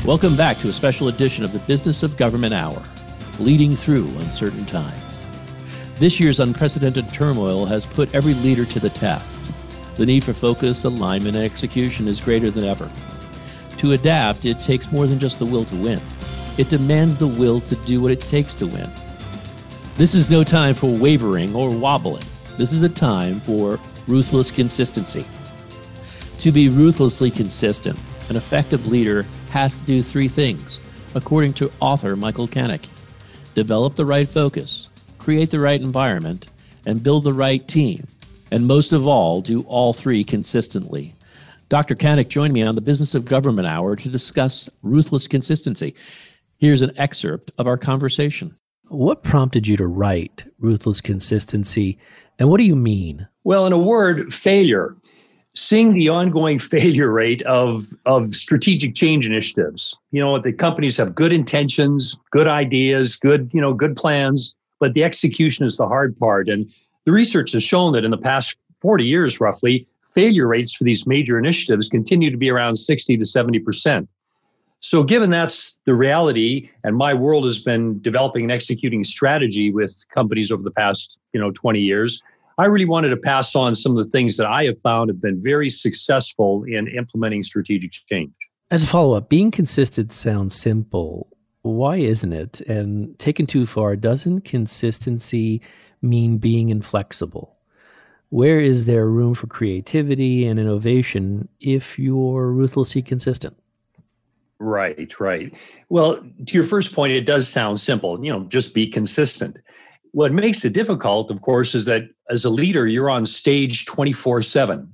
Welcome 0.06 0.38
back 0.38 0.58
to 0.60 0.70
a 0.70 0.74
special 0.74 1.10
edition 1.10 1.44
of 1.44 1.52
the 1.52 1.60
Business 1.60 2.02
of 2.02 2.16
Government 2.16 2.54
Hour, 2.54 2.82
leading 3.40 3.76
through 3.76 4.06
uncertain 4.20 4.66
times. 4.66 5.22
This 5.96 6.18
year's 6.18 6.40
unprecedented 6.40 7.14
turmoil 7.14 7.66
has 7.66 7.86
put 7.86 8.16
every 8.16 8.34
leader 8.36 8.64
to 8.64 8.80
the 8.80 8.90
test 8.90 9.42
the 9.98 10.06
need 10.06 10.24
for 10.24 10.34
focus, 10.34 10.84
alignment, 10.84 11.36
and 11.36 11.44
execution 11.44 12.08
is 12.08 12.22
greater 12.22 12.50
than 12.52 12.64
ever. 12.64 12.90
To 13.78 13.94
adapt, 13.94 14.46
it 14.46 14.60
takes 14.62 14.92
more 14.92 15.08
than 15.08 15.20
just 15.20 15.40
the 15.40 15.46
will 15.46 15.66
to 15.66 15.76
win. 15.76 16.00
It 16.58 16.70
demands 16.70 17.18
the 17.18 17.28
will 17.28 17.60
to 17.62 17.76
do 17.86 18.02
what 18.02 18.12
it 18.12 18.22
takes 18.22 18.54
to 18.56 18.68
win. 18.68 18.90
This 19.96 20.14
is 20.14 20.30
no 20.30 20.44
time 20.44 20.76
for 20.76 20.88
wavering 20.92 21.56
or 21.56 21.70
wobbling. 21.70 22.24
This 22.58 22.72
is 22.72 22.84
a 22.84 22.90
time 22.90 23.40
for 23.40 23.80
ruthless 24.08 24.52
consistency. 24.52 25.26
To 26.40 26.52
be 26.52 26.70
ruthlessly 26.70 27.32
consistent, 27.32 27.98
an 28.30 28.36
effective 28.36 28.88
leader 28.88 29.26
has 29.50 29.80
to 29.80 29.86
do 29.86 30.04
three 30.04 30.28
things, 30.28 30.80
according 31.16 31.54
to 31.54 31.72
author 31.80 32.16
Michael 32.16 32.48
Canic 32.48 32.88
develop 33.56 33.96
the 33.96 34.06
right 34.06 34.30
focus, 34.30 34.88
create 35.18 35.50
the 35.50 35.60
right 35.60 35.82
environment, 35.82 36.48
and 36.86 37.02
build 37.02 37.24
the 37.24 37.34
right 37.34 37.68
team 37.68 38.08
and 38.52 38.68
most 38.68 38.94
of 38.94 39.08
all, 39.08 39.42
do 39.42 39.62
all 39.64 39.94
three 39.94 40.24
consistently. 40.24 41.14
Dr. 41.70 41.96
Canic 41.96 42.30
joined 42.30 42.54
me 42.54 42.64
on 42.64 42.76
the 42.76 42.82
Business 42.82 43.14
of 43.14 43.26
Government 43.26 43.68
Hour 43.68 43.96
to 43.98 44.10
discuss 44.10 44.70
ruthless 44.84 45.28
consistency. 45.28 45.94
Here's 46.58 46.82
an 46.82 46.94
excerpt 46.98 47.52
of 47.58 47.68
our 47.68 47.78
conversation. 47.78 48.56
What 48.88 49.24
prompted 49.24 49.68
you 49.68 49.76
to 49.78 49.86
write 49.86 50.46
Ruthless 50.60 51.02
Consistency, 51.02 52.00
and 52.40 52.50
what 52.50 52.58
do 52.58 52.64
you 52.64 52.76
mean? 52.76 53.28
Well, 53.44 53.66
in 53.66 53.74
a 53.74 53.78
word, 53.78 54.34
failure. 54.34 54.96
Seeing 55.56 55.94
the 55.94 56.08
ongoing 56.08 56.58
failure 56.74 57.12
rate 57.12 57.42
of, 57.44 57.84
of 58.06 58.34
strategic 58.34 58.96
change 58.96 59.28
initiatives. 59.28 59.98
You 60.12 60.22
know, 60.22 60.40
the 60.40 60.54
companies 60.54 60.96
have 60.98 61.16
good 61.16 61.34
intentions, 61.34 62.18
good 62.32 62.48
ideas, 62.48 63.18
good, 63.18 63.52
you 63.54 63.60
know, 63.60 63.74
good 63.74 63.98
plans, 63.98 64.56
but 64.80 64.94
the 64.94 65.04
execution 65.04 65.66
is 65.66 65.76
the 65.76 65.88
hard 65.88 66.18
part. 66.18 66.48
And 66.48 66.72
the 67.08 67.14
research 67.14 67.54
has 67.54 67.64
shown 67.64 67.94
that 67.94 68.04
in 68.04 68.12
the 68.12 68.18
past 68.18 68.58
40 68.82 69.06
years, 69.06 69.40
roughly, 69.40 69.88
failure 70.14 70.46
rates 70.46 70.76
for 70.76 70.84
these 70.84 71.08
major 71.08 71.40
initiatives 71.40 71.88
continue 71.88 72.30
to 72.30 72.36
be 72.36 72.50
around 72.50 72.76
60 72.76 73.16
to 73.16 73.24
70%. 73.24 74.10
So, 74.82 75.04
given 75.04 75.30
that's 75.30 75.80
the 75.86 75.96
reality, 75.96 76.70
and 76.84 76.98
my 76.98 77.14
world 77.14 77.46
has 77.46 77.64
been 77.64 78.02
developing 78.02 78.44
and 78.44 78.52
executing 78.52 79.06
strategy 79.06 79.72
with 79.72 80.06
companies 80.14 80.52
over 80.52 80.62
the 80.62 80.72
past, 80.72 81.18
you 81.32 81.40
know, 81.40 81.50
20 81.52 81.80
years, 81.80 82.22
I 82.58 82.66
really 82.66 82.86
wanted 82.86 83.10
to 83.10 83.18
pass 83.18 83.56
on 83.56 83.74
some 83.74 83.98
of 83.98 84.04
the 84.04 84.10
things 84.10 84.36
that 84.36 84.48
I 84.48 84.66
have 84.66 84.78
found 84.78 85.10
have 85.10 85.22
been 85.22 85.42
very 85.42 85.70
successful 85.70 86.66
in 86.68 86.90
implementing 86.90 87.42
strategic 87.42 87.94
change. 87.94 88.34
As 88.70 88.84
a 88.84 88.88
follow 88.88 89.16
up, 89.16 89.30
being 89.30 89.50
consistent 89.50 90.12
sounds 90.12 90.56
simple. 90.56 91.30
Why 91.62 91.98
isn't 91.98 92.34
it? 92.34 92.60
And 92.62 93.18
taken 93.18 93.46
too 93.46 93.66
far, 93.66 93.96
doesn't 93.96 94.42
consistency 94.42 95.62
mean 96.08 96.38
being 96.38 96.70
inflexible? 96.70 97.56
Where 98.30 98.60
is 98.60 98.86
there 98.86 99.08
room 99.08 99.34
for 99.34 99.48
creativity 99.48 100.46
and 100.46 100.60
innovation 100.60 101.48
if 101.60 101.98
you're 101.98 102.52
ruthlessly 102.52 103.02
consistent? 103.02 103.56
Right, 104.60 105.20
right. 105.20 105.54
Well, 105.90 106.18
to 106.18 106.54
your 106.54 106.64
first 106.64 106.94
point, 106.94 107.14
it 107.14 107.26
does 107.26 107.48
sound 107.48 107.80
simple. 107.80 108.24
You 108.24 108.32
know, 108.32 108.44
just 108.46 108.74
be 108.74 108.88
consistent. 108.88 109.58
What 110.12 110.34
makes 110.34 110.66
it 110.66 110.74
difficult, 110.74 111.30
of 111.30 111.42
course, 111.42 111.76
is 111.76 111.86
that 111.86 112.10
as 112.30 112.44
a 112.44 112.50
leader, 112.50 112.88
you're 112.88 113.10
on 113.10 113.26
stage 113.26 113.86
24 113.86 114.42
7, 114.42 114.92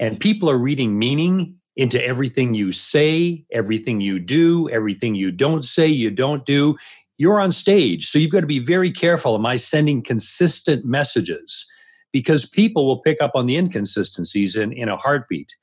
and 0.00 0.18
people 0.18 0.50
are 0.50 0.58
reading 0.58 0.98
meaning 0.98 1.58
into 1.76 2.04
everything 2.04 2.54
you 2.54 2.72
say, 2.72 3.44
everything 3.52 4.00
you 4.00 4.18
do, 4.18 4.70
everything 4.70 5.14
you 5.14 5.30
don't 5.30 5.64
say, 5.64 5.86
you 5.86 6.10
don't 6.10 6.46
do 6.46 6.76
you're 7.18 7.40
on 7.40 7.52
stage. 7.52 8.06
So 8.06 8.18
you've 8.18 8.32
got 8.32 8.40
to 8.40 8.46
be 8.46 8.58
very 8.58 8.90
careful. 8.90 9.34
Am 9.34 9.46
I 9.46 9.56
sending 9.56 10.02
consistent 10.02 10.84
messages? 10.84 11.66
Because 12.12 12.48
people 12.48 12.86
will 12.86 13.00
pick 13.00 13.20
up 13.20 13.32
on 13.34 13.46
the 13.46 13.56
inconsistencies 13.56 14.56
in, 14.56 14.72
in 14.72 14.88
a 14.88 14.96
heartbeat. 14.96 15.56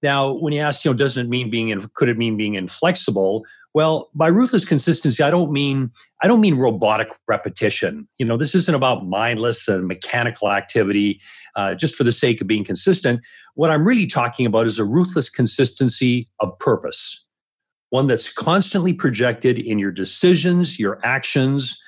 Now, 0.00 0.32
when 0.32 0.52
you 0.52 0.60
ask, 0.60 0.84
you 0.84 0.92
know, 0.92 0.96
doesn't 0.96 1.26
it 1.26 1.28
mean 1.28 1.50
being, 1.50 1.76
could 1.94 2.08
it 2.08 2.16
mean 2.16 2.36
being 2.36 2.54
inflexible? 2.54 3.44
Well, 3.74 4.10
by 4.14 4.28
ruthless 4.28 4.64
consistency, 4.64 5.24
I 5.24 5.30
don't 5.30 5.50
mean, 5.50 5.90
I 6.22 6.28
don't 6.28 6.40
mean 6.40 6.54
robotic 6.54 7.10
repetition. 7.26 8.06
You 8.18 8.26
know, 8.26 8.36
this 8.36 8.54
isn't 8.54 8.74
about 8.74 9.06
mindless 9.08 9.66
and 9.66 9.88
mechanical 9.88 10.52
activity 10.52 11.20
uh, 11.56 11.74
just 11.74 11.96
for 11.96 12.04
the 12.04 12.12
sake 12.12 12.40
of 12.40 12.46
being 12.46 12.62
consistent. 12.62 13.26
What 13.56 13.70
I'm 13.70 13.84
really 13.84 14.06
talking 14.06 14.46
about 14.46 14.66
is 14.66 14.78
a 14.78 14.84
ruthless 14.84 15.28
consistency 15.28 16.28
of 16.38 16.56
purpose 16.60 17.27
one 17.90 18.06
that's 18.06 18.32
constantly 18.32 18.92
projected 18.92 19.58
in 19.58 19.78
your 19.78 19.90
decisions, 19.90 20.78
your 20.78 21.00
actions, 21.04 21.80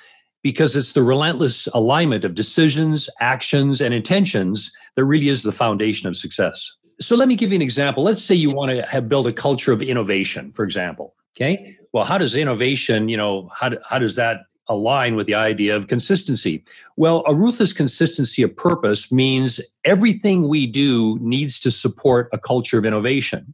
because 0.43 0.75
it's 0.75 0.93
the 0.93 1.03
relentless 1.03 1.67
alignment 1.67 2.25
of 2.25 2.33
decisions, 2.33 3.09
actions, 3.19 3.81
and 3.81 3.93
intentions 3.93 4.75
that 4.95 5.05
really 5.05 5.29
is 5.29 5.43
the 5.43 5.51
foundation 5.51 6.07
of 6.07 6.15
success. 6.15 6.77
So 6.99 7.15
let 7.15 7.27
me 7.27 7.35
give 7.35 7.51
you 7.51 7.55
an 7.55 7.61
example. 7.61 8.03
Let's 8.03 8.23
say 8.23 8.35
you 8.35 8.51
want 8.51 8.71
to 8.71 8.81
have 8.83 9.09
build 9.09 9.27
a 9.27 9.33
culture 9.33 9.71
of 9.71 9.81
innovation, 9.81 10.51
for 10.53 10.63
example. 10.63 11.15
Okay. 11.35 11.77
Well, 11.93 12.03
how 12.03 12.17
does 12.17 12.35
innovation, 12.35 13.09
you 13.09 13.17
know, 13.17 13.49
how, 13.55 13.71
how 13.87 13.99
does 13.99 14.15
that 14.15 14.41
align 14.67 15.15
with 15.15 15.27
the 15.27 15.33
idea 15.33 15.75
of 15.75 15.87
consistency? 15.87 16.63
Well, 16.97 17.23
a 17.27 17.35
ruthless 17.35 17.73
consistency 17.73 18.43
of 18.43 18.55
purpose 18.55 19.11
means 19.11 19.59
everything 19.85 20.47
we 20.47 20.67
do 20.67 21.17
needs 21.21 21.59
to 21.61 21.71
support 21.71 22.29
a 22.31 22.37
culture 22.37 22.77
of 22.77 22.85
innovation. 22.85 23.53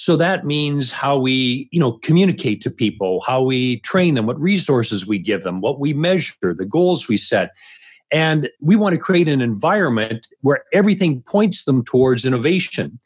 So 0.00 0.16
that 0.16 0.46
means 0.46 0.92
how 0.92 1.18
we, 1.18 1.68
you 1.72 1.78
know, 1.78 1.92
communicate 1.92 2.62
to 2.62 2.70
people, 2.70 3.22
how 3.26 3.42
we 3.42 3.80
train 3.80 4.14
them, 4.14 4.24
what 4.24 4.40
resources 4.40 5.06
we 5.06 5.18
give 5.18 5.42
them, 5.42 5.60
what 5.60 5.78
we 5.78 5.92
measure, 5.92 6.54
the 6.54 6.64
goals 6.64 7.06
we 7.06 7.18
set. 7.18 7.54
And 8.10 8.48
we 8.62 8.76
want 8.76 8.94
to 8.94 8.98
create 8.98 9.28
an 9.28 9.42
environment 9.42 10.26
where 10.40 10.64
everything 10.72 11.20
points 11.28 11.64
them 11.64 11.84
towards 11.84 12.24
innovation. 12.24 12.98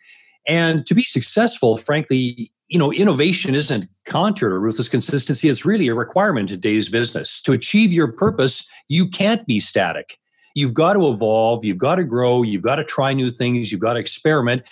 And 0.47 0.87
to 0.87 0.95
be 0.95 1.03
successful, 1.03 1.77
frankly, 1.77 2.53
you 2.69 2.79
know, 2.79 2.93
innovation 2.93 3.57
isn't 3.57 3.89
counter 4.05 4.51
to 4.51 4.59
ruthless 4.59 4.89
consistency. 4.89 5.49
It's 5.49 5.67
really 5.67 5.89
a 5.89 5.95
requirement 5.95 6.53
in 6.53 6.61
today's 6.61 6.89
business. 6.89 7.43
To 7.43 7.53
achieve 7.53 7.93
your 7.93 8.13
purpose, 8.13 8.71
you 8.87 9.09
can't 9.09 9.45
be 9.49 9.59
static. 9.59 10.21
You've 10.55 10.75
got 10.75 10.93
to 10.93 11.09
evolve, 11.09 11.65
you've 11.65 11.79
got 11.79 11.97
to 11.97 12.05
grow, 12.05 12.43
you've 12.43 12.63
got 12.63 12.77
to 12.77 12.85
try 12.85 13.13
new 13.13 13.33
things, 13.33 13.73
you've 13.73 13.81
got 13.81 13.95
to 13.95 13.99
experiment. 13.99 14.63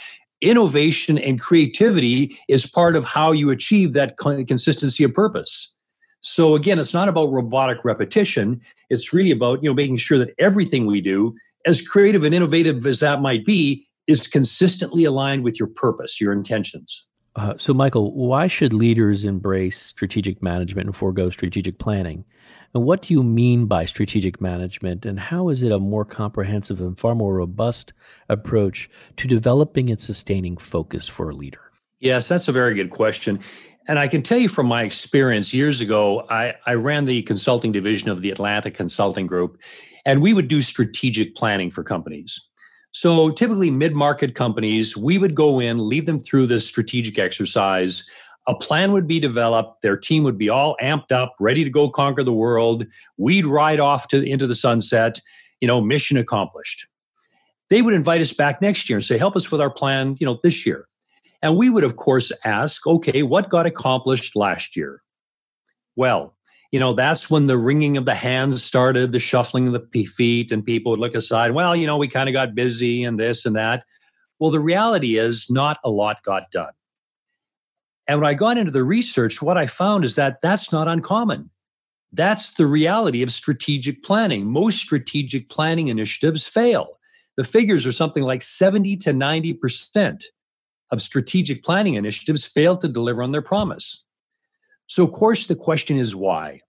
Innovation 0.43 1.18
and 1.18 1.40
creativity 1.40 2.36
is 2.49 2.70
part 2.70 2.97
of 2.97 3.05
how 3.05 3.32
you 3.32 3.51
achieve 3.51 3.93
that 3.95 4.18
consistency 4.18 5.05
of 5.05 5.14
purpose. 5.14 5.78
So 6.20 6.55
again, 6.55 6.78
it's 6.78 6.95
not 6.95 7.09
about 7.09 7.32
robotic 7.32 7.84
repetition. 7.84 8.61
It's 8.90 9.12
really 9.12 9.30
about, 9.30 9.62
you 9.62 9.70
know, 9.70 9.74
making 9.74 9.97
sure 9.97 10.18
that 10.18 10.34
everything 10.38 10.86
we 10.86 11.01
do, 11.01 11.34
as 11.66 11.86
creative 11.86 12.24
and 12.24 12.34
innovative 12.34 12.86
as 12.86 13.01
that 13.01 13.20
might 13.20 13.45
be, 13.45 13.86
is 14.07 14.26
consistently 14.26 15.05
aligned 15.05 15.45
with 15.45 15.59
your 15.59 15.68
purpose, 15.68 16.20
your 16.20 16.32
intentions. 16.32 17.09
Uh, 17.34 17.55
so, 17.57 17.72
Michael, 17.72 18.12
why 18.12 18.47
should 18.47 18.72
leaders 18.72 19.24
embrace 19.24 19.80
strategic 19.80 20.43
management 20.43 20.86
and 20.86 20.95
forego 20.95 21.30
strategic 21.30 21.78
planning? 21.78 22.24
And 22.74 22.84
what 22.84 23.02
do 23.02 23.12
you 23.12 23.22
mean 23.22 23.66
by 23.66 23.84
strategic 23.84 24.40
management? 24.40 25.04
And 25.04 25.20
how 25.20 25.50
is 25.50 25.62
it 25.62 25.72
a 25.72 25.78
more 25.78 26.04
comprehensive 26.04 26.80
and 26.80 26.98
far 26.98 27.14
more 27.14 27.34
robust 27.34 27.92
approach 28.28 28.88
to 29.18 29.28
developing 29.28 29.90
and 29.90 30.00
sustaining 30.00 30.56
focus 30.56 31.06
for 31.06 31.28
a 31.28 31.34
leader? 31.34 31.60
Yes, 32.00 32.28
that's 32.28 32.48
a 32.48 32.52
very 32.52 32.74
good 32.74 32.90
question. 32.90 33.38
And 33.88 33.98
I 33.98 34.08
can 34.08 34.22
tell 34.22 34.38
you 34.38 34.48
from 34.48 34.66
my 34.66 34.84
experience 34.84 35.52
years 35.52 35.80
ago, 35.80 36.26
I, 36.30 36.54
I 36.66 36.74
ran 36.74 37.04
the 37.04 37.22
consulting 37.22 37.72
division 37.72 38.10
of 38.10 38.22
the 38.22 38.30
Atlantic 38.30 38.74
Consulting 38.74 39.26
Group, 39.26 39.60
and 40.06 40.22
we 40.22 40.32
would 40.32 40.48
do 40.48 40.60
strategic 40.60 41.34
planning 41.34 41.70
for 41.70 41.82
companies. 41.82 42.48
So 42.92 43.30
typically, 43.30 43.70
mid 43.70 43.94
market 43.94 44.34
companies, 44.34 44.96
we 44.96 45.18
would 45.18 45.34
go 45.34 45.60
in, 45.60 45.78
lead 45.88 46.06
them 46.06 46.20
through 46.20 46.46
this 46.46 46.66
strategic 46.66 47.18
exercise. 47.18 48.08
A 48.49 48.55
plan 48.55 48.90
would 48.93 49.07
be 49.07 49.20
developed. 49.20 49.82
Their 49.82 49.97
team 49.97 50.24
would 50.24 50.36
be 50.36 50.49
all 50.49 50.76
amped 50.82 51.12
up, 51.12 51.34
ready 51.38 51.62
to 51.62 51.70
go 51.70 51.88
conquer 51.88 52.24
the 52.24 52.32
world. 52.32 52.84
We'd 53.16 53.47
ride 53.47 53.78
off 53.78 54.09
to 54.09 54.22
into 54.22 54.47
the 54.47 54.55
sunset. 54.55 55.20
You 55.61 55.68
know, 55.68 55.80
mission 55.80 56.16
accomplished. 56.16 56.86
They 57.70 57.82
would 57.82 57.95
invite 57.95 58.20
us 58.20 58.32
back 58.32 58.61
next 58.61 58.90
year 58.90 58.97
and 58.97 59.05
say, 59.05 59.16
"Help 59.16 59.36
us 59.36 59.53
with 59.53 59.61
our 59.61 59.70
plan." 59.70 60.16
You 60.18 60.26
know, 60.26 60.40
this 60.43 60.66
year. 60.66 60.88
And 61.40 61.57
we 61.57 61.70
would, 61.70 61.84
of 61.84 61.97
course, 61.97 62.32
ask, 62.45 62.86
"Okay, 62.86 63.22
what 63.22 63.49
got 63.49 63.64
accomplished 63.64 64.34
last 64.34 64.76
year?" 64.76 65.03
Well, 65.95 66.34
you 66.72 66.80
know, 66.80 66.95
that's 66.95 67.30
when 67.30 67.47
the 67.47 67.59
wringing 67.59 67.97
of 67.97 68.07
the 68.07 68.14
hands 68.14 68.62
started, 68.62 69.12
the 69.12 69.18
shuffling 69.18 69.68
of 69.68 69.72
the 69.74 70.05
feet, 70.05 70.51
and 70.51 70.64
people 70.64 70.90
would 70.90 71.01
look 71.01 71.14
aside. 71.14 71.53
Well, 71.53 71.76
you 71.76 71.86
know, 71.86 71.97
we 71.97 72.09
kind 72.09 72.28
of 72.28 72.32
got 72.32 72.55
busy 72.55 73.05
and 73.05 73.20
this 73.20 73.47
and 73.47 73.55
that. 73.57 73.84
Well, 74.38 74.51
the 74.51 74.59
reality 74.59 75.16
is 75.16 75.51
not 75.51 75.78
a 75.84 75.90
lot 75.90 76.22
got 76.24 76.51
done. 76.51 76.72
And 78.09 78.20
when 78.20 78.28
I 78.28 78.34
got 78.34 78.59
into 78.59 78.70
the 78.70 78.82
research, 78.82 79.42
what 79.42 79.57
I 79.57 79.66
found 79.66 80.05
is 80.05 80.16
that 80.16 80.40
that's 80.42 80.72
not 80.72 80.88
uncommon. 80.88 81.50
That's 82.12 82.55
the 82.55 82.66
reality 82.66 83.22
of 83.22 83.30
strategic 83.30 84.03
planning. 84.03 84.46
Most 84.46 84.78
strategic 84.78 85.48
planning 85.48 85.88
initiatives 85.88 86.46
fail. 86.46 86.98
The 87.36 87.44
figures 87.44 87.86
are 87.86 87.92
something 87.92 88.24
like 88.24 88.42
70 88.42 88.96
to 88.98 89.12
90% 89.12 90.22
of 90.90 91.00
strategic 91.00 91.62
planning 91.62 91.94
initiatives 91.94 92.44
fail 92.44 92.76
to 92.76 92.88
deliver 92.88 93.22
on 93.22 93.32
their 93.32 93.40
promise. 93.40 94.05
So, 94.86 95.05
of 95.05 95.12
course, 95.12 95.46
the 95.46 95.57
question 95.57 95.96
is 95.96 96.14
why? 96.14 96.61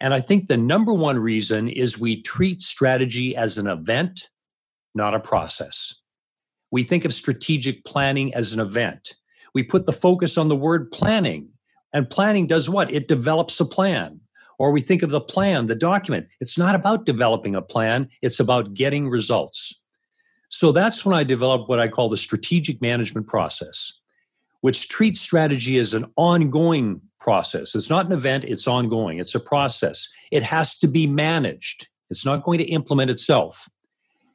And 0.00 0.12
I 0.12 0.20
think 0.20 0.46
the 0.46 0.58
number 0.58 0.92
one 0.92 1.18
reason 1.18 1.68
is 1.68 1.98
we 1.98 2.20
treat 2.20 2.60
strategy 2.60 3.34
as 3.34 3.56
an 3.56 3.66
event, 3.66 4.28
not 4.94 5.14
a 5.14 5.20
process. 5.20 5.94
We 6.70 6.82
think 6.82 7.04
of 7.04 7.14
strategic 7.14 7.84
planning 7.84 8.34
as 8.34 8.52
an 8.52 8.60
event. 8.60 9.14
We 9.54 9.62
put 9.62 9.86
the 9.86 9.92
focus 9.92 10.38
on 10.38 10.48
the 10.48 10.56
word 10.56 10.90
planning. 10.90 11.48
And 11.92 12.08
planning 12.08 12.46
does 12.46 12.70
what? 12.70 12.92
It 12.92 13.08
develops 13.08 13.60
a 13.60 13.64
plan. 13.64 14.20
Or 14.58 14.70
we 14.70 14.80
think 14.80 15.02
of 15.02 15.10
the 15.10 15.20
plan, 15.20 15.66
the 15.66 15.74
document. 15.74 16.28
It's 16.40 16.56
not 16.56 16.74
about 16.74 17.04
developing 17.04 17.54
a 17.54 17.62
plan, 17.62 18.08
it's 18.22 18.40
about 18.40 18.74
getting 18.74 19.08
results. 19.08 19.82
So 20.48 20.70
that's 20.70 21.04
when 21.04 21.16
I 21.16 21.24
developed 21.24 21.68
what 21.68 21.80
I 21.80 21.88
call 21.88 22.08
the 22.08 22.16
strategic 22.16 22.80
management 22.80 23.26
process 23.26 24.02
which 24.62 24.88
treats 24.88 25.20
strategy 25.20 25.76
as 25.78 25.92
an 25.92 26.06
ongoing 26.16 27.00
process. 27.20 27.74
It's 27.74 27.90
not 27.90 28.06
an 28.06 28.12
event, 28.12 28.44
it's 28.44 28.66
ongoing, 28.66 29.18
it's 29.18 29.34
a 29.34 29.40
process. 29.40 30.08
It 30.30 30.42
has 30.44 30.78
to 30.78 30.88
be 30.88 31.06
managed, 31.06 31.88
it's 32.10 32.24
not 32.24 32.44
going 32.44 32.58
to 32.58 32.64
implement 32.64 33.10
itself. 33.10 33.68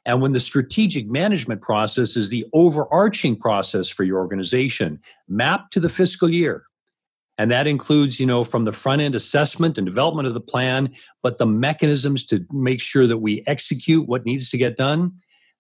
And 0.08 0.22
when 0.22 0.32
the 0.32 0.40
strategic 0.40 1.08
management 1.08 1.62
process 1.62 2.16
is 2.16 2.30
the 2.30 2.46
overarching 2.54 3.36
process 3.36 3.90
for 3.90 4.06
your 4.06 4.18
organization, 4.20 5.00
mapped 5.28 5.74
to 5.74 5.82
the 5.82 5.90
fiscal 5.90 6.30
year, 6.30 6.64
and 7.38 7.52
that 7.52 7.68
includes 7.68 8.20
you 8.20 8.26
know 8.26 8.44
from 8.44 8.64
the 8.64 8.72
front 8.72 9.02
end 9.02 9.14
assessment 9.14 9.78
and 9.78 9.86
development 9.86 10.28
of 10.28 10.34
the 10.34 10.42
plan 10.42 10.90
but 11.22 11.38
the 11.38 11.46
mechanisms 11.46 12.26
to 12.26 12.44
make 12.52 12.82
sure 12.82 13.06
that 13.06 13.20
we 13.20 13.44
execute 13.46 14.08
what 14.08 14.26
needs 14.26 14.50
to 14.50 14.58
get 14.58 14.76
done 14.76 15.12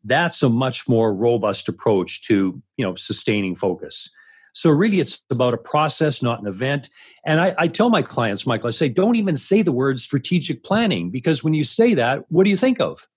that's 0.04 0.42
a 0.42 0.50
much 0.50 0.90
more 0.90 1.14
robust 1.14 1.70
approach 1.70 2.24
to 2.24 2.60
you 2.78 2.86
know 2.86 2.96
sustaining 2.96 3.54
focus 3.54 4.10
so 4.54 4.72
really, 4.72 5.00
it's 5.00 5.20
about 5.30 5.54
a 5.54 5.58
process, 5.60 6.24
not 6.24 6.42
an 6.42 6.48
event. 6.48 6.90
And 7.28 7.40
I, 7.40 7.54
I, 7.60 7.68
tell 7.68 7.92
my 7.92 8.02
clients, 8.02 8.48
Michael, 8.48 8.70
I 8.70 8.72
say, 8.72 8.90
don't 8.90 9.16
even 9.16 9.36
say 9.36 9.62
the 9.62 9.72
word 9.72 10.00
strategic 10.00 10.64
planning 10.64 11.12
because 11.12 11.44
when 11.44 11.54
you 11.54 11.64
say 11.64 11.94
that, 11.94 12.24
what 12.30 12.44
do 12.44 12.50
you 12.50 12.58
think 12.58 12.82
of? 12.82 13.08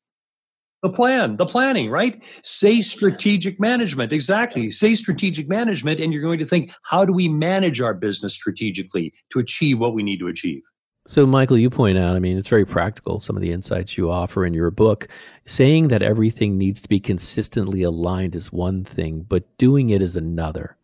The 0.83 0.89
plan, 0.89 1.37
the 1.37 1.47
planning, 1.47 1.91
right? 1.91 2.23
Say 2.43 2.81
strategic 2.81 3.61
management. 3.61 4.13
Exactly. 4.13 4.71
Say 4.71 4.95
strategic 4.95 5.49
management, 5.49 6.01
and 6.01 6.13
you're 6.13 6.23
going 6.23 6.39
to 6.39 6.45
think, 6.45 6.73
how 6.85 7.05
do 7.05 7.13
we 7.13 7.29
manage 7.29 7.81
our 7.81 7.93
business 7.93 8.33
strategically 8.33 9.13
to 9.31 9.39
achieve 9.39 9.79
what 9.79 9.95
we 9.95 10.03
need 10.03 10.19
to 10.21 10.29
achieve? 10.29 10.63
So, 11.07 11.27
Michael, 11.27 11.59
you 11.59 11.71
point 11.71 11.99
out, 11.99 12.17
I 12.17 12.19
mean, 12.19 12.39
it's 12.39 12.49
very 12.49 12.65
practical, 12.65 13.21
some 13.21 13.37
of 13.37 13.43
the 13.43 13.53
insights 13.53 13.99
you 13.99 14.11
offer 14.11 14.47
in 14.47 14.55
your 14.55 14.71
book. 14.71 15.09
Saying 15.45 15.89
that 15.89 16.03
everything 16.03 16.57
needs 16.57 16.81
to 16.83 16.89
be 16.89 17.01
consistently 17.01 17.83
aligned 17.83 18.35
is 18.35 18.53
one 18.53 18.85
thing, 18.85 19.27
but 19.29 19.59
doing 19.59 19.91
it 19.91 20.01
is 20.01 20.17
another 20.17 20.77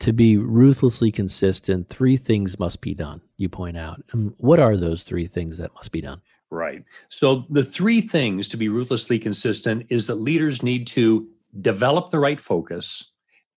to 0.00 0.12
be 0.12 0.36
ruthlessly 0.36 1.10
consistent, 1.10 1.88
three 1.88 2.16
things 2.16 2.58
must 2.58 2.80
be 2.80 2.94
done, 2.94 3.20
you 3.36 3.48
point 3.48 3.76
out. 3.76 4.02
And 4.12 4.34
what 4.38 4.60
are 4.60 4.76
those 4.76 5.02
three 5.02 5.26
things 5.26 5.58
that 5.58 5.74
must 5.74 5.92
be 5.92 6.00
done? 6.00 6.20
Right. 6.50 6.84
So, 7.08 7.46
the 7.50 7.62
three 7.62 8.00
things 8.00 8.48
to 8.48 8.56
be 8.56 8.68
ruthlessly 8.68 9.18
consistent 9.18 9.86
is 9.88 10.06
that 10.06 10.16
leaders 10.16 10.62
need 10.62 10.86
to 10.88 11.28
develop 11.60 12.10
the 12.10 12.18
right 12.18 12.40
focus, 12.40 13.12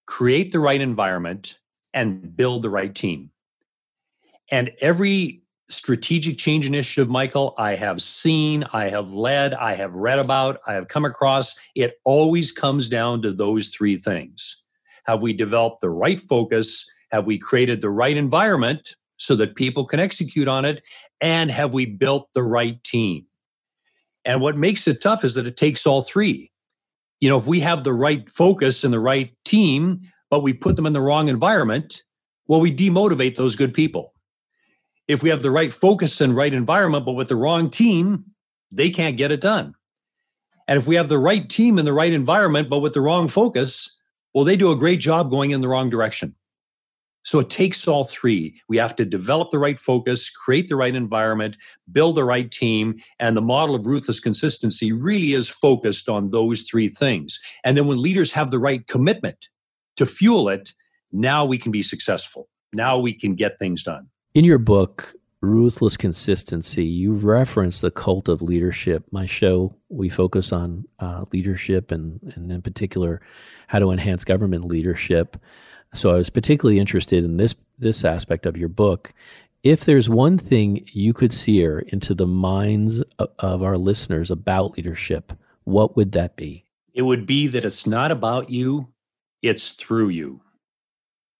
create 0.05 0.51
the 0.51 0.59
right 0.59 0.81
environment, 0.81 1.59
and 1.93 2.35
build 2.35 2.63
the 2.63 2.69
right 2.69 2.93
team. 2.93 3.31
And 4.49 4.71
every 4.81 5.43
strategic 5.69 6.37
change 6.37 6.65
initiative, 6.65 7.09
Michael, 7.09 7.53
I 7.57 7.75
have 7.75 8.01
seen, 8.01 8.63
I 8.71 8.89
have 8.89 9.11
led, 9.13 9.53
I 9.53 9.73
have 9.75 9.93
read 9.95 10.17
about, 10.17 10.61
I 10.65 10.73
have 10.73 10.87
come 10.87 11.03
across, 11.03 11.59
it 11.75 11.95
always 12.05 12.51
comes 12.51 12.87
down 12.87 13.21
to 13.23 13.33
those 13.33 13.67
three 13.67 13.97
things 13.97 14.63
have 15.07 15.21
we 15.21 15.33
developed 15.33 15.81
the 15.81 15.89
right 15.89 16.19
focus? 16.19 16.89
Have 17.11 17.25
we 17.27 17.39
created 17.39 17.81
the 17.81 17.89
right 17.89 18.15
environment 18.15 18.95
so 19.17 19.35
that 19.35 19.55
people 19.55 19.85
can 19.85 19.99
execute 19.99 20.47
on 20.47 20.65
it? 20.65 20.83
And 21.21 21.51
have 21.51 21.73
we 21.73 21.85
built 21.85 22.29
the 22.33 22.43
right 22.43 22.81
team? 22.83 23.25
And 24.25 24.41
what 24.41 24.57
makes 24.57 24.87
it 24.87 25.01
tough 25.01 25.23
is 25.23 25.33
that 25.35 25.47
it 25.47 25.57
takes 25.57 25.85
all 25.85 26.01
three. 26.01 26.51
You 27.19 27.29
know, 27.29 27.37
if 27.37 27.47
we 27.47 27.59
have 27.61 27.83
the 27.83 27.93
right 27.93 28.29
focus 28.29 28.83
and 28.83 28.93
the 28.93 28.99
right 28.99 29.33
team, 29.45 30.01
but 30.29 30.43
we 30.43 30.53
put 30.53 30.75
them 30.75 30.85
in 30.85 30.93
the 30.93 31.01
wrong 31.01 31.29
environment, 31.29 32.03
well, 32.47 32.59
we 32.59 32.75
demotivate 32.75 33.35
those 33.35 33.55
good 33.55 33.73
people. 33.73 34.13
If 35.07 35.23
we 35.23 35.29
have 35.29 35.41
the 35.41 35.51
right 35.51 35.71
focus 35.71 36.19
and 36.21 36.35
right 36.35 36.53
environment, 36.53 37.05
but 37.05 37.13
with 37.13 37.29
the 37.29 37.35
wrong 37.35 37.69
team, 37.69 38.25
they 38.71 38.89
can't 38.89 39.17
get 39.17 39.31
it 39.31 39.41
done. 39.41 39.73
And 40.67 40.77
if 40.77 40.87
we 40.87 40.95
have 40.95 41.07
the 41.07 41.17
right 41.17 41.47
team 41.47 41.79
in 41.79 41.85
the 41.85 41.93
right 41.93 42.11
environment, 42.11 42.69
but 42.69 42.79
with 42.79 42.93
the 42.93 43.01
wrong 43.01 43.29
focus, 43.29 44.01
well, 44.33 44.43
they 44.43 44.57
do 44.57 44.71
a 44.71 44.75
great 44.75 44.99
job 44.99 45.29
going 45.29 45.51
in 45.51 45.61
the 45.61 45.67
wrong 45.69 45.89
direction. 45.89 46.35
So 47.27 47.39
it 47.39 47.49
takes 47.49 47.89
all 47.89 48.05
three. 48.05 48.55
We 48.69 48.77
have 48.77 48.95
to 48.95 49.03
develop 49.03 49.49
the 49.49 49.59
right 49.59 49.77
focus, 49.81 50.29
create 50.29 50.69
the 50.69 50.77
right 50.77 50.95
environment, 50.95 51.57
build 51.91 52.15
the 52.15 52.23
right 52.23 52.49
team. 52.49 52.95
And 53.19 53.35
the 53.35 53.41
model 53.41 53.75
of 53.75 53.85
ruthless 53.85 54.21
consistency 54.21 54.93
really 54.93 55.33
is 55.33 55.49
focused 55.49 56.07
on 56.07 56.29
those 56.29 56.61
three 56.61 56.87
things. 56.87 57.37
And 57.65 57.77
then 57.77 57.85
when 57.85 58.01
leaders 58.01 58.31
have 58.31 58.49
the 58.49 58.59
right 58.59 58.87
commitment 58.87 59.47
to 59.97 60.05
fuel 60.05 60.47
it, 60.47 60.71
now 61.11 61.43
we 61.43 61.57
can 61.57 61.69
be 61.69 61.83
successful. 61.83 62.47
Now 62.73 62.97
we 62.97 63.11
can 63.11 63.35
get 63.35 63.59
things 63.59 63.83
done. 63.83 64.07
In 64.33 64.45
your 64.45 64.57
book, 64.57 65.13
Ruthless 65.41 65.97
Consistency, 65.97 66.85
you 66.85 67.11
reference 67.11 67.81
the 67.81 67.91
cult 67.91 68.29
of 68.29 68.41
leadership. 68.41 69.03
My 69.11 69.25
show, 69.25 69.75
we 69.89 70.07
focus 70.07 70.53
on 70.53 70.85
uh, 70.99 71.25
leadership 71.33 71.91
and, 71.91 72.21
and, 72.37 72.49
in 72.53 72.61
particular, 72.61 73.19
how 73.67 73.79
to 73.79 73.91
enhance 73.91 74.23
government 74.23 74.63
leadership. 74.63 75.35
So 75.97 76.11
I 76.11 76.17
was 76.17 76.29
particularly 76.29 76.79
interested 76.79 77.23
in 77.23 77.37
this 77.37 77.55
this 77.79 78.05
aspect 78.05 78.45
of 78.45 78.55
your 78.55 78.69
book. 78.69 79.13
if 79.63 79.85
there's 79.85 80.07
one 80.09 80.37
thing 80.37 80.87
you 80.93 81.13
could 81.13 81.33
sear 81.33 81.79
into 81.79 82.13
the 82.13 82.27
minds 82.27 83.01
of, 83.19 83.29
of 83.39 83.63
our 83.63 83.77
listeners 83.77 84.31
about 84.31 84.77
leadership, 84.77 85.33
what 85.63 85.95
would 85.97 86.11
that 86.13 86.35
be? 86.35 86.63
It 86.93 87.01
would 87.01 87.25
be 87.25 87.47
that 87.47 87.65
it's 87.65 87.85
not 87.85 88.11
about 88.11 88.49
you, 88.49 88.87
it's 89.41 89.71
through 89.71 90.09
you. 90.09 90.39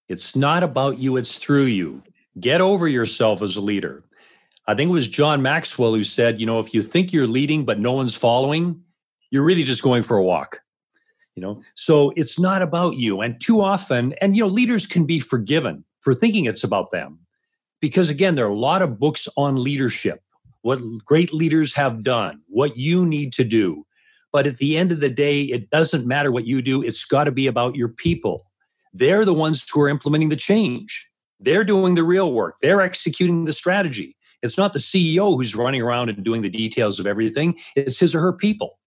It's 0.10 0.36
not 0.36 0.64
about 0.64 0.98
you, 0.98 1.18
it's 1.18 1.38
through 1.38 1.66
you. 1.66 2.04
Get 2.40 2.60
over 2.60 2.88
yourself 2.88 3.42
as 3.42 3.56
a 3.56 3.62
leader. 3.62 4.04
I 4.68 4.76
think 4.76 4.90
it 4.90 4.94
was 4.94 5.08
John 5.08 5.42
Maxwell 5.42 5.94
who 5.94 6.04
said, 6.04 6.40
you 6.40 6.46
know, 6.46 6.60
if 6.60 6.74
you 6.74 6.82
think 6.82 7.14
you're 7.14 7.28
leading 7.28 7.64
but 7.64 7.80
no 7.80 7.94
one's 7.94 8.16
following, 8.16 8.84
you're 9.32 9.46
really 9.46 9.64
just 9.64 9.84
going 9.84 10.04
for 10.04 10.18
a 10.18 10.24
walk. 10.24 10.60
You 11.38 11.42
know, 11.42 11.62
so 11.76 12.12
it's 12.16 12.40
not 12.40 12.64
about 12.64 12.96
you. 12.96 13.22
And 13.22 13.40
too 13.40 13.62
often, 13.62 14.14
and 14.22 14.36
you 14.36 14.42
know, 14.42 14.50
leaders 14.50 14.88
can 14.88 15.06
be 15.06 15.20
forgiven 15.20 15.86
for 16.02 16.16
thinking 16.16 16.46
it's 16.46 16.64
about 16.64 16.90
them. 16.90 17.20
Because 17.80 18.10
again, 18.10 18.34
there 18.34 18.46
are 18.46 18.50
a 18.50 18.58
lot 18.58 18.82
of 18.82 19.00
books 19.00 19.28
on 19.38 19.62
leadership, 19.62 20.20
what 20.64 20.82
great 21.06 21.32
leaders 21.32 21.76
have 21.76 22.02
done, 22.02 22.42
what 22.48 22.76
you 22.76 23.06
need 23.06 23.34
to 23.34 23.44
do. 23.44 23.86
But 24.34 24.48
at 24.48 24.58
the 24.58 24.78
end 24.78 24.92
of 24.92 25.00
the 25.00 25.12
day, 25.12 25.44
it 25.44 25.70
doesn't 25.70 26.08
matter 26.08 26.32
what 26.32 26.48
you 26.48 26.64
do, 26.64 26.82
it's 26.82 27.06
got 27.06 27.26
to 27.26 27.32
be 27.32 27.46
about 27.46 27.76
your 27.76 27.90
people. 27.90 28.48
They're 28.92 29.24
the 29.24 29.32
ones 29.32 29.64
who 29.70 29.82
are 29.82 29.90
implementing 29.90 30.30
the 30.30 30.36
change. 30.36 31.08
They're 31.40 31.64
doing 31.64 31.94
the 31.94 32.04
real 32.04 32.34
work. 32.34 32.56
They're 32.64 32.82
executing 32.82 33.46
the 33.46 33.54
strategy. 33.54 34.18
It's 34.42 34.58
not 34.58 34.74
the 34.74 34.80
CEO 34.80 35.36
who's 35.36 35.56
running 35.56 35.84
around 35.84 36.10
and 36.10 36.24
doing 36.24 36.42
the 36.42 36.50
details 36.50 37.00
of 37.00 37.06
everything. 37.06 37.60
It's 37.76 38.00
his 38.00 38.16
or 38.16 38.22
her 38.22 38.34
people. 38.34 38.80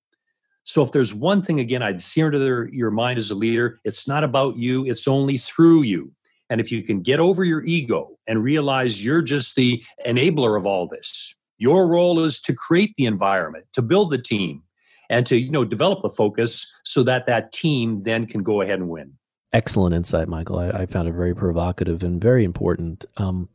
So 0.71 0.85
if 0.85 0.93
there's 0.93 1.13
one 1.13 1.43
thing 1.43 1.59
again 1.59 1.83
I'd 1.83 2.01
sear 2.01 2.27
into 2.27 2.39
their, 2.39 2.69
your 2.69 2.93
mind 2.93 3.19
as 3.19 3.29
a 3.33 3.35
leader, 3.35 3.81
it's 3.83 4.07
not 4.07 4.23
about 4.23 4.57
you, 4.57 4.87
it's 4.87 5.09
only 5.09 5.37
through 5.37 5.83
you. 5.83 6.13
And 6.49 6.61
if 6.61 6.71
you 6.71 6.85
can 6.85 7.03
get 7.03 7.19
over 7.19 7.43
your 7.43 7.65
ego 7.65 8.17
and 8.29 8.45
realize 8.45 9.05
you're 9.05 9.21
just 9.21 9.57
the 9.57 9.83
enabler 10.07 10.57
of 10.57 10.69
all 10.69 10.87
this, 10.87 11.35
your 11.59 11.89
role 11.89 12.21
is 12.21 12.41
to 12.43 12.55
create 12.55 12.95
the 12.97 13.07
environment, 13.07 13.65
to 13.73 13.83
build 13.83 14.13
the 14.13 14.19
team, 14.19 14.63
and 15.09 15.27
to 15.27 15.41
you 15.41 15.51
know 15.51 15.65
develop 15.65 16.03
the 16.03 16.11
focus 16.11 16.73
so 16.85 17.03
that 17.03 17.27
that 17.27 17.51
team 17.51 18.05
then 18.05 18.25
can 18.25 18.45
go 18.45 18.61
ahead 18.61 18.79
and 18.79 18.89
win. 18.89 19.15
Excellent 19.53 19.93
insight, 19.93 20.29
Michael. 20.29 20.61
I, 20.61 20.69
I 20.69 20.87
found 20.87 21.09
it 21.09 21.15
very 21.15 21.35
provocative 21.35 22.05
and 22.05 22.21
very 22.21 22.45
important. 22.45 23.07
Um, 23.17 23.49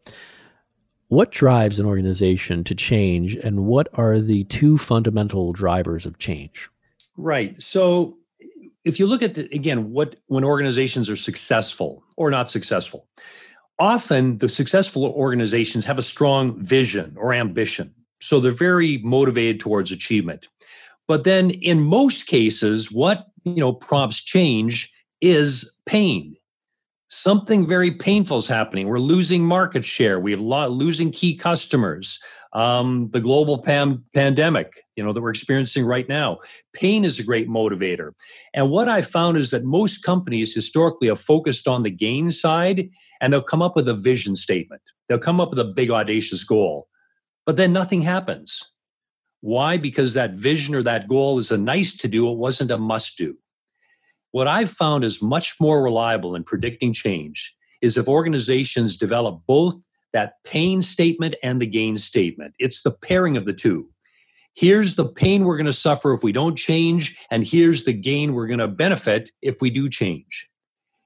what 1.07 1.31
drives 1.31 1.79
an 1.79 1.85
organization 1.85 2.65
to 2.65 2.75
change, 2.75 3.35
and 3.35 3.65
what 3.65 3.87
are 3.93 4.19
the 4.19 4.43
two 4.43 4.77
fundamental 4.77 5.53
drivers 5.53 6.05
of 6.05 6.17
change? 6.17 6.69
Right. 7.17 7.61
So, 7.61 8.17
if 8.83 8.99
you 8.99 9.07
look 9.07 9.23
at 9.23 9.33
the, 9.33 9.43
again 9.53 9.91
what 9.91 10.17
when 10.27 10.43
organizations 10.43 11.09
are 11.09 11.15
successful 11.15 12.03
or 12.17 12.29
not 12.29 12.49
successful, 12.49 13.07
often 13.79 14.37
the 14.37 14.49
successful 14.49 15.05
organizations 15.05 15.85
have 15.85 15.97
a 15.97 16.03
strong 16.03 16.61
vision 16.61 17.15
or 17.17 17.33
ambition, 17.33 17.93
so 18.19 18.39
they're 18.39 18.51
very 18.51 18.99
motivated 18.99 19.59
towards 19.59 19.91
achievement. 19.91 20.47
But 21.07 21.23
then, 21.23 21.51
in 21.51 21.81
most 21.81 22.27
cases, 22.27 22.91
what 22.91 23.27
you 23.43 23.55
know 23.55 23.73
prompts 23.73 24.23
change 24.23 24.91
is 25.21 25.79
pain 25.85 26.35
something 27.09 27.67
very 27.67 27.91
painful 27.91 28.37
is 28.37 28.47
happening. 28.47 28.87
We're 28.87 28.99
losing 28.99 29.43
market 29.45 29.85
share. 29.85 30.19
We 30.19 30.31
have 30.31 30.41
lo- 30.41 30.67
losing 30.67 31.11
key 31.11 31.35
customers. 31.35 32.19
Um, 32.53 33.09
the 33.11 33.19
global 33.19 33.61
pam- 33.61 34.05
pandemic, 34.13 34.71
you 34.95 35.03
know, 35.03 35.11
that 35.11 35.21
we're 35.21 35.29
experiencing 35.29 35.85
right 35.85 36.07
now. 36.07 36.39
Pain 36.73 37.03
is 37.03 37.19
a 37.19 37.23
great 37.23 37.49
motivator. 37.49 38.11
And 38.53 38.71
what 38.71 38.87
I 38.87 39.01
found 39.01 39.37
is 39.37 39.51
that 39.51 39.65
most 39.65 40.03
companies 40.03 40.55
historically 40.55 41.09
have 41.09 41.19
focused 41.19 41.67
on 41.67 41.83
the 41.83 41.89
gain 41.91 42.31
side, 42.31 42.89
and 43.19 43.33
they'll 43.33 43.41
come 43.41 43.61
up 43.61 43.75
with 43.75 43.89
a 43.89 43.93
vision 43.93 44.35
statement. 44.35 44.81
They'll 45.07 45.19
come 45.19 45.41
up 45.41 45.49
with 45.49 45.59
a 45.59 45.65
big 45.65 45.91
audacious 45.91 46.43
goal, 46.45 46.87
but 47.45 47.57
then 47.57 47.73
nothing 47.73 48.01
happens. 48.01 48.73
Why? 49.41 49.77
Because 49.77 50.13
that 50.13 50.31
vision 50.31 50.73
or 50.75 50.81
that 50.83 51.07
goal 51.07 51.37
is 51.37 51.51
a 51.51 51.57
nice 51.57 51.95
to 51.97 52.07
do. 52.07 52.31
It 52.31 52.37
wasn't 52.37 52.71
a 52.71 52.77
must 52.77 53.17
do. 53.17 53.37
What 54.35 54.49
I've 54.49 54.69
found 54.69 55.05
is 55.05 55.21
much 55.21 55.55
more 55.61 55.81
reliable 55.81 56.35
in 56.35 56.43
predicting 56.43 56.91
change 56.91 57.55
is 57.81 57.95
if 57.95 58.09
organizations 58.09 58.97
develop 58.97 59.41
both 59.47 59.85
that 60.11 60.33
pain 60.43 60.81
statement 60.81 61.35
and 61.41 61.61
the 61.61 61.65
gain 61.65 61.95
statement. 61.95 62.53
It's 62.59 62.81
the 62.81 62.91
pairing 62.91 63.37
of 63.37 63.45
the 63.45 63.53
two. 63.53 63.87
Here's 64.53 64.97
the 64.97 65.07
pain 65.07 65.45
we're 65.45 65.55
going 65.55 65.67
to 65.67 65.71
suffer 65.71 66.11
if 66.11 66.21
we 66.21 66.33
don't 66.33 66.57
change, 66.57 67.17
and 67.31 67.47
here's 67.47 67.85
the 67.85 67.93
gain 67.93 68.33
we're 68.33 68.47
going 68.47 68.59
to 68.59 68.67
benefit 68.67 69.31
if 69.41 69.61
we 69.61 69.69
do 69.69 69.87
change. 69.87 70.51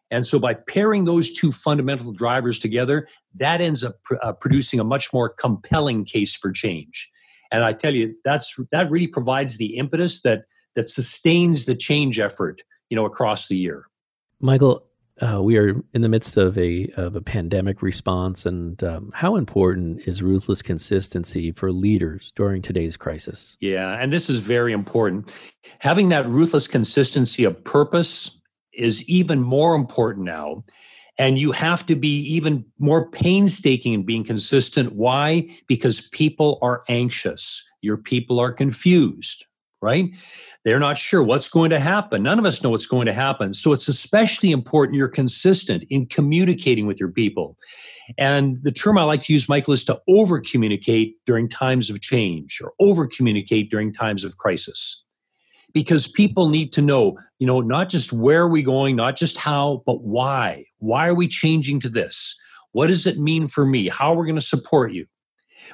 And 0.10 0.26
so, 0.26 0.40
by 0.40 0.56
pairing 0.56 1.06
those 1.06 1.32
two 1.32 1.52
fundamental 1.52 2.12
drivers 2.12 2.58
together, 2.58 3.08
that 3.36 3.62
ends 3.62 3.84
up 3.84 3.94
pr- 4.06 4.16
uh, 4.24 4.34
producing 4.34 4.80
a 4.80 4.84
much 4.84 5.14
more 5.14 5.30
compelling 5.30 6.04
case 6.04 6.36
for 6.36 6.52
change. 6.52 7.08
And 7.52 7.64
I 7.64 7.74
tell 7.74 7.94
you, 7.94 8.16
that's 8.26 8.60
that 8.72 8.90
really 8.90 9.06
provides 9.06 9.60
the 9.60 9.78
impetus 9.78 10.24
that 10.24 10.46
that 10.74 10.90
sustains 10.90 11.68
the 11.68 11.76
change 11.76 12.20
effort 12.20 12.64
you 12.90 12.96
know 12.96 13.06
across 13.06 13.48
the 13.48 13.58
year. 13.58 13.86
Michael, 14.42 14.86
uh, 15.22 15.42
we 15.42 15.58
are 15.58 15.82
in 15.94 16.02
the 16.02 16.10
midst 16.10 16.38
of 16.38 16.58
a 16.58 16.88
of 16.96 17.16
a 17.16 17.22
pandemic 17.22 17.82
response, 17.82 18.46
and 18.46 18.84
um, 18.84 19.12
how 19.14 19.36
important 19.36 20.08
is 20.08 20.22
ruthless 20.22 20.62
consistency 20.62 21.52
for 21.52 21.72
leaders 21.72 22.32
during 22.36 22.62
today's 22.62 22.98
crisis? 22.98 23.58
Yeah, 23.60 23.98
and 24.00 24.14
this 24.14 24.30
is 24.30 24.40
very 24.40 24.74
important. 24.74 25.36
Having 25.80 26.10
that 26.10 26.28
ruthless 26.28 26.68
consistency 26.68 27.44
of 27.44 27.62
purpose 27.64 28.40
is 28.74 29.08
even 29.10 29.42
more 29.42 29.76
important 29.76 30.26
now. 30.26 30.64
And 31.18 31.38
you 31.38 31.52
have 31.52 31.86
to 31.88 31.96
be 31.96 32.22
even 32.22 32.66
more 32.80 33.12
painstaking 33.12 33.94
in 33.94 34.04
being 34.04 34.24
consistent. 34.24 34.96
Why? 34.96 35.50
Because 35.68 36.08
people 36.10 36.58
are 36.62 36.84
anxious. 36.88 37.70
Your 37.82 37.98
people 37.98 38.40
are 38.40 38.54
confused, 38.54 39.46
right? 39.82 40.10
They're 40.66 40.80
not 40.80 40.98
sure 40.98 41.24
what's 41.24 41.50
going 41.50 41.70
to 41.70 41.80
happen. 41.80 42.24
None 42.24 42.40
of 42.40 42.46
us 42.46 42.64
know 42.64 42.70
what's 42.70 42.86
going 42.86 43.06
to 43.06 43.14
happen. 43.14 43.54
So 43.54 43.72
it's 43.72 43.88
especially 43.88 44.52
important 44.52 44.98
you're 44.98 45.08
consistent 45.08 45.84
in 45.90 46.06
communicating 46.08 46.86
with 46.86 47.00
your 47.00 47.12
people. 47.12 47.56
And 48.18 48.58
the 48.64 48.72
term 48.72 48.98
I 48.98 49.04
like 49.04 49.22
to 49.24 49.34
use, 49.34 49.48
Michael, 49.48 49.74
is 49.74 49.86
to 49.86 50.00
over 50.08 50.42
communicate 50.42 51.16
during 51.26 51.48
times 51.48 51.90
of 51.90 52.02
change 52.02 52.60
or 52.62 52.74
over 52.80 53.08
communicate 53.08 53.70
during 53.70 53.94
times 53.94 54.24
of 54.24 54.38
crisis. 54.38 55.06
Because 55.72 56.12
people 56.12 56.50
need 56.50 56.74
to 56.74 56.82
know, 56.82 57.18
you 57.38 57.46
know, 57.46 57.62
not 57.62 57.90
just 57.90 58.12
where 58.12 58.42
are 58.42 58.50
we 58.50 58.64
going, 58.64 58.96
not 58.96 59.16
just 59.16 59.38
how, 59.38 59.84
but 59.86 60.02
why. 60.02 60.66
Why 60.80 61.08
are 61.08 61.14
we 61.14 61.28
changing 61.28 61.80
to 61.82 61.90
this? 61.90 62.36
What 62.72 62.88
does 62.88 63.06
it 63.06 63.20
mean 63.20 63.48
for 63.48 63.66
me? 63.66 63.88
How 63.88 64.12
are 64.12 64.18
we 64.18 64.26
going 64.26 64.36
to 64.36 64.42
support 64.42 64.94
you? 64.94 65.06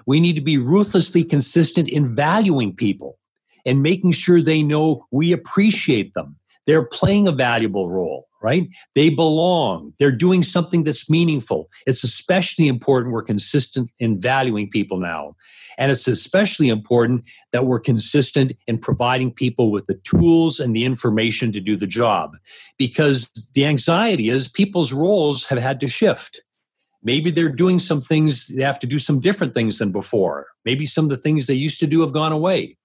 We 0.06 0.20
need 0.20 0.34
to 0.34 0.42
be 0.42 0.58
ruthlessly 0.58 1.24
consistent 1.24 1.88
in 1.88 2.14
valuing 2.14 2.76
people 2.76 3.18
and 3.66 3.82
making 3.82 4.12
sure 4.12 4.42
they 4.42 4.62
know 4.62 5.06
we 5.12 5.32
appreciate 5.32 6.14
them. 6.14 6.36
They're 6.68 6.86
playing 6.86 7.28
a 7.28 7.32
valuable 7.32 7.90
role, 7.90 8.28
right? 8.42 8.68
They 8.96 9.10
belong. 9.10 9.94
They're 10.00 10.12
doing 10.12 10.42
something 10.42 10.84
that's 10.84 11.10
meaningful. 11.10 11.70
It's 11.86 12.04
especially 12.04 12.68
important 12.68 13.14
we're 13.14 13.22
consistent 13.22 13.92
in 14.00 14.20
valuing 14.20 14.70
people 14.70 15.00
now. 15.00 15.34
And 15.78 15.92
it's 15.92 16.08
especially 16.08 16.70
important 16.70 17.30
that 17.52 17.66
we're 17.66 17.80
consistent 17.80 18.54
in 18.68 18.80
providing 18.80 19.32
people 19.32 19.72
with 19.72 19.86
the 19.88 20.00
tools 20.04 20.60
and 20.60 20.76
the 20.76 20.86
information 20.86 21.52
to 21.52 21.60
do 21.60 21.76
the 21.76 21.88
job. 21.88 22.32
Because 22.78 23.30
the 23.54 23.66
anxiety 23.66 24.30
is 24.30 24.48
people's 24.48 24.94
roles 24.94 25.46
have 25.46 25.60
had 25.60 25.80
to 25.82 25.88
shift. 25.88 26.42
Maybe 27.04 27.30
they're 27.30 27.50
doing 27.50 27.78
some 27.78 28.02
things, 28.02 28.48
they 28.48 28.64
have 28.64 28.80
to 28.80 28.88
do 28.88 28.98
some 28.98 29.20
different 29.20 29.54
things 29.54 29.78
than 29.78 29.92
before. 29.92 30.48
Maybe 30.66 30.88
some 30.88 31.06
of 31.06 31.10
the 31.10 31.18
things 31.18 31.46
they 31.46 31.54
used 31.54 31.80
to 31.80 31.88
do 31.88 32.02
have 32.02 32.14
gone 32.14 32.32
away. 32.32 32.76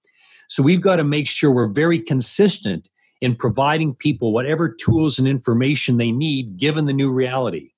So 0.51 0.61
we've 0.61 0.81
got 0.81 0.97
to 0.97 1.05
make 1.05 1.29
sure 1.29 1.49
we're 1.49 1.71
very 1.71 1.97
consistent 1.97 2.89
in 3.21 3.37
providing 3.37 3.95
people 3.95 4.33
whatever 4.33 4.67
tools 4.67 5.17
and 5.17 5.25
information 5.25 5.95
they 5.95 6.11
need 6.11 6.57
given 6.57 6.87
the 6.87 6.93
new 6.93 7.09
reality. 7.09 7.71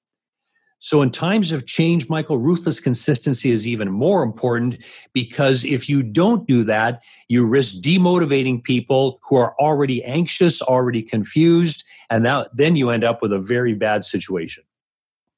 So, 0.79 1.03
in 1.03 1.11
times 1.11 1.51
of 1.51 1.67
change, 1.67 2.09
Michael, 2.09 2.39
ruthless 2.39 2.79
consistency 2.79 3.51
is 3.51 3.67
even 3.67 3.91
more 3.91 4.23
important 4.23 4.83
because 5.13 5.63
if 5.63 5.87
you 5.87 6.01
don't 6.01 6.47
do 6.47 6.63
that, 6.63 7.03
you 7.29 7.45
risk 7.45 7.75
demotivating 7.83 8.63
people 8.63 9.19
who 9.21 9.35
are 9.35 9.53
already 9.59 10.03
anxious, 10.03 10.59
already 10.59 11.03
confused, 11.03 11.85
and 12.09 12.23
now, 12.23 12.47
then 12.55 12.75
you 12.75 12.89
end 12.89 13.03
up 13.03 13.21
with 13.21 13.31
a 13.31 13.39
very 13.39 13.75
bad 13.75 14.03
situation. 14.03 14.63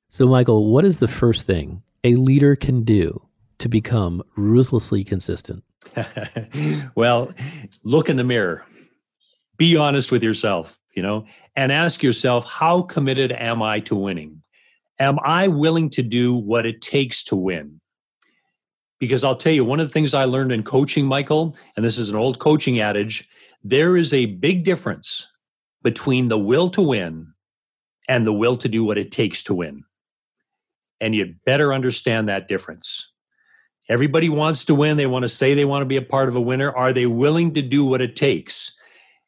So, 0.09 0.25
Michael, 0.25 0.71
what 0.71 0.85
is 0.85 0.99
the 0.99 1.09
first 1.09 1.45
thing 1.45 1.83
a 2.05 2.15
leader 2.15 2.55
can 2.55 2.85
do 2.85 3.27
to 3.59 3.67
become 3.67 4.23
ruthlessly 4.37 5.03
consistent? 5.03 5.65
well, 6.95 7.33
look 7.83 8.09
in 8.09 8.17
the 8.17 8.23
mirror. 8.23 8.65
Be 9.57 9.77
honest 9.77 10.11
with 10.11 10.23
yourself, 10.23 10.79
you 10.95 11.03
know, 11.03 11.25
and 11.55 11.71
ask 11.71 12.03
yourself, 12.03 12.45
how 12.45 12.81
committed 12.81 13.31
am 13.31 13.61
I 13.61 13.79
to 13.81 13.95
winning? 13.95 14.41
Am 14.99 15.19
I 15.23 15.47
willing 15.47 15.89
to 15.91 16.03
do 16.03 16.35
what 16.35 16.65
it 16.65 16.81
takes 16.81 17.23
to 17.25 17.35
win? 17.35 17.79
Because 18.99 19.23
I'll 19.23 19.35
tell 19.35 19.53
you, 19.53 19.65
one 19.65 19.79
of 19.79 19.87
the 19.87 19.93
things 19.93 20.13
I 20.13 20.25
learned 20.25 20.51
in 20.51 20.63
coaching, 20.63 21.05
Michael, 21.05 21.55
and 21.75 21.85
this 21.85 21.97
is 21.97 22.09
an 22.09 22.15
old 22.15 22.39
coaching 22.39 22.79
adage, 22.79 23.27
there 23.63 23.97
is 23.97 24.13
a 24.13 24.25
big 24.27 24.63
difference 24.63 25.31
between 25.83 26.27
the 26.29 26.39
will 26.39 26.69
to 26.69 26.81
win 26.81 27.33
and 28.07 28.25
the 28.25 28.33
will 28.33 28.55
to 28.57 28.69
do 28.69 28.83
what 28.83 28.97
it 28.97 29.11
takes 29.11 29.43
to 29.43 29.53
win. 29.55 29.83
and 31.01 31.15
you'd 31.15 31.43
better 31.45 31.73
understand 31.73 32.29
that 32.29 32.47
difference. 32.47 33.13
Everybody 33.87 34.29
wants 34.29 34.65
to 34.65 34.75
win. 34.75 34.97
They 34.97 35.05
want 35.05 35.23
to 35.23 35.29
say 35.29 35.53
they 35.53 35.65
want 35.65 35.81
to 35.81 35.85
be 35.85 35.97
a 35.97 36.01
part 36.01 36.27
of 36.27 36.35
a 36.35 36.41
winner. 36.41 36.71
Are 36.71 36.91
they 36.91 37.05
willing 37.05 37.53
to 37.53 37.61
do 37.61 37.85
what 37.85 38.01
it 38.01 38.15
takes? 38.15 38.75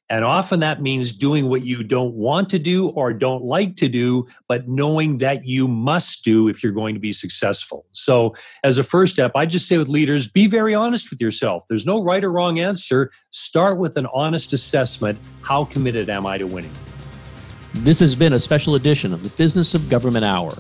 And 0.10 0.24
often 0.24 0.62
that 0.62 0.82
means 0.82 1.14
doing 1.14 1.49
what 1.49 1.66
you 1.66 1.84
don't 1.84 2.14
want 2.14 2.49
to 2.51 2.60
do 2.60 2.89
or 2.89 3.12
don't 3.12 3.43
like 3.43 3.76
to 3.76 3.89
do, 3.89 4.26
but 4.47 4.68
knowing 4.68 5.18
that 5.18 5.45
you 5.45 5.68
must 5.68 6.24
do 6.24 6.47
if 6.47 6.64
you're 6.64 6.72
going 6.72 6.95
to 6.95 6.99
be 6.99 7.12
successful. 7.12 7.86
So, 7.91 8.34
as 8.64 8.78
a 8.78 8.84
first 8.84 9.14
step, 9.14 9.34
I 9.36 9.45
just 9.45 9.68
say 9.68 9.78
with 9.78 9.89
leaders 9.89 10.28
be 10.28 10.47
very 10.47 10.74
honest 10.74 11.10
with 11.10 11.20
yourself. 11.20 11.64
There's 11.68 11.86
no 11.86 12.01
right 12.01 12.24
or 12.24 12.32
wrong 12.32 12.58
answer. 12.58 13.12
Start 13.32 13.80
with 13.80 13.97
an 13.97 14.08
honest 14.14 14.53
assessment 14.53 15.20
how 15.41 15.66
committed 15.66 16.10
am 16.10 16.26
I 16.26 16.38
to 16.38 16.47
winning? 16.47 16.74
This 17.74 17.99
has 17.99 18.16
been 18.16 18.34
a 18.34 18.39
special 18.39 18.76
edition 18.76 19.14
of 19.14 19.24
the 19.24 19.30
Business 19.32 19.74
of 19.74 19.89
Government 19.89 20.24
Hour, 20.24 20.53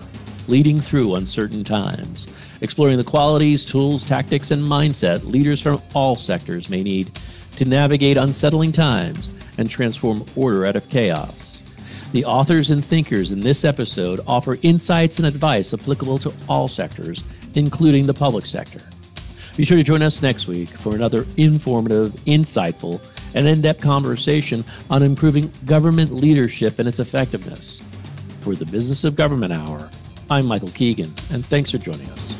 leading 0.47 0.79
through 0.79 1.15
uncertain 1.15 1.63
times, 1.63 2.27
exploring 2.61 2.97
the 2.97 3.03
qualities, 3.03 3.65
tools, 3.65 4.03
tactics, 4.03 4.51
and 4.51 4.63
mindset 4.63 5.23
leaders 5.25 5.61
from 5.61 5.81
all 5.93 6.15
sectors 6.15 6.69
may 6.69 6.83
need 6.83 7.11
to 7.57 7.65
navigate 7.65 8.17
unsettling 8.17 8.71
times 8.71 9.31
and 9.57 9.69
transform 9.69 10.25
order 10.35 10.65
out 10.65 10.75
of 10.75 10.89
chaos. 10.89 11.65
The 12.13 12.23
authors 12.23 12.71
and 12.71 12.83
thinkers 12.83 13.31
in 13.31 13.41
this 13.41 13.65
episode 13.65 14.21
offer 14.27 14.57
insights 14.61 15.17
and 15.17 15.27
advice 15.27 15.73
applicable 15.73 16.19
to 16.19 16.33
all 16.47 16.67
sectors, 16.67 17.23
including 17.55 18.05
the 18.05 18.13
public 18.13 18.45
sector. 18.45 18.81
Be 19.57 19.65
sure 19.65 19.77
to 19.77 19.83
join 19.83 20.03
us 20.03 20.21
next 20.21 20.47
week 20.47 20.69
for 20.69 20.95
another 20.95 21.25
informative, 21.35 22.13
insightful, 22.25 23.01
and 23.33 23.47
in 23.47 23.61
depth 23.61 23.81
conversation 23.81 24.63
on 24.89 25.03
improving 25.03 25.51
government 25.65 26.13
leadership 26.13 26.79
and 26.79 26.87
its 26.87 26.99
effectiveness. 26.99 27.81
For 28.41 28.55
the 28.55 28.65
Business 28.65 29.03
of 29.03 29.15
Government 29.15 29.51
Hour, 29.51 29.89
I'm 30.29 30.45
Michael 30.45 30.69
Keegan, 30.69 31.13
and 31.31 31.45
thanks 31.45 31.71
for 31.71 31.77
joining 31.77 32.09
us. 32.11 32.37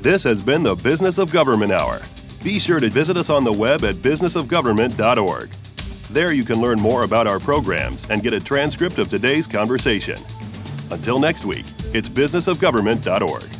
This 0.00 0.22
has 0.22 0.40
been 0.40 0.62
the 0.62 0.74
Business 0.74 1.18
of 1.18 1.30
Government 1.30 1.70
Hour. 1.70 2.00
Be 2.42 2.58
sure 2.58 2.80
to 2.80 2.88
visit 2.88 3.18
us 3.18 3.28
on 3.28 3.44
the 3.44 3.52
web 3.52 3.84
at 3.84 3.96
businessofgovernment.org. 3.96 5.50
There 6.10 6.32
you 6.32 6.44
can 6.44 6.62
learn 6.62 6.80
more 6.80 7.02
about 7.02 7.26
our 7.26 7.38
programs 7.38 8.08
and 8.08 8.22
get 8.22 8.32
a 8.32 8.40
transcript 8.40 8.96
of 8.98 9.10
today's 9.10 9.46
conversation. 9.46 10.18
Until 10.90 11.18
next 11.18 11.44
week, 11.44 11.66
it's 11.92 12.08
businessofgovernment.org. 12.08 13.57